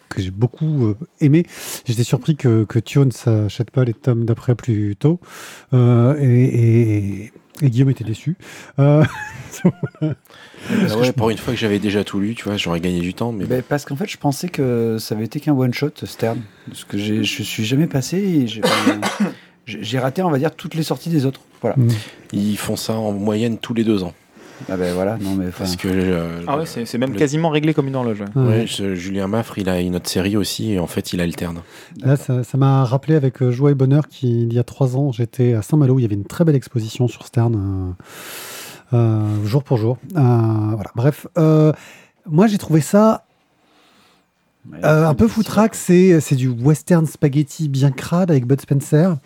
que 0.09 0.21
j'ai 0.21 0.31
beaucoup 0.31 0.87
euh, 0.87 0.97
aimée. 1.21 1.45
J'étais 1.85 2.03
surpris 2.03 2.35
que, 2.35 2.63
que 2.65 2.79
Thio 2.79 3.05
ne 3.05 3.11
s'achète 3.11 3.71
pas 3.71 3.83
les 3.83 3.93
tomes 3.93 4.25
d'après 4.25 4.55
plus 4.55 4.95
tôt. 4.97 5.19
Euh, 5.73 6.15
et, 6.19 7.25
et- 7.25 7.31
et 7.61 7.69
Guillaume 7.69 7.89
était 7.89 8.05
déçu. 8.05 8.37
Euh, 8.79 9.03
Ah 10.01 10.97
ouais, 10.97 11.11
pour 11.13 11.29
une 11.29 11.37
fois 11.37 11.53
que 11.53 11.59
j'avais 11.59 11.79
déjà 11.79 12.03
tout 12.03 12.19
lu, 12.19 12.35
tu 12.35 12.43
vois, 12.45 12.57
j'aurais 12.57 12.79
gagné 12.81 12.99
du 12.99 13.13
temps, 13.13 13.31
mais 13.31 13.45
Ben, 13.45 13.61
parce 13.61 13.85
qu'en 13.85 13.95
fait, 13.95 14.07
je 14.09 14.17
pensais 14.17 14.49
que 14.49 14.97
ça 14.99 15.15
avait 15.15 15.25
été 15.25 15.39
qu'un 15.39 15.53
one 15.53 15.73
shot 15.73 15.89
Stern, 16.03 16.39
parce 16.67 16.83
que 16.83 16.97
je 16.97 17.21
suis 17.23 17.65
jamais 17.65 17.87
passé 17.87 18.17
et 18.17 18.47
j'ai 18.47 18.61
j'ai 19.65 19.83
j'ai 19.83 19.99
raté, 19.99 20.21
on 20.21 20.29
va 20.29 20.37
dire, 20.37 20.53
toutes 20.55 20.75
les 20.75 20.83
sorties 20.83 21.09
des 21.09 21.25
autres. 21.25 21.41
Voilà. 21.61 21.75
mm. 21.77 21.89
ils 22.33 22.57
font 22.57 22.75
ça 22.75 22.93
en 22.93 23.11
moyenne 23.11 23.57
tous 23.57 23.73
les 23.73 23.83
deux 23.83 24.03
ans. 24.03 24.13
Ah 24.67 24.75
ben 24.77 24.93
voilà, 24.93 25.17
non 25.21 25.35
mais 25.35 25.47
enfin, 25.47 25.59
Parce 25.59 25.75
que 25.75 25.87
euh, 25.87 26.41
Ah 26.47 26.57
ouais, 26.57 26.65
c'est 26.65 26.85
c'est 26.85 26.97
même 26.97 27.13
le- 27.13 27.17
quasiment 27.19 27.49
réglé 27.49 27.73
comme 27.73 27.87
une 27.87 27.95
horloge. 27.95 28.21
ouais. 28.21 28.27
Ouais. 28.41 28.47
ouais, 28.47 28.65
ce 28.67 28.95
Julien 28.95 29.27
Maffre, 29.27 29.57
il 29.57 29.69
a 29.69 29.79
une 29.79 29.95
autre 29.95 30.09
série 30.09 30.35
aussi, 30.37 30.73
et 30.73 30.79
en 30.79 30.87
fait, 30.87 31.13
il 31.13 31.21
alterne. 31.21 31.61
Là, 32.01 32.17
ça 32.17 32.43
ça 32.43 32.57
m'a 32.57 32.83
rappelé 32.83 33.15
avec 33.15 33.41
euh, 33.41 33.51
Joie 33.51 33.71
et 33.71 33.75
Bonheur 33.75 34.07
qu'il 34.07 34.51
y 34.53 34.59
a 34.59 34.63
trois 34.63 34.97
ans, 34.97 35.11
j'étais 35.11 35.53
à 35.53 35.61
Saint-Malo. 35.61 35.99
Il 35.99 36.01
y 36.01 36.05
avait 36.05 36.15
une 36.15 36.25
très 36.25 36.43
belle 36.43 36.55
exposition 36.55 37.07
sur 37.07 37.25
Stern, 37.25 37.95
euh, 38.93 38.97
euh, 38.97 39.45
jour 39.45 39.63
pour 39.63 39.77
jour. 39.77 39.97
Euh, 40.15 40.19
voilà. 40.19 40.91
Bref, 40.95 41.27
euh, 41.37 41.71
moi 42.25 42.47
j'ai 42.47 42.57
trouvé 42.57 42.81
ça 42.81 43.25
Euh, 44.83 45.07
un 45.07 45.13
peu 45.13 45.27
foutraque, 45.27 45.75
c'est 45.75 46.19
c'est 46.21 46.35
du 46.35 46.47
western 46.47 47.05
spaghetti 47.05 47.67
bien 47.69 47.91
crade 47.91 48.29
avec 48.29 48.45
Bud 48.45 48.61
Spencer 48.61 49.17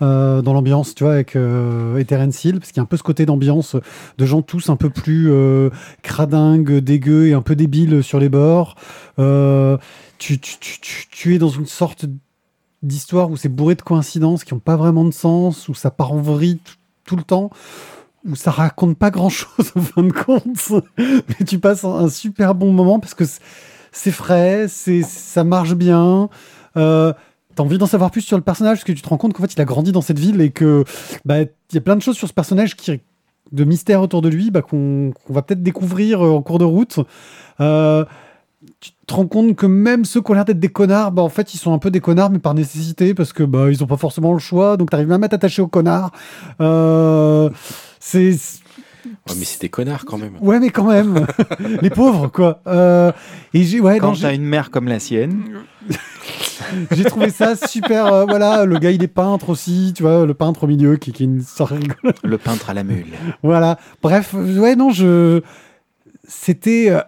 euh, 0.00 0.42
dans 0.42 0.52
l'ambiance, 0.52 0.94
tu 0.94 1.04
vois, 1.04 1.14
avec 1.14 1.36
euh, 1.36 1.96
et 1.98 2.04
Terence 2.04 2.44
Hill, 2.44 2.58
parce 2.58 2.70
qu'il 2.70 2.78
y 2.78 2.80
a 2.80 2.84
un 2.84 2.86
peu 2.86 2.96
ce 2.96 3.02
côté 3.02 3.26
d'ambiance 3.26 3.76
de 4.18 4.26
gens 4.26 4.42
tous 4.42 4.70
un 4.70 4.76
peu 4.76 4.90
plus 4.90 5.30
euh, 5.30 5.70
cradingues, 6.02 6.78
dégueux 6.78 7.28
et 7.28 7.34
un 7.34 7.42
peu 7.42 7.56
débiles 7.56 8.02
sur 8.02 8.18
les 8.18 8.28
bords. 8.28 8.76
Tu, 10.18 10.38
tu, 10.38 10.58
tu, 10.60 10.80
tu, 10.80 11.08
tu 11.10 11.34
es 11.34 11.38
dans 11.38 11.48
une 11.48 11.66
sorte 11.66 12.06
d'histoire 12.82 13.30
où 13.30 13.36
c'est 13.36 13.48
bourré 13.48 13.74
de 13.74 13.82
coïncidences 13.82 14.44
qui 14.44 14.54
n'ont 14.54 14.60
pas 14.60 14.76
vraiment 14.76 15.04
de 15.04 15.10
sens, 15.10 15.68
où 15.68 15.74
ça 15.74 15.90
part 15.90 16.12
en 16.12 16.20
vrille 16.20 16.60
tout, 17.04 17.16
le 17.16 17.22
temps 17.22 17.50
où 18.24 18.36
ça 18.36 18.52
raconte 18.52 18.96
pas 18.96 19.10
grand 19.10 19.28
chose 19.28 19.72
en 19.74 19.80
fin 19.80 20.02
de 20.04 20.12
compte, 20.12 20.72
mais 20.96 21.44
tu 21.44 21.58
passes 21.58 21.84
un 21.84 22.08
super 22.08 22.54
bon 22.54 22.72
moment 22.72 23.00
parce 23.00 23.14
que 23.14 23.24
c'est- 23.92 24.10
frais, 24.10 24.66
c'est 24.68 25.02
ça 25.02 25.44
marche 25.44 25.74
bien. 25.74 26.28
Euh, 26.76 27.12
T'as 27.54 27.62
envie 27.64 27.76
d'en 27.76 27.86
savoir 27.86 28.10
plus 28.10 28.22
sur 28.22 28.38
le 28.38 28.42
personnage 28.42 28.78
parce 28.78 28.84
que 28.84 28.92
tu 28.92 29.02
te 29.02 29.08
rends 29.10 29.18
compte 29.18 29.34
qu'en 29.34 29.42
fait 29.42 29.52
il 29.52 29.60
a 29.60 29.66
grandi 29.66 29.92
dans 29.92 30.00
cette 30.00 30.18
ville 30.18 30.40
et 30.40 30.48
que 30.50 30.84
bah 31.26 31.40
y 31.40 31.76
a 31.76 31.80
plein 31.82 31.96
de 31.96 32.00
choses 32.00 32.16
sur 32.16 32.26
ce 32.26 32.32
personnage 32.32 32.76
qui 32.76 32.98
de 33.52 33.64
mystère 33.64 34.00
autour 34.00 34.22
de 34.22 34.30
lui 34.30 34.50
bah, 34.50 34.62
qu'on 34.62 35.12
va 35.28 35.42
peut-être 35.42 35.62
découvrir 35.62 36.24
euh, 36.24 36.30
en 36.30 36.40
cours 36.40 36.58
de 36.58 36.64
route. 36.64 37.00
Euh, 37.60 38.06
tu 38.80 38.92
te 39.06 39.12
rends 39.12 39.26
compte 39.26 39.54
que 39.54 39.66
même 39.66 40.06
ceux 40.06 40.22
qui 40.22 40.30
ont 40.30 40.34
l'air 40.34 40.46
d'être 40.46 40.60
des 40.60 40.70
connards, 40.70 41.12
bah, 41.12 41.20
en 41.20 41.28
fait, 41.28 41.52
ils 41.52 41.58
sont 41.58 41.74
un 41.74 41.78
peu 41.78 41.90
des 41.90 42.00
connards, 42.00 42.30
mais 42.30 42.38
par 42.38 42.54
nécessité, 42.54 43.12
parce 43.12 43.32
que 43.34 43.42
bah, 43.42 43.70
ils 43.70 43.80
n'ont 43.80 43.86
pas 43.86 43.96
forcément 43.98 44.32
le 44.32 44.38
choix, 44.38 44.76
donc 44.78 44.88
tu 44.88 44.96
arrives 44.96 45.08
même 45.08 45.22
à 45.24 45.28
t'attacher 45.28 45.60
aux 45.60 45.68
connards. 45.68 46.10
C'est. 48.00 48.36
Ouais, 49.28 49.34
mais 49.38 49.44
c'est 49.44 49.60
des 49.60 49.68
connards 49.68 50.04
quand 50.04 50.18
même. 50.18 50.36
Ouais, 50.40 50.58
mais 50.58 50.70
quand 50.70 50.84
même, 50.88 51.26
les 51.80 51.90
pauvres, 51.90 52.26
quoi. 52.28 52.60
Euh, 52.66 53.12
et 53.54 53.62
j'ai 53.62 53.78
ouais, 53.80 53.98
Quand 53.98 54.14
j'ai- 54.14 54.22
t'as 54.22 54.34
une 54.34 54.44
mère 54.44 54.70
comme 54.72 54.88
la 54.88 54.98
sienne, 54.98 55.44
j'ai 56.90 57.04
trouvé 57.04 57.30
ça 57.30 57.54
super. 57.54 58.06
euh, 58.12 58.24
voilà, 58.24 58.64
le 58.64 58.78
gars, 58.78 58.90
il 58.90 59.02
est 59.02 59.08
peintre 59.08 59.50
aussi, 59.50 59.92
tu 59.94 60.02
vois, 60.02 60.26
le 60.26 60.34
peintre 60.34 60.64
au 60.64 60.66
milieu 60.66 60.96
qui, 60.96 61.12
qui 61.12 61.22
est 61.22 61.26
une 61.26 61.40
sorte 61.42 61.70
rigolote. 61.72 62.16
le 62.24 62.38
peintre 62.38 62.68
à 62.70 62.74
la 62.74 62.82
mule. 62.82 63.06
Voilà. 63.42 63.78
Bref, 64.02 64.34
ouais, 64.34 64.74
non, 64.76 64.90
je. 64.90 65.40
C'était 66.26 66.90
euh, 66.90 67.00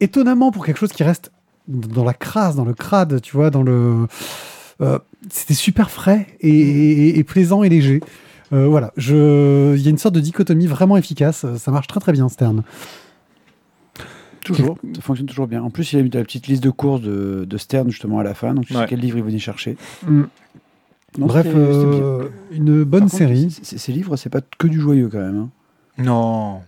étonnamment 0.00 0.50
pour 0.52 0.64
quelque 0.64 0.78
chose 0.78 0.92
qui 0.92 1.02
reste 1.02 1.30
dans 1.68 2.04
la 2.04 2.14
crasse, 2.14 2.56
dans 2.56 2.64
le 2.64 2.74
crade, 2.74 3.20
tu 3.20 3.36
vois, 3.36 3.50
dans 3.50 3.62
le. 3.62 4.06
euh, 4.80 4.98
C'était 5.30 5.54
super 5.54 5.90
frais 5.90 6.26
et, 6.40 6.48
et- 6.50 7.18
et 7.18 7.24
plaisant 7.24 7.62
et 7.62 7.68
léger. 7.68 8.00
Euh, 8.52 8.66
voilà, 8.66 8.92
je... 8.96 9.74
il 9.76 9.82
y 9.82 9.86
a 9.86 9.90
une 9.90 9.98
sorte 9.98 10.14
de 10.14 10.20
dichotomie 10.20 10.66
vraiment 10.66 10.96
efficace. 10.96 11.46
Ça 11.56 11.70
marche 11.70 11.86
très 11.86 12.00
très 12.00 12.12
bien, 12.12 12.28
Stern. 12.28 12.62
Toujours, 14.44 14.78
ça 14.96 15.02
fonctionne 15.02 15.26
toujours 15.28 15.46
bien. 15.46 15.62
En 15.62 15.70
plus, 15.70 15.92
il 15.92 15.98
a 15.98 16.02
mis 16.02 16.10
la 16.10 16.22
petite 16.24 16.46
liste 16.46 16.62
de 16.62 16.70
courses 16.70 17.02
de, 17.02 17.44
de 17.48 17.58
Stern 17.58 17.90
justement 17.90 18.18
à 18.18 18.22
la 18.24 18.32
fin, 18.34 18.54
donc 18.54 18.64
tu 18.66 18.72
sais 18.72 18.80
Ouais. 18.80 18.86
quel 18.88 18.98
livre 19.00 19.18
il 19.18 19.24
venait 19.24 19.38
chercher. 19.38 19.76
Mm. 20.06 20.22
Non, 21.18 21.26
Bref, 21.26 21.46
euh, 21.54 22.28
une 22.52 22.84
bonne 22.84 23.02
contre, 23.02 23.14
série. 23.16 23.50
Ces 23.62 23.92
livres, 23.92 24.16
c'est 24.16 24.30
pas 24.30 24.40
que 24.40 24.66
du 24.66 24.80
joyeux 24.80 25.08
quand 25.10 25.18
même. 25.18 25.36
hein. 25.38 25.48
Non. 25.98 26.60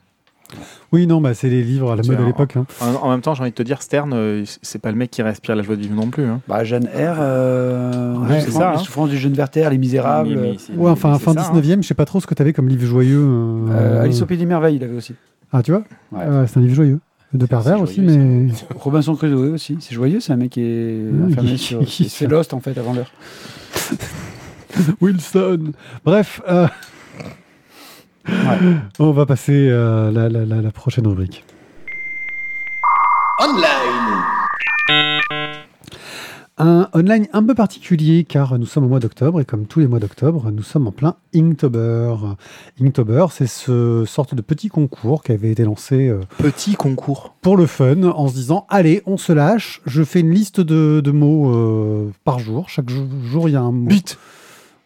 Oui, 0.93 1.07
non, 1.07 1.21
bah, 1.21 1.35
c'est 1.35 1.49
les 1.49 1.63
livres 1.63 1.93
à 1.93 1.97
la 1.97 2.03
mode 2.03 2.21
à 2.21 2.25
l'époque. 2.25 2.57
hein. 2.57 2.67
En, 2.81 3.07
en 3.07 3.11
même 3.11 3.21
temps, 3.23 3.35
j'ai 3.35 3.41
envie 3.43 3.51
de 3.51 3.55
te 3.57 3.63
dire, 3.63 3.81
Stern, 3.83 4.13
euh, 4.13 4.45
c'est 4.63 4.81
pas 4.81 4.91
le 4.91 4.97
mec 4.97 5.11
qui 5.11 5.23
respire 5.23 5.57
la 5.57 5.63
joie 5.63 5.77
de 5.77 5.81
vivre 5.81 5.95
non 5.95 6.09
plus. 6.09 6.25
hein. 6.25 6.41
Bah, 6.49 6.65
Jeanne 6.65 6.85
R, 6.87 7.17
euh, 7.19 8.17
Ouais, 8.19 8.29
les 8.29 8.41
c'est 8.41 8.47
souffrances- 8.47 8.61
ça, 8.63 8.69
hein. 8.71 8.73
les 8.79 8.85
souffrances 8.85 9.11
du 9.11 9.19
jeune 9.19 9.33
Werther, 9.35 9.69
les 9.71 9.79
misérables. 9.79 10.29
Mais- 10.31 10.37
mais 10.53 10.55
c'est- 10.59 10.75
Ouais, 10.75 10.91
enfin, 10.91 11.19
fin 11.19 11.33
ça, 11.33 11.41
hein. 11.41 11.43
19e, 11.55 11.83
je 11.83 11.89
sais 11.89 11.95
pas 11.95 12.05
trop 12.05 12.21
ce 12.21 12.27
que 12.27 12.35
tu 12.35 12.43
avais 12.43 12.53
comme 12.53 12.69
livre 12.69 12.85
joyeux. 12.87 13.23
euh, 13.25 13.69
Euh, 13.71 14.03
Alice 14.03 14.21
au 14.23 14.27
pays 14.27 14.39
des 14.39 14.47
merveilles, 14.47 14.77
il 14.77 14.85
avait 14.85 14.97
aussi. 14.97 15.15
Ah, 15.53 15.63
tu 15.63 15.71
vois? 15.73 15.83
Ouais. 16.13 16.25
Ouais, 16.27 16.47
C'est 16.47 16.59
un 16.59 16.63
livre 16.63 16.75
joyeux. 16.75 16.99
De 17.33 17.47
pervers 17.47 17.81
aussi, 17.81 18.05
joyeux, 18.07 18.19
mais. 18.19 18.53
Robinson 18.79 19.15
Crusoe 19.17 19.55
aussi, 19.55 19.79
c'est 19.81 19.95
joyeux, 19.95 20.21
c'est 20.21 20.35
un 20.35 20.37
mec 20.37 20.51
qui 20.51 20.61
est 20.61 21.01
enfermé 21.31 21.57
sur. 21.57 21.81
C'est 21.89 22.27
Lost 22.27 22.53
en 22.53 22.61
fait 22.61 22.77
avant 22.77 22.93
l'heure. 22.93 23.11
Wilson. 25.01 25.73
Bref, 26.05 26.41
euh, 26.49 26.67
on 28.99 29.11
va 29.13 29.27
passer 29.27 29.71
à 29.71 30.11
la, 30.13 30.29
la- 30.29 30.45
la- 30.45 30.63
la 30.63 30.71
prochaine 30.71 31.07
rubrique. 31.07 31.45
Un 36.59 36.89
online 36.95 37.27
un 37.33 37.43
peu 37.43 37.55
particulier 37.55 38.25
car 38.25 38.59
nous 38.59 38.67
sommes 38.67 38.85
au 38.85 38.89
mois 38.89 39.01
d'octobre 39.01 39.41
et 39.41 39.45
comme 39.45 39.67
tous 39.67 39.81
les 39.81 39.87
mois 39.89 39.99
d'octobre, 39.99 40.51
nous 40.53 40.63
sommes 40.63 40.87
en 40.87 40.93
plein 40.93 41.17
Inktober. 41.35 42.15
Inktober, 42.81 43.27
c'est 43.33 43.47
ce 43.49 44.05
sorte 44.07 44.35
de 44.35 44.43
petit 44.43 44.69
concours 44.69 45.23
qui 45.25 45.33
avait 45.33 45.51
été 45.51 45.65
lancé 45.65 46.09
euh, 46.09 46.21
Petit 46.39 46.75
concours. 46.75 47.35
pour 47.41 47.57
le 47.57 47.67
fun 47.67 48.03
en 48.05 48.29
se 48.29 48.35
disant 48.35 48.67
allez, 48.69 49.03
on 49.07 49.17
se 49.17 49.33
lâche, 49.33 49.81
je 49.87 50.05
fais 50.05 50.21
une 50.21 50.31
liste 50.31 50.61
de, 50.61 51.01
de 51.03 51.11
mots 51.11 51.51
euh, 51.55 52.11
par 52.25 52.39
jour. 52.39 52.69
Chaque 52.69 52.91
jour, 52.91 53.07
jour, 53.25 53.49
il 53.49 53.53
y 53.53 53.57
a 53.57 53.63
un 53.63 53.73
mot. 53.73 53.89
Bite. 53.89 54.19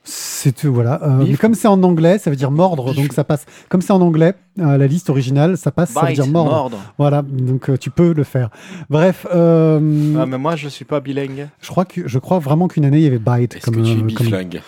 C'est 0.09 0.65
voilà. 0.67 1.01
euh, 1.03 1.19
Bif. 1.19 1.31
mais 1.31 1.37
comme 1.37 1.55
c'est 1.55 1.67
en 1.67 1.83
anglais, 1.83 2.19
ça 2.19 2.31
veut 2.31 2.37
dire 2.37 2.53
mordre, 2.53 2.93
Bif. 2.93 3.03
donc 3.03 3.13
ça 3.13 3.25
passe. 3.25 3.45
Comme 3.69 3.83
c'est 3.83 3.93
en 3.93 4.01
anglais, 4.01 4.35
euh, 4.61 4.79
la 4.79 4.87
liste 4.87 5.11
originale, 5.11 5.57
ça 5.57 5.73
passe, 5.73 5.91
ça 5.91 6.05
veut 6.07 6.13
dire 6.13 6.29
mordre. 6.29 6.51
mordre. 6.53 6.79
Voilà, 6.97 7.23
donc 7.23 7.69
euh, 7.71 7.77
tu 7.77 7.91
peux 7.91 8.13
le 8.15 8.23
faire. 8.23 8.51
Bref, 8.89 9.27
euh, 9.35 10.15
Ah, 10.21 10.27
mais 10.27 10.39
moi, 10.39 10.55
je 10.55 10.69
suis 10.69 10.85
pas 10.85 11.01
bilingue. 11.01 11.49
je 11.61 11.69
crois 11.69 11.85
que 11.85 12.07
je 12.07 12.19
crois 12.21 12.39
vraiment 12.39 12.69
qu'une 12.69 12.85
année 12.85 12.99
il 12.99 13.03
y 13.05 13.07
avait 13.09 13.19
bite 13.19 13.57
Est-ce 13.57 13.65
comme, 13.65 13.77
que 13.77 13.81
tu 13.83 13.89
es 13.91 13.95
euh, 13.95 13.99
comme- 13.99 14.07
biflingue 14.07 14.63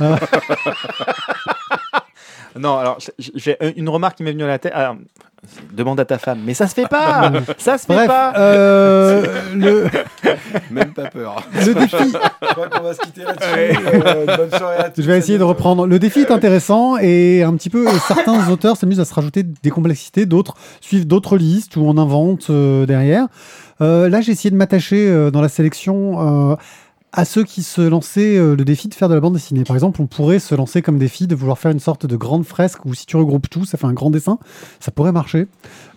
Non, 2.58 2.76
alors 2.78 2.98
j'ai 3.18 3.56
une 3.78 3.88
remarque 3.88 4.16
qui 4.18 4.22
m'est 4.24 4.32
venue 4.32 4.44
à 4.44 4.48
la 4.48 4.58
tête. 4.58 4.72
Alors, 4.74 4.96
demande 5.72 5.98
à 6.00 6.04
ta 6.04 6.18
femme, 6.18 6.38
mais 6.44 6.54
ça 6.54 6.66
se 6.68 6.74
fait 6.74 6.86
pas 6.88 7.32
Ça 7.58 7.76
se 7.78 7.86
fait 7.86 7.94
Bref, 7.94 8.06
pas 8.06 8.32
euh, 8.36 9.22
le, 9.54 9.86
Même 10.70 10.92
pas 10.92 11.06
peur. 11.08 11.42
le 11.54 11.74
défi, 11.74 11.96
Je 12.42 12.46
crois 12.52 12.68
qu'on 12.68 12.82
va 12.82 12.94
se 12.94 13.00
quitter 13.00 13.22
là-dessus. 13.24 14.36
bonne 14.36 14.50
soirée 14.50 14.76
à 14.76 14.90
tous. 14.90 15.02
Je 15.02 15.06
vais 15.06 15.18
essayer 15.18 15.38
de 15.38 15.44
reprendre. 15.44 15.86
Le 15.86 15.98
défi 15.98 16.20
est 16.20 16.30
intéressant 16.30 16.96
et 16.98 17.42
un 17.42 17.54
petit 17.56 17.70
peu 17.70 17.88
euh, 17.88 17.92
certains 18.06 18.48
auteurs 18.52 18.76
s'amusent 18.76 19.00
à 19.00 19.04
se 19.04 19.14
rajouter 19.14 19.42
des 19.42 19.70
complexités, 19.70 20.26
d'autres 20.26 20.54
suivent 20.80 21.06
d'autres 21.06 21.36
listes 21.36 21.76
ou 21.76 21.82
on 21.86 21.98
invente 21.98 22.48
euh, 22.50 22.86
derrière. 22.86 23.26
Euh, 23.80 24.08
là, 24.08 24.20
j'ai 24.20 24.32
essayé 24.32 24.50
de 24.50 24.56
m'attacher 24.56 25.08
euh, 25.10 25.30
dans 25.30 25.40
la 25.42 25.48
sélection 25.48 26.52
euh, 26.52 26.56
à 27.12 27.24
ceux 27.24 27.44
qui 27.44 27.62
se 27.62 27.80
lançaient 27.82 28.38
euh, 28.38 28.56
le 28.56 28.64
défi 28.64 28.88
de 28.88 28.94
faire 28.94 29.08
de 29.08 29.14
la 29.14 29.20
bande 29.20 29.34
dessinée. 29.34 29.64
Par 29.64 29.76
exemple, 29.76 30.00
on 30.00 30.06
pourrait 30.06 30.38
se 30.38 30.54
lancer 30.54 30.80
comme 30.82 30.98
défi 30.98 31.26
de 31.26 31.34
vouloir 31.34 31.58
faire 31.58 31.70
une 31.70 31.80
sorte 31.80 32.06
de 32.06 32.16
grande 32.16 32.44
fresque 32.44 32.84
où 32.86 32.94
si 32.94 33.04
tu 33.06 33.16
regroupes 33.16 33.50
tout, 33.50 33.64
ça 33.66 33.76
fait 33.76 33.86
un 33.86 33.92
grand 33.92 34.10
dessin. 34.10 34.38
Ça 34.80 34.90
pourrait 34.90 35.12
marcher. 35.12 35.46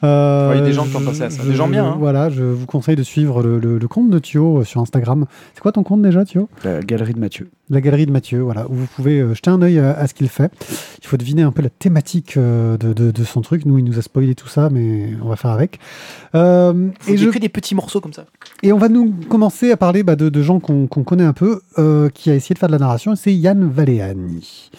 Euh, 0.03 0.49
Ouais, 0.49 0.55
il 0.57 0.59
y 0.59 0.61
a 0.61 0.65
des 0.65 0.73
gens 0.73 0.85
qui 0.85 0.95
ont 0.95 1.01
pensé 1.01 1.21
à 1.23 1.29
ça. 1.29 1.43
Des 1.43 1.55
gens 1.55 1.67
bien, 1.67 1.85
hein. 1.85 1.95
Voilà, 1.99 2.29
je 2.29 2.43
vous 2.43 2.65
conseille 2.65 2.95
de 2.95 3.03
suivre 3.03 3.41
le, 3.41 3.59
le- 3.59 3.77
le 3.77 3.87
compte 3.87 4.09
de 4.09 4.19
Thio 4.19 4.59
euh, 4.59 4.63
sur 4.63 4.81
Instagram. 4.81 5.25
C'est 5.53 5.61
quoi 5.61 5.71
ton 5.71 5.83
compte 5.83 6.01
déjà, 6.01 6.25
Thio? 6.25 6.49
La 6.63 6.81
galerie 6.81 7.13
de 7.13 7.19
Mathieu. 7.19 7.49
la 7.69 7.81
galerie 7.81 8.05
de 8.05 8.11
Mathieu, 8.11 8.41
voilà, 8.41 8.65
où 8.69 8.73
vous 8.75 8.87
pouvez 8.95 9.19
euh, 9.21 9.33
jeter 9.33 9.49
un 9.49 9.61
œil 9.61 9.79
à, 9.79 9.93
à 9.97 10.07
ce 10.07 10.13
qu'il 10.13 10.27
fait. 10.29 10.51
Il 11.01 11.07
faut 11.07 11.17
deviner 11.17 11.41
un 11.43 11.51
peu 11.51 11.61
la 11.61 11.69
thématique 11.69 12.35
euh, 12.37 12.77
de, 12.77 12.93
de- 12.93 13.11
de 13.11 13.23
son 13.23 13.41
truc. 13.41 13.65
Nous, 13.65 13.77
il 13.79 13.83
nous 13.85 13.97
a 13.97 14.01
spoilé 14.01 14.35
tout 14.35 14.47
ça, 14.49 14.69
mais 14.69 15.13
on 15.23 15.29
va 15.29 15.35
faire 15.37 15.51
avec. 15.51 15.79
Euh, 16.35 16.89
et, 17.07 17.17
je- 17.17 17.29
que 17.29 17.39
des 17.39 17.49
petits 17.49 17.73
morceaux 17.75 18.01
comme 18.01 18.13
ça. 18.13 18.25
et 18.63 18.71
on 18.73 18.77
va 18.77 18.89
nous 18.89 19.13
commencer 19.29 19.71
à 19.71 19.77
parler 19.77 20.03
bah, 20.03 20.15
de, 20.15 20.29
de 20.29 20.41
gens 20.41 20.59
qu'on 20.59 20.87
qu'on 20.87 21.03
connaît 21.05 21.23
un 21.23 21.31
peu, 21.33 21.61
euh, 21.77 22.09
qui 22.09 22.29
a 22.29 22.35
essayé 22.35 22.53
de 22.53 22.59
faire 22.59 22.67
de 22.67 22.73
la 22.73 22.79
narration, 22.79 23.15
c'est 23.15 23.33
Yann 23.33 23.69
Valéani. 23.69 24.69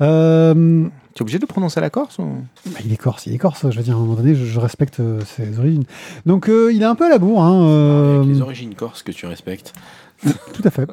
Euh, 0.00 0.86
Tu 1.14 1.18
es 1.18 1.22
obligé 1.22 1.38
de 1.38 1.46
prononcer 1.46 1.80
la 1.80 1.90
Corse 1.90 2.18
ou... 2.18 2.24
bah, 2.66 2.78
il 2.84 2.92
est 2.92 2.96
corse, 2.96 3.26
il 3.26 3.34
est 3.34 3.38
corse, 3.38 3.70
je 3.70 3.76
veux 3.76 3.84
dire, 3.84 3.94
à 3.94 3.98
un 3.98 4.00
moment 4.00 4.14
donné, 4.14 4.34
je, 4.34 4.44
je 4.44 4.58
respecte 4.58 4.98
euh, 5.00 5.20
ses 5.24 5.58
origines. 5.58 5.84
Donc, 6.26 6.48
euh, 6.48 6.72
il 6.72 6.82
est 6.82 6.86
un 6.86 6.94
peu 6.94 7.04
à 7.04 7.08
la 7.10 7.18
bourre, 7.18 7.42
hein, 7.44 7.62
euh, 7.68 8.16
Avec 8.22 8.28
les 8.28 8.40
origines 8.40 8.74
corses 8.74 9.02
que 9.02 9.12
tu 9.12 9.26
respectes. 9.26 9.72
tout 10.24 10.62
à 10.64 10.70
fait. 10.70 10.88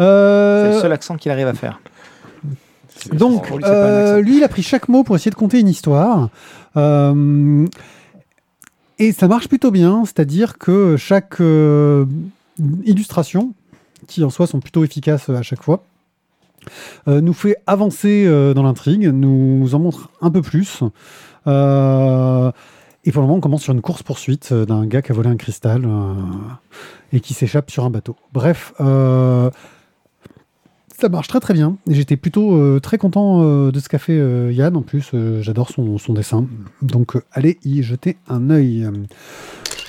Euh, 0.00 0.68
C'est 0.68 0.74
le 0.76 0.80
seul 0.80 0.92
accent 0.92 1.16
qu'il 1.16 1.30
arrive 1.32 1.48
à 1.48 1.54
faire. 1.54 1.80
Donc, 3.12 3.50
lui, 3.50 3.64
euh, 3.64 4.20
lui, 4.20 4.36
il 4.36 4.44
a 4.44 4.48
pris 4.48 4.62
chaque 4.62 4.88
mot 4.88 5.02
pour 5.02 5.16
essayer 5.16 5.30
de 5.30 5.36
conter 5.36 5.58
une 5.58 5.68
histoire. 5.68 6.28
Euh, 6.76 7.66
et 8.98 9.10
ça 9.12 9.26
marche 9.26 9.48
plutôt 9.48 9.70
bien, 9.72 10.04
c'est-à-dire 10.04 10.58
que 10.58 10.96
chaque 10.96 11.40
euh, 12.60 12.64
illustration, 12.84 13.54
qui 14.06 14.24
en 14.24 14.30
soi 14.30 14.46
sont 14.46 14.60
plutôt 14.60 14.84
efficaces 14.84 15.28
à 15.28 15.42
chaque 15.42 15.62
fois, 15.62 15.84
euh, 17.08 17.20
nous 17.20 17.32
fait 17.32 17.56
avancer 17.66 18.24
euh, 18.26 18.54
dans 18.54 18.62
l'intrigue, 18.62 19.08
nous 19.08 19.74
en 19.74 19.78
montre 19.78 20.10
un 20.20 20.30
peu 20.30 20.42
plus. 20.42 20.82
Euh, 21.46 22.52
et 23.04 23.10
pour 23.10 23.20
le 23.20 23.26
moment, 23.26 23.38
on 23.38 23.40
commence 23.40 23.62
sur 23.62 23.72
une 23.72 23.80
course-poursuite 23.80 24.50
euh, 24.52 24.64
d'un 24.64 24.86
gars 24.86 25.02
qui 25.02 25.10
a 25.10 25.14
volé 25.14 25.28
un 25.28 25.36
cristal 25.36 25.84
euh, 25.84 26.14
et 27.12 27.20
qui 27.20 27.34
s'échappe 27.34 27.70
sur 27.70 27.84
un 27.84 27.90
bateau. 27.90 28.14
Bref, 28.32 28.74
euh, 28.80 29.50
ça 30.96 31.08
marche 31.08 31.26
très 31.26 31.40
très 31.40 31.52
bien. 31.52 31.78
J'étais 31.88 32.16
plutôt 32.16 32.56
euh, 32.56 32.78
très 32.78 32.98
content 32.98 33.42
euh, 33.42 33.72
de 33.72 33.80
ce 33.80 33.88
qu'a 33.88 33.98
fait 33.98 34.16
euh, 34.16 34.52
Yann. 34.52 34.76
En 34.76 34.82
plus, 34.82 35.10
euh, 35.14 35.42
j'adore 35.42 35.70
son, 35.70 35.98
son 35.98 36.12
dessin. 36.12 36.46
Donc, 36.80 37.16
euh, 37.16 37.22
allez 37.32 37.58
y 37.64 37.82
jeter 37.82 38.18
un 38.28 38.50
œil. 38.50 38.88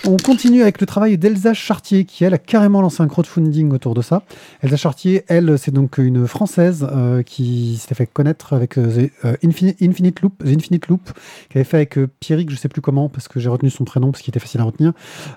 On 0.06 0.18
continue 0.18 0.62
avec 0.64 0.82
le 0.82 0.86
travail 0.86 1.18
d'Elsa 1.18 1.54
Chartier, 1.54 2.04
qui 2.04 2.26
elle 2.26 2.34
a 2.34 2.38
carrément 2.38 2.82
lancé 2.82 3.01
un 3.01 3.08
crowdfunding 3.08 3.72
autour 3.72 3.93
de 3.93 4.01
ça. 4.01 4.24
Elsa 4.62 4.76
Chartier, 4.76 5.24
elle, 5.30 5.58
c'est 5.58 5.72
donc 5.72 5.97
une 5.97 6.28
française 6.28 6.86
euh, 6.91 7.24
qui 7.24 7.78
s'était 7.80 7.95
fait 7.95 8.08
connaître 8.08 8.51
avec 8.51 8.78
euh, 8.78 9.08
The, 9.08 9.12
euh, 9.26 9.36
Infini- 9.45 9.78
Infinite 9.82 10.20
Loop, 10.22 10.43
The 10.43 10.49
Infinite 10.49 10.88
Loop, 10.89 11.10
qui 11.49 11.58
avait 11.58 11.64
fait 11.64 11.78
avec 11.78 11.97
Pierrick, 12.20 12.49
je 12.49 12.58
sais 12.58 12.68
plus 12.68 12.82
comment, 12.82 13.08
parce 13.08 13.30
que 13.30 13.39
j'ai 13.39 13.47
retenu 13.47 13.70
son 13.70 13.86
prénom 13.86 14.12
parce 14.12 14.22
qu'il 14.22 14.32
était 14.32 14.41
facile 14.41 14.60
à 14.60 14.66
retenir. 14.66 14.91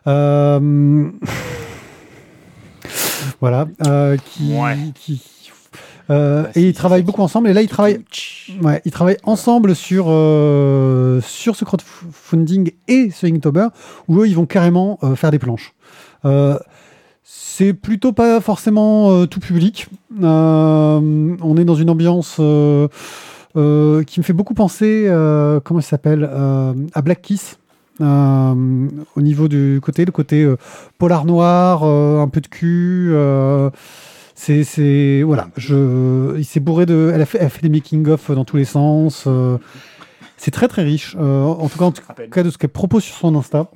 Euh, 0.09 1.11
voilà, 3.41 3.69
euh, 3.87 4.17
qui, 4.17 4.53
Ouais. 4.53 4.77
qui- 4.97 5.23
euh, 6.11 6.43
Bah, 6.43 6.49
et 6.55 6.69
ils 6.69 6.75
travaillent 6.75 7.03
beaucoup 7.03 7.23
ensemble. 7.23 7.49
Et 7.49 7.53
là, 7.53 7.63
ils 7.63 7.69
travaillent, 7.69 8.01
ouais, 8.63 8.83
ils 8.85 8.93
travaillent 8.93 9.19
ensemble 9.25 9.75
sur 9.75 10.07
euh, 10.09 11.21
sur 11.23 11.57
ce 11.57 11.65
crowdfunding 11.65 12.73
et 12.89 13.11
ce 13.11 13.27
Inktober, 13.27 13.69
où 14.09 14.21
eux, 14.21 14.29
ils 14.29 14.37
vont 14.37 14.47
carrément 14.47 14.99
euh, 15.03 15.17
faire 15.17 15.31
des 15.31 15.39
planches. 15.39 15.75
Euh, 16.25 16.59
c'est 17.25 17.73
plutôt 17.73 18.13
pas 18.13 18.41
forcément 18.41 19.27
tout 19.27 19.41
public. 19.41 19.89
Euh, 20.23 21.37
on 21.43 21.57
est 21.57 21.65
dans 21.65 21.75
une 21.75 21.91
ambiance 21.91 22.37
euh, 22.39 22.87
euh, 23.57 24.05
qui 24.05 24.21
me 24.21 24.25
fait 24.25 24.33
beaucoup 24.33 24.55
penser, 24.55 25.07
euh, 25.09 25.59
comment 25.61 25.81
ça 25.81 25.91
s'appelle, 25.91 26.29
euh, 26.31 26.75
à 26.93 27.03
Black 27.03 27.23
Kiss. 27.23 27.59
Euh, 28.03 28.89
au 29.17 29.21
niveau 29.23 29.49
du 29.49 29.81
côté, 29.83 30.05
le 30.05 30.13
côté 30.13 30.43
euh, 30.43 30.57
polar 30.99 31.25
noir, 31.25 31.81
euh, 31.83 32.21
un 32.21 32.29
peu 32.29 32.41
de 32.41 32.47
cul. 32.47 33.11
C'est, 34.37 34.63
c'est, 34.65 35.23
voilà, 35.25 35.49
je, 35.57 36.37
il 36.39 36.45
s'est 36.45 36.61
bourré 36.61 36.87
de, 36.87 37.11
elle 37.13 37.23
a 37.23 37.27
fait, 37.27 37.39
elle 37.41 37.47
a 37.47 37.51
fait 37.51 37.63
des 37.63 37.69
making 37.71 38.07
of 38.09 38.31
dans 38.31 38.45
tous 38.45 38.57
les 38.59 38.65
sens. 38.67 39.25
euh, 39.27 39.57
c'est 40.37 40.51
très 40.51 40.69
très 40.69 40.83
riche. 40.83 41.17
euh, 41.19 41.43
en 41.45 41.69
tout 41.69 41.79
cas, 41.79 41.87
en 41.87 41.91
tout 41.93 42.03
cas 42.31 42.43
de 42.43 42.51
ce 42.51 42.59
qu'elle 42.59 42.71
propose 42.71 43.03
sur 43.03 43.17
son 43.17 43.35
Insta. 43.35 43.69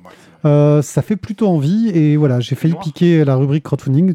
Euh, 0.43 0.81
ça 0.81 1.03
fait 1.03 1.17
plutôt 1.17 1.47
envie 1.47 1.89
et 1.89 2.15
voilà, 2.17 2.39
j'ai 2.39 2.55
failli 2.55 2.73
piquer 2.81 3.23
la 3.25 3.35
rubrique 3.35 3.63
crowdfunding. 3.63 4.13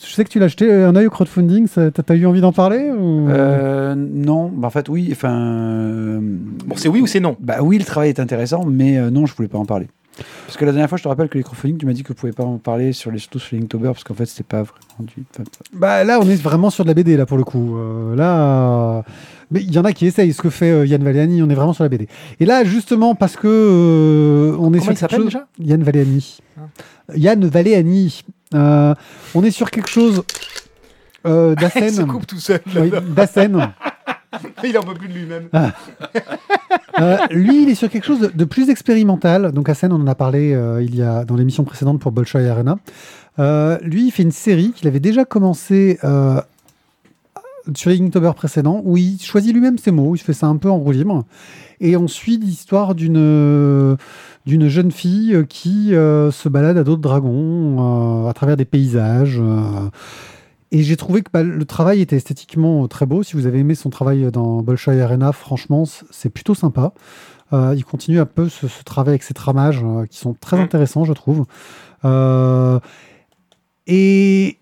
Je 0.00 0.06
sais 0.12 0.24
que 0.24 0.28
tu 0.28 0.38
l'as 0.40 0.46
acheté 0.46 0.72
un 0.72 0.96
œil 0.96 1.06
au 1.06 1.10
crowdfunding, 1.10 1.68
ça- 1.68 1.90
t'as 1.92 2.02
t'as 2.02 2.14
eu 2.16 2.26
envie 2.26 2.40
d'en 2.40 2.52
parler 2.52 2.90
ou... 2.90 3.28
Euh, 3.28 3.94
non, 3.96 4.48
bah, 4.52 4.66
en 4.66 4.70
fait, 4.70 4.88
oui. 4.88 5.08
Enfin. 5.12 6.18
Bon, 6.20 6.74
c'est 6.76 6.88
oui 6.88 7.00
ou 7.00 7.06
c'est 7.06 7.20
non? 7.20 7.36
Bah 7.40 7.58
oui, 7.62 7.78
le 7.78 7.84
travail 7.84 8.08
est 8.08 8.18
intéressant, 8.20 8.64
mais 8.64 8.98
euh, 8.98 9.10
non, 9.10 9.26
je 9.26 9.34
voulais 9.36 9.48
pas 9.48 9.58
en 9.58 9.66
parler. 9.66 9.86
Parce 10.46 10.56
que 10.56 10.64
la 10.64 10.72
dernière 10.72 10.88
fois, 10.88 10.98
je 10.98 11.02
te 11.02 11.08
rappelle 11.08 11.28
que 11.28 11.38
les 11.38 11.44
tu 11.78 11.86
m'as 11.86 11.92
dit 11.92 12.02
que 12.02 12.08
vous 12.08 12.14
pouvez 12.14 12.32
pas 12.32 12.44
en 12.44 12.58
parler 12.58 12.92
sur 12.92 13.10
les, 13.10 13.18
surtout 13.18 13.38
sur 13.38 13.56
les 13.56 13.62
Inktober, 13.62 13.88
parce 13.88 14.04
qu'en 14.04 14.14
fait, 14.14 14.26
c'était 14.26 14.44
pas 14.44 14.62
vraiment 14.62 15.00
du. 15.16 15.24
Bah 15.72 16.04
là, 16.04 16.18
on 16.22 16.28
est 16.28 16.40
vraiment 16.40 16.70
sur 16.70 16.84
de 16.84 16.88
la 16.88 16.94
BD 16.94 17.16
là 17.16 17.26
pour 17.26 17.36
le 17.38 17.44
coup. 17.44 17.76
Euh, 17.78 18.14
là, 18.16 19.04
mais 19.50 19.60
il 19.62 19.72
y 19.72 19.78
en 19.78 19.84
a 19.84 19.92
qui 19.92 20.06
essayent 20.06 20.32
ce 20.32 20.42
que 20.42 20.50
fait 20.50 20.70
euh, 20.70 20.86
Yann 20.86 21.02
Valéani. 21.02 21.42
On 21.42 21.48
est 21.50 21.54
vraiment 21.54 21.72
sur 21.72 21.84
la 21.84 21.88
BD. 21.88 22.08
Et 22.40 22.46
là, 22.46 22.64
justement, 22.64 23.14
parce 23.14 23.36
que 23.36 23.46
euh, 23.48 24.56
on 24.58 24.72
est 24.74 24.78
Comment 24.78 24.82
sur 24.82 24.82
il 24.82 24.86
quelque 24.86 24.98
s'appelle 24.98 25.18
chose- 25.18 25.24
déjà 25.26 25.46
Yann 25.60 25.82
Valéani. 25.82 26.38
Ah. 26.58 26.62
Yann 27.16 27.44
Valéani. 27.46 28.22
Euh, 28.54 28.94
on 29.34 29.44
est 29.44 29.50
sur 29.50 29.70
quelque 29.70 29.88
chose 29.90 30.22
euh, 31.26 31.54
Il 31.58 31.68
se 31.70 31.78
d'Assen. 31.80 32.06
coupe 32.06 32.26
tout 32.26 32.38
seul. 32.38 32.60
Oui, 32.76 32.90
d'Assen. 33.14 33.72
Il 34.64 34.76
en 34.78 34.82
peut 34.82 34.94
plus 34.94 35.08
de 35.08 35.14
lui-même. 35.14 35.48
Euh, 37.00 37.16
lui, 37.30 37.62
il 37.62 37.70
est 37.70 37.74
sur 37.74 37.88
quelque 37.88 38.04
chose 38.04 38.20
de, 38.20 38.26
de 38.28 38.44
plus 38.44 38.68
expérimental. 38.70 39.52
Donc, 39.52 39.68
Assen, 39.68 39.92
on 39.92 40.00
en 40.02 40.06
a 40.06 40.14
parlé 40.14 40.52
euh, 40.52 40.82
il 40.82 40.94
y 40.96 41.02
a 41.02 41.24
dans 41.24 41.36
l'émission 41.36 41.64
précédente 41.64 42.00
pour 42.00 42.12
Bolshoi 42.12 42.42
Arena. 42.42 42.78
Euh, 43.38 43.78
lui, 43.82 44.06
il 44.06 44.10
fait 44.10 44.22
une 44.24 44.32
série 44.32 44.72
qu'il 44.72 44.86
avait 44.88 45.00
déjà 45.00 45.24
commencé 45.24 45.98
sur 47.74 47.90
les 47.90 48.00
Inktober 48.00 48.32
précédents, 48.34 48.82
où 48.84 48.96
il 48.96 49.18
choisit 49.20 49.52
lui-même 49.52 49.78
ses 49.78 49.90
mots. 49.92 50.14
Il 50.14 50.18
fait 50.18 50.32
ça 50.32 50.46
un 50.46 50.56
peu 50.56 50.70
en 50.70 50.76
roue 50.78 50.92
libre. 50.92 51.24
Et 51.80 51.96
on 51.96 52.08
suit 52.08 52.36
l'histoire 52.38 52.94
d'une 52.94 53.96
d'une 54.46 54.68
jeune 54.68 54.90
fille 54.90 55.44
qui 55.48 55.88
se 55.90 56.48
balade 56.48 56.78
à 56.78 56.84
d'autres 56.84 57.02
dragons 57.02 58.26
à 58.28 58.32
travers 58.34 58.56
des 58.56 58.64
paysages. 58.64 59.40
Euh. 60.72 60.78
et 60.78 60.82
j'ai 60.82 60.96
trouvé 60.96 61.22
que 61.22 61.30
bah, 61.32 61.42
le 61.42 61.64
travail 61.64 62.00
était 62.00 62.16
esthétiquement 62.16 62.84
euh, 62.84 62.86
très 62.86 63.06
beau. 63.06 63.22
Si 63.22 63.34
vous 63.34 63.46
avez 63.46 63.58
aimé 63.58 63.74
son 63.74 63.90
travail 63.90 64.30
dans 64.32 64.62
Bolshoi 64.62 64.94
Arena, 64.94 65.32
franchement, 65.32 65.84
c'est 66.10 66.30
plutôt 66.30 66.54
sympa. 66.54 66.92
Euh, 67.52 67.74
il 67.76 67.84
continue 67.84 68.20
un 68.20 68.26
peu 68.26 68.48
ce, 68.48 68.68
ce 68.68 68.82
travail 68.84 69.12
avec 69.12 69.22
ses 69.22 69.34
tramages 69.34 69.82
euh, 69.82 70.04
qui 70.06 70.18
sont 70.18 70.34
très 70.34 70.58
Mm. 70.58 70.60
intéressants, 70.60 71.04
je 71.04 71.12
trouve. 71.14 71.44
Euh, 72.04 72.78
et 73.86 74.58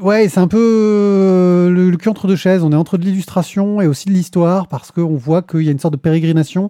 ouais, 0.00 0.28
c'est 0.28 0.40
un 0.40 0.48
peu 0.48 0.58
euh, 0.58 1.70
le, 1.70 1.90
le 1.90 1.96
cul 1.98 2.08
entre 2.08 2.26
deux 2.26 2.36
chaises. 2.36 2.62
On 2.64 2.72
est 2.72 2.76
entre 2.76 2.96
de 2.96 3.04
l'illustration 3.04 3.80
et 3.82 3.86
aussi 3.86 4.06
de 4.08 4.12
l'histoire 4.14 4.68
parce 4.68 4.90
qu'on 4.90 5.16
voit 5.16 5.42
qu'il 5.42 5.62
y 5.62 5.68
a 5.68 5.72
une 5.72 5.78
sorte 5.78 5.92
de 5.92 5.98
pérégrination, 5.98 6.68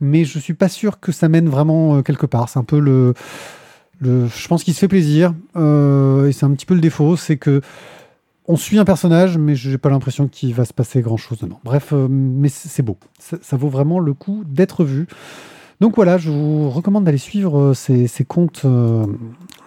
mais 0.00 0.24
je 0.24 0.38
suis 0.40 0.54
pas 0.54 0.68
sûr 0.68 0.98
que 0.98 1.12
ça 1.12 1.28
mène 1.28 1.48
vraiment 1.48 1.96
euh, 1.96 2.02
quelque 2.02 2.26
part. 2.26 2.48
C'est 2.48 2.58
un 2.58 2.64
peu 2.64 2.80
le, 2.80 3.14
le 4.00 4.26
je 4.26 4.48
pense 4.48 4.64
qu'il 4.64 4.74
se 4.74 4.80
fait 4.80 4.88
plaisir 4.88 5.34
euh, 5.56 6.26
et 6.26 6.32
c'est 6.32 6.44
un 6.46 6.50
petit 6.50 6.66
peu 6.66 6.74
le 6.74 6.80
défaut, 6.80 7.16
c'est 7.16 7.36
que 7.36 7.60
on 8.48 8.56
suit 8.56 8.78
un 8.78 8.84
personnage, 8.84 9.38
mais 9.38 9.54
j'ai 9.54 9.78
pas 9.78 9.90
l'impression 9.90 10.28
qu'il 10.28 10.54
va 10.54 10.64
se 10.64 10.72
passer 10.72 11.00
grand 11.00 11.16
chose 11.16 11.38
dedans. 11.38 11.60
Bref, 11.64 11.92
euh, 11.92 12.08
mais 12.10 12.48
c'est 12.48 12.82
beau. 12.82 12.98
Ça, 13.18 13.36
ça 13.40 13.56
vaut 13.56 13.68
vraiment 13.68 13.98
le 13.98 14.14
coup 14.14 14.42
d'être 14.46 14.84
vu. 14.84 15.06
Donc 15.80 15.96
voilà, 15.96 16.16
je 16.16 16.30
vous 16.30 16.70
recommande 16.70 17.04
d'aller 17.04 17.18
suivre 17.18 17.58
euh, 17.58 17.74
ces, 17.74 18.06
ces 18.06 18.24
comptes 18.24 18.62
euh, 18.64 19.04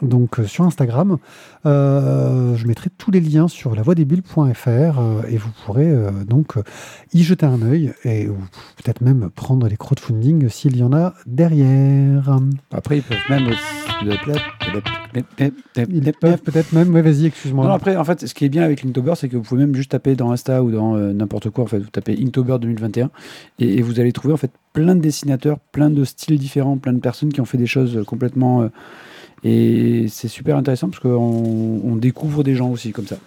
donc, 0.02 0.40
euh, 0.40 0.46
sur 0.46 0.66
Instagram. 0.66 1.18
Euh, 1.66 2.56
je 2.56 2.68
mettrai 2.68 2.90
tous 2.96 3.12
les 3.12 3.20
liens 3.20 3.48
sur 3.48 3.76
lavoidesbulles.fr 3.76 4.68
euh, 4.68 5.22
et 5.30 5.38
vous 5.38 5.50
pourrez 5.66 5.92
donc 6.28 6.56
y 7.14 7.24
jeter 7.24 7.46
un 7.46 7.62
œil 7.62 7.94
et 8.04 8.28
peut-être 8.78 9.02
même 9.02 9.30
prendre 9.30 9.68
les 9.68 9.78
crowdfunding 9.78 10.50
s'il 10.50 10.78
y 10.78 10.84
en 10.84 10.94
a 10.94 11.14
derrière. 11.26 12.40
Après, 12.72 12.98
ils 12.98 13.04
peuvent 13.04 13.18
même. 13.30 13.50
Ils 14.02 14.10
peuvent 16.20 16.42
peut-être 16.42 16.74
même. 16.74 16.94
Ouais, 16.94 17.02
vas-y, 17.02 17.28
excuse-moi. 17.28 17.66
Non, 17.66 17.74
après, 17.74 17.96
en 17.96 18.04
fait, 18.04 18.28
ce 18.28 18.34
qui 18.34 18.46
est 18.46 18.50
bien 18.50 18.64
avec 18.64 18.86
Inktober, 18.86 19.14
c'est 19.16 19.30
que 19.30 19.38
vous 19.38 19.44
pouvez 19.44 19.62
même 19.62 19.76
juste 19.76 19.92
taper 19.92 20.16
dans 20.16 20.32
Insta 20.32 20.62
ou 20.62 20.72
dans 20.72 20.96
n'importe 20.96 21.50
quoi. 21.50 21.64
En 21.64 21.68
fait, 21.68 21.80
vous 21.80 21.90
tapez 21.90 22.18
Inktober 22.22 22.58
2021 22.60 23.10
et, 23.60 23.78
et 23.78 23.82
vous 23.82 24.00
allez 24.00 24.12
trouver 24.12 24.34
en 24.34 24.38
fait 24.38 24.52
plein 24.74 24.96
de 24.96 25.02
dessinateurs, 25.02 25.60
plein 25.72 25.90
de 25.90 26.04
styles 26.04 26.38
différents, 26.38 26.78
plein 26.78 26.94
de 26.94 27.00
personnes 27.00 27.32
qui 27.32 27.42
ont 27.42 27.46
fait 27.46 27.58
des 27.58 27.68
choses 27.68 28.04
complètement 28.06 28.70
Et 29.48 30.08
c'est 30.10 30.28
super 30.28 30.58
intéressant 30.58 30.90
parce 30.90 31.00
qu'on 31.00 31.80
on 31.84 31.96
découvre 31.98 32.44
des 32.44 32.56
gens 32.56 32.70
aussi 32.72 32.92
comme 32.92 33.06
ça. 33.06 33.18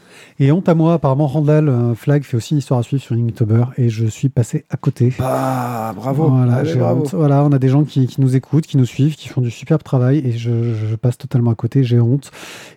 Et 0.41 0.51
honte 0.51 0.69
à 0.69 0.75
moi, 0.75 0.95
apparemment 0.95 1.29
Randall 1.29 1.69
euh, 1.69 1.95
Flag 1.95 2.25
fait 2.25 2.37
aussi 2.37 2.55
une 2.55 2.59
histoire 2.59 2.81
à 2.81 2.83
suivre 2.83 3.01
sur 3.01 3.15
Inktober 3.15 3.65
et 3.77 3.89
je 3.89 4.05
suis 4.07 4.29
passé 4.29 4.65
à 4.69 4.77
côté. 4.77 5.13
Ah, 5.21 5.93
bravo. 5.95 6.29
Voilà, 6.29 6.55
Allez, 6.57 6.75
bravo. 6.75 7.03
honte. 7.03 7.15
Voilà, 7.15 7.45
on 7.45 7.53
a 7.53 7.61
des 7.61 7.69
gens 7.69 7.85
qui, 7.85 8.09
qui 8.09 8.21
nous 8.21 8.35
écoutent, 8.35 8.67
qui 8.67 8.77
nous 8.79 8.85
suivent, 8.85 9.15
qui 9.15 9.29
font 9.29 9.41
du 9.41 9.51
superbe 9.53 9.85
travail 9.85 10.19
et 10.25 10.33
je, 10.33 10.75
je 10.75 10.97
passe 10.97 11.19
totalement 11.19 11.53
à 11.53 11.55
côté, 11.55 11.85
j'ai 11.85 12.01
honte. 12.01 12.33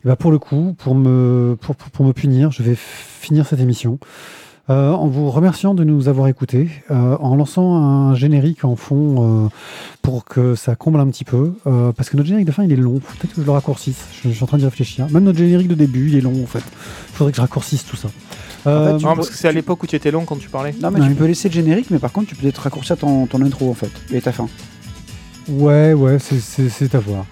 Et 0.06 0.08
bah 0.08 0.16
pour 0.16 0.30
le 0.32 0.38
coup, 0.38 0.76
pour 0.78 0.94
me, 0.94 1.58
pour, 1.60 1.76
pour- 1.76 1.90
pour 1.90 2.06
me 2.06 2.14
punir, 2.14 2.52
je 2.52 2.62
vais 2.62 2.76
finir 2.78 3.48
cette 3.48 3.60
émission 3.60 3.98
euh, 4.70 4.92
en 4.92 5.08
vous 5.08 5.30
remerciant 5.32 5.74
de 5.74 5.84
nous 5.84 6.08
avoir 6.08 6.28
écoutés, 6.28 6.70
euh, 6.92 7.18
en 7.20 7.36
lançant 7.36 7.76
un 7.76 8.16
générique 8.16 8.64
en 8.64 8.76
fond 8.76 9.46
euh, 9.46 9.50
pour 10.02 10.24
que 10.26 10.56
ça 10.56 10.76
comble 10.76 11.00
un 11.00 11.08
petit 11.08 11.26
peu, 11.26 11.54
euh, 11.68 11.92
parce 11.92 12.10
que 12.10 12.18
notre 12.18 12.28
générique 12.28 12.48
de 12.48 12.52
fin 12.52 12.64
il 12.64 12.72
est 12.72 12.76
long, 12.78 13.00
faut 13.04 13.16
peut-être 13.18 13.34
que 13.36 13.42
je 13.42 13.46
le 13.46 13.52
raccourcisse, 13.52 14.06
je, 14.24 14.30
je 14.30 14.34
suis 14.34 14.44
en 14.44 14.48
train 14.48 14.58
d'y 14.58 14.66
réfléchir. 14.66 15.08
Même 15.10 15.24
notre 15.24 15.40
générique 15.40 15.68
de 15.68 15.76
début 15.76 16.10
il 16.10 16.16
est 16.16 16.22
long 16.22 16.42
en 16.44 16.46
fait, 16.48 16.60
il 16.60 17.16
faudrait 17.16 17.32
que 17.32 17.38
je 17.38 17.42
raccourcisse 17.42 17.86
tout 17.86 17.96
ça. 17.98 18.10
Euh, 18.68 19.00
Non, 19.00 19.16
parce 19.16 19.30
que 19.30 19.36
c'est 19.36 19.48
à 19.48 19.52
l'époque 19.52 19.82
où 19.84 19.88
tu 19.88 19.96
étais 19.96 20.12
long 20.12 20.24
quand 20.26 20.38
tu 20.38 20.48
parlais. 20.48 20.76
Non, 20.82 20.92
mais 20.92 21.00
tu 21.08 21.16
peux 21.16 21.26
laisser 21.26 21.50
le 21.50 21.54
générique, 21.56 21.88
mais 21.90 21.98
par 22.00 22.12
contre, 22.12 22.28
tu 22.28 22.36
peux 22.36 22.44
peut-être 22.44 22.60
raccourcir 22.60 22.96
ton, 22.98 23.26
ton 23.26 23.42
intro 23.42 23.70
en 23.72 23.74
fait 23.74 23.90
et 24.14 24.22
ta 24.22 24.32
fin. 24.32 24.48
Ouais, 25.50 25.94
ouais, 25.94 26.18
c'est 26.20 26.96
à 26.96 27.00
voir. 27.00 27.26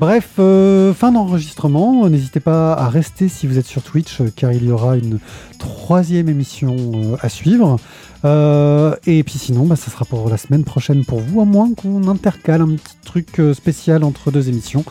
Bref, 0.00 0.30
euh, 0.38 0.94
fin 0.94 1.12
d'enregistrement. 1.12 2.08
N'hésitez 2.08 2.40
pas 2.40 2.72
à 2.72 2.88
rester 2.88 3.28
si 3.28 3.46
vous 3.46 3.58
êtes 3.58 3.66
sur 3.66 3.82
Twitch, 3.82 4.22
euh, 4.22 4.32
car 4.34 4.50
il 4.50 4.64
y 4.64 4.70
aura 4.70 4.96
une 4.96 5.18
troisième 5.58 6.30
émission 6.30 6.74
euh, 6.94 7.16
à 7.20 7.28
suivre. 7.28 7.76
Et 8.24 9.22
puis 9.22 9.38
sinon, 9.38 9.66
bah, 9.66 9.76
ça 9.76 9.90
sera 9.90 10.06
pour 10.06 10.30
la 10.30 10.38
semaine 10.38 10.64
prochaine 10.64 11.04
pour 11.04 11.20
vous, 11.20 11.42
à 11.42 11.44
moins 11.44 11.74
qu'on 11.74 12.08
intercale 12.08 12.62
un 12.62 12.76
petit 12.76 12.96
truc 13.04 13.42
spécial 13.52 14.02
entre 14.02 14.30
deux 14.30 14.48
émissions. 14.48 14.86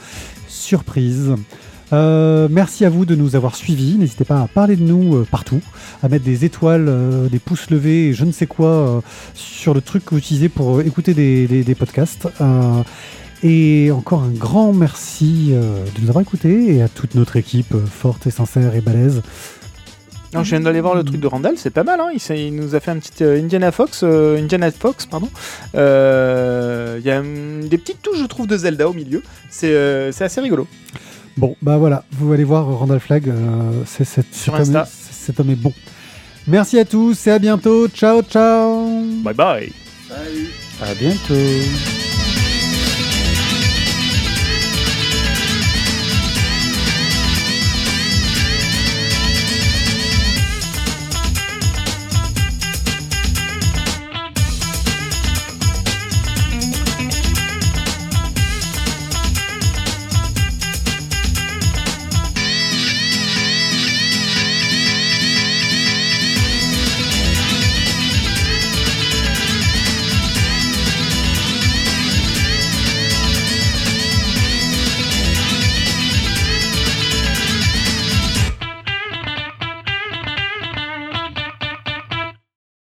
Surprise. 0.47 1.33
Merci 1.91 2.85
à 2.85 2.91
vous 2.91 3.05
de 3.07 3.15
nous 3.15 3.35
avoir 3.35 3.55
suivis. 3.55 3.97
N'hésitez 3.97 4.25
pas 4.25 4.41
à 4.41 4.47
parler 4.47 4.75
de 4.75 4.83
nous 4.83 5.25
partout, 5.31 5.61
à 6.03 6.09
mettre 6.09 6.25
des 6.25 6.45
étoiles, 6.45 7.27
des 7.31 7.39
pouces 7.39 7.71
levés, 7.71 8.13
je 8.13 8.25
ne 8.25 8.31
sais 8.31 8.45
quoi 8.45 9.01
sur 9.33 9.73
le 9.73 9.81
truc 9.81 10.05
que 10.05 10.11
vous 10.11 10.19
utilisez 10.19 10.49
pour 10.49 10.81
écouter 10.81 11.15
des 11.15 11.75
podcasts. 11.75 12.27
Et 13.41 13.89
encore 13.91 14.23
un 14.23 14.31
grand 14.31 14.73
merci 14.73 15.51
euh, 15.51 15.85
de 15.95 16.01
nous 16.01 16.09
avoir 16.09 16.21
écoutés 16.21 16.75
et 16.75 16.81
à 16.81 16.89
toute 16.89 17.15
notre 17.15 17.37
équipe 17.37 17.73
euh, 17.73 17.85
forte 17.85 18.27
et 18.27 18.31
sincère 18.31 18.75
et 18.75 18.81
balèze. 18.81 19.21
Non, 20.33 20.43
je 20.43 20.51
viens 20.51 20.59
d'aller 20.59 20.81
voir 20.81 20.93
le 20.93 21.03
truc 21.03 21.19
de 21.19 21.27
Randall, 21.27 21.55
c'est 21.57 21.71
pas 21.71 21.83
mal. 21.83 21.99
Hein. 21.99 22.11
Il, 22.29 22.55
nous 22.55 22.75
a 22.75 22.79
fait 22.79 22.91
un 22.91 22.97
petit 22.97 23.23
euh, 23.23 23.41
Indiana 23.41 23.71
Fox, 23.71 24.01
euh, 24.03 24.37
Indiana 24.37 24.69
Fox, 24.71 25.07
pardon. 25.07 25.29
Euh, 25.75 26.97
Il 26.99 27.05
y 27.05 27.11
a 27.11 27.21
des 27.21 27.77
petites 27.77 28.01
touches, 28.01 28.19
je 28.19 28.25
trouve, 28.25 28.45
de 28.45 28.55
Zelda 28.55 28.87
au 28.87 28.93
milieu. 28.93 29.23
C'est 29.49 29.71
euh, 29.73 30.11
assez 30.19 30.41
rigolo. 30.41 30.67
Bon, 31.37 31.55
bah 31.61 31.77
voilà, 31.77 32.03
vous 32.11 32.31
allez 32.31 32.43
voir 32.43 32.67
Randall 32.67 32.99
Flag, 32.99 33.27
euh, 33.27 33.71
c'est 33.85 34.03
cet, 34.03 34.25
homme, 34.49 34.83
cet 35.11 35.39
homme 35.39 35.49
est 35.49 35.55
bon. 35.55 35.73
Merci 36.47 36.77
à 36.77 36.85
tous 36.85 37.27
et 37.27 37.31
à 37.31 37.39
bientôt. 37.39 37.87
Ciao, 37.87 38.21
ciao. 38.21 39.03
Bye 39.23 39.33
bye. 39.33 39.71
À 40.81 40.93
bientôt. 40.95 42.08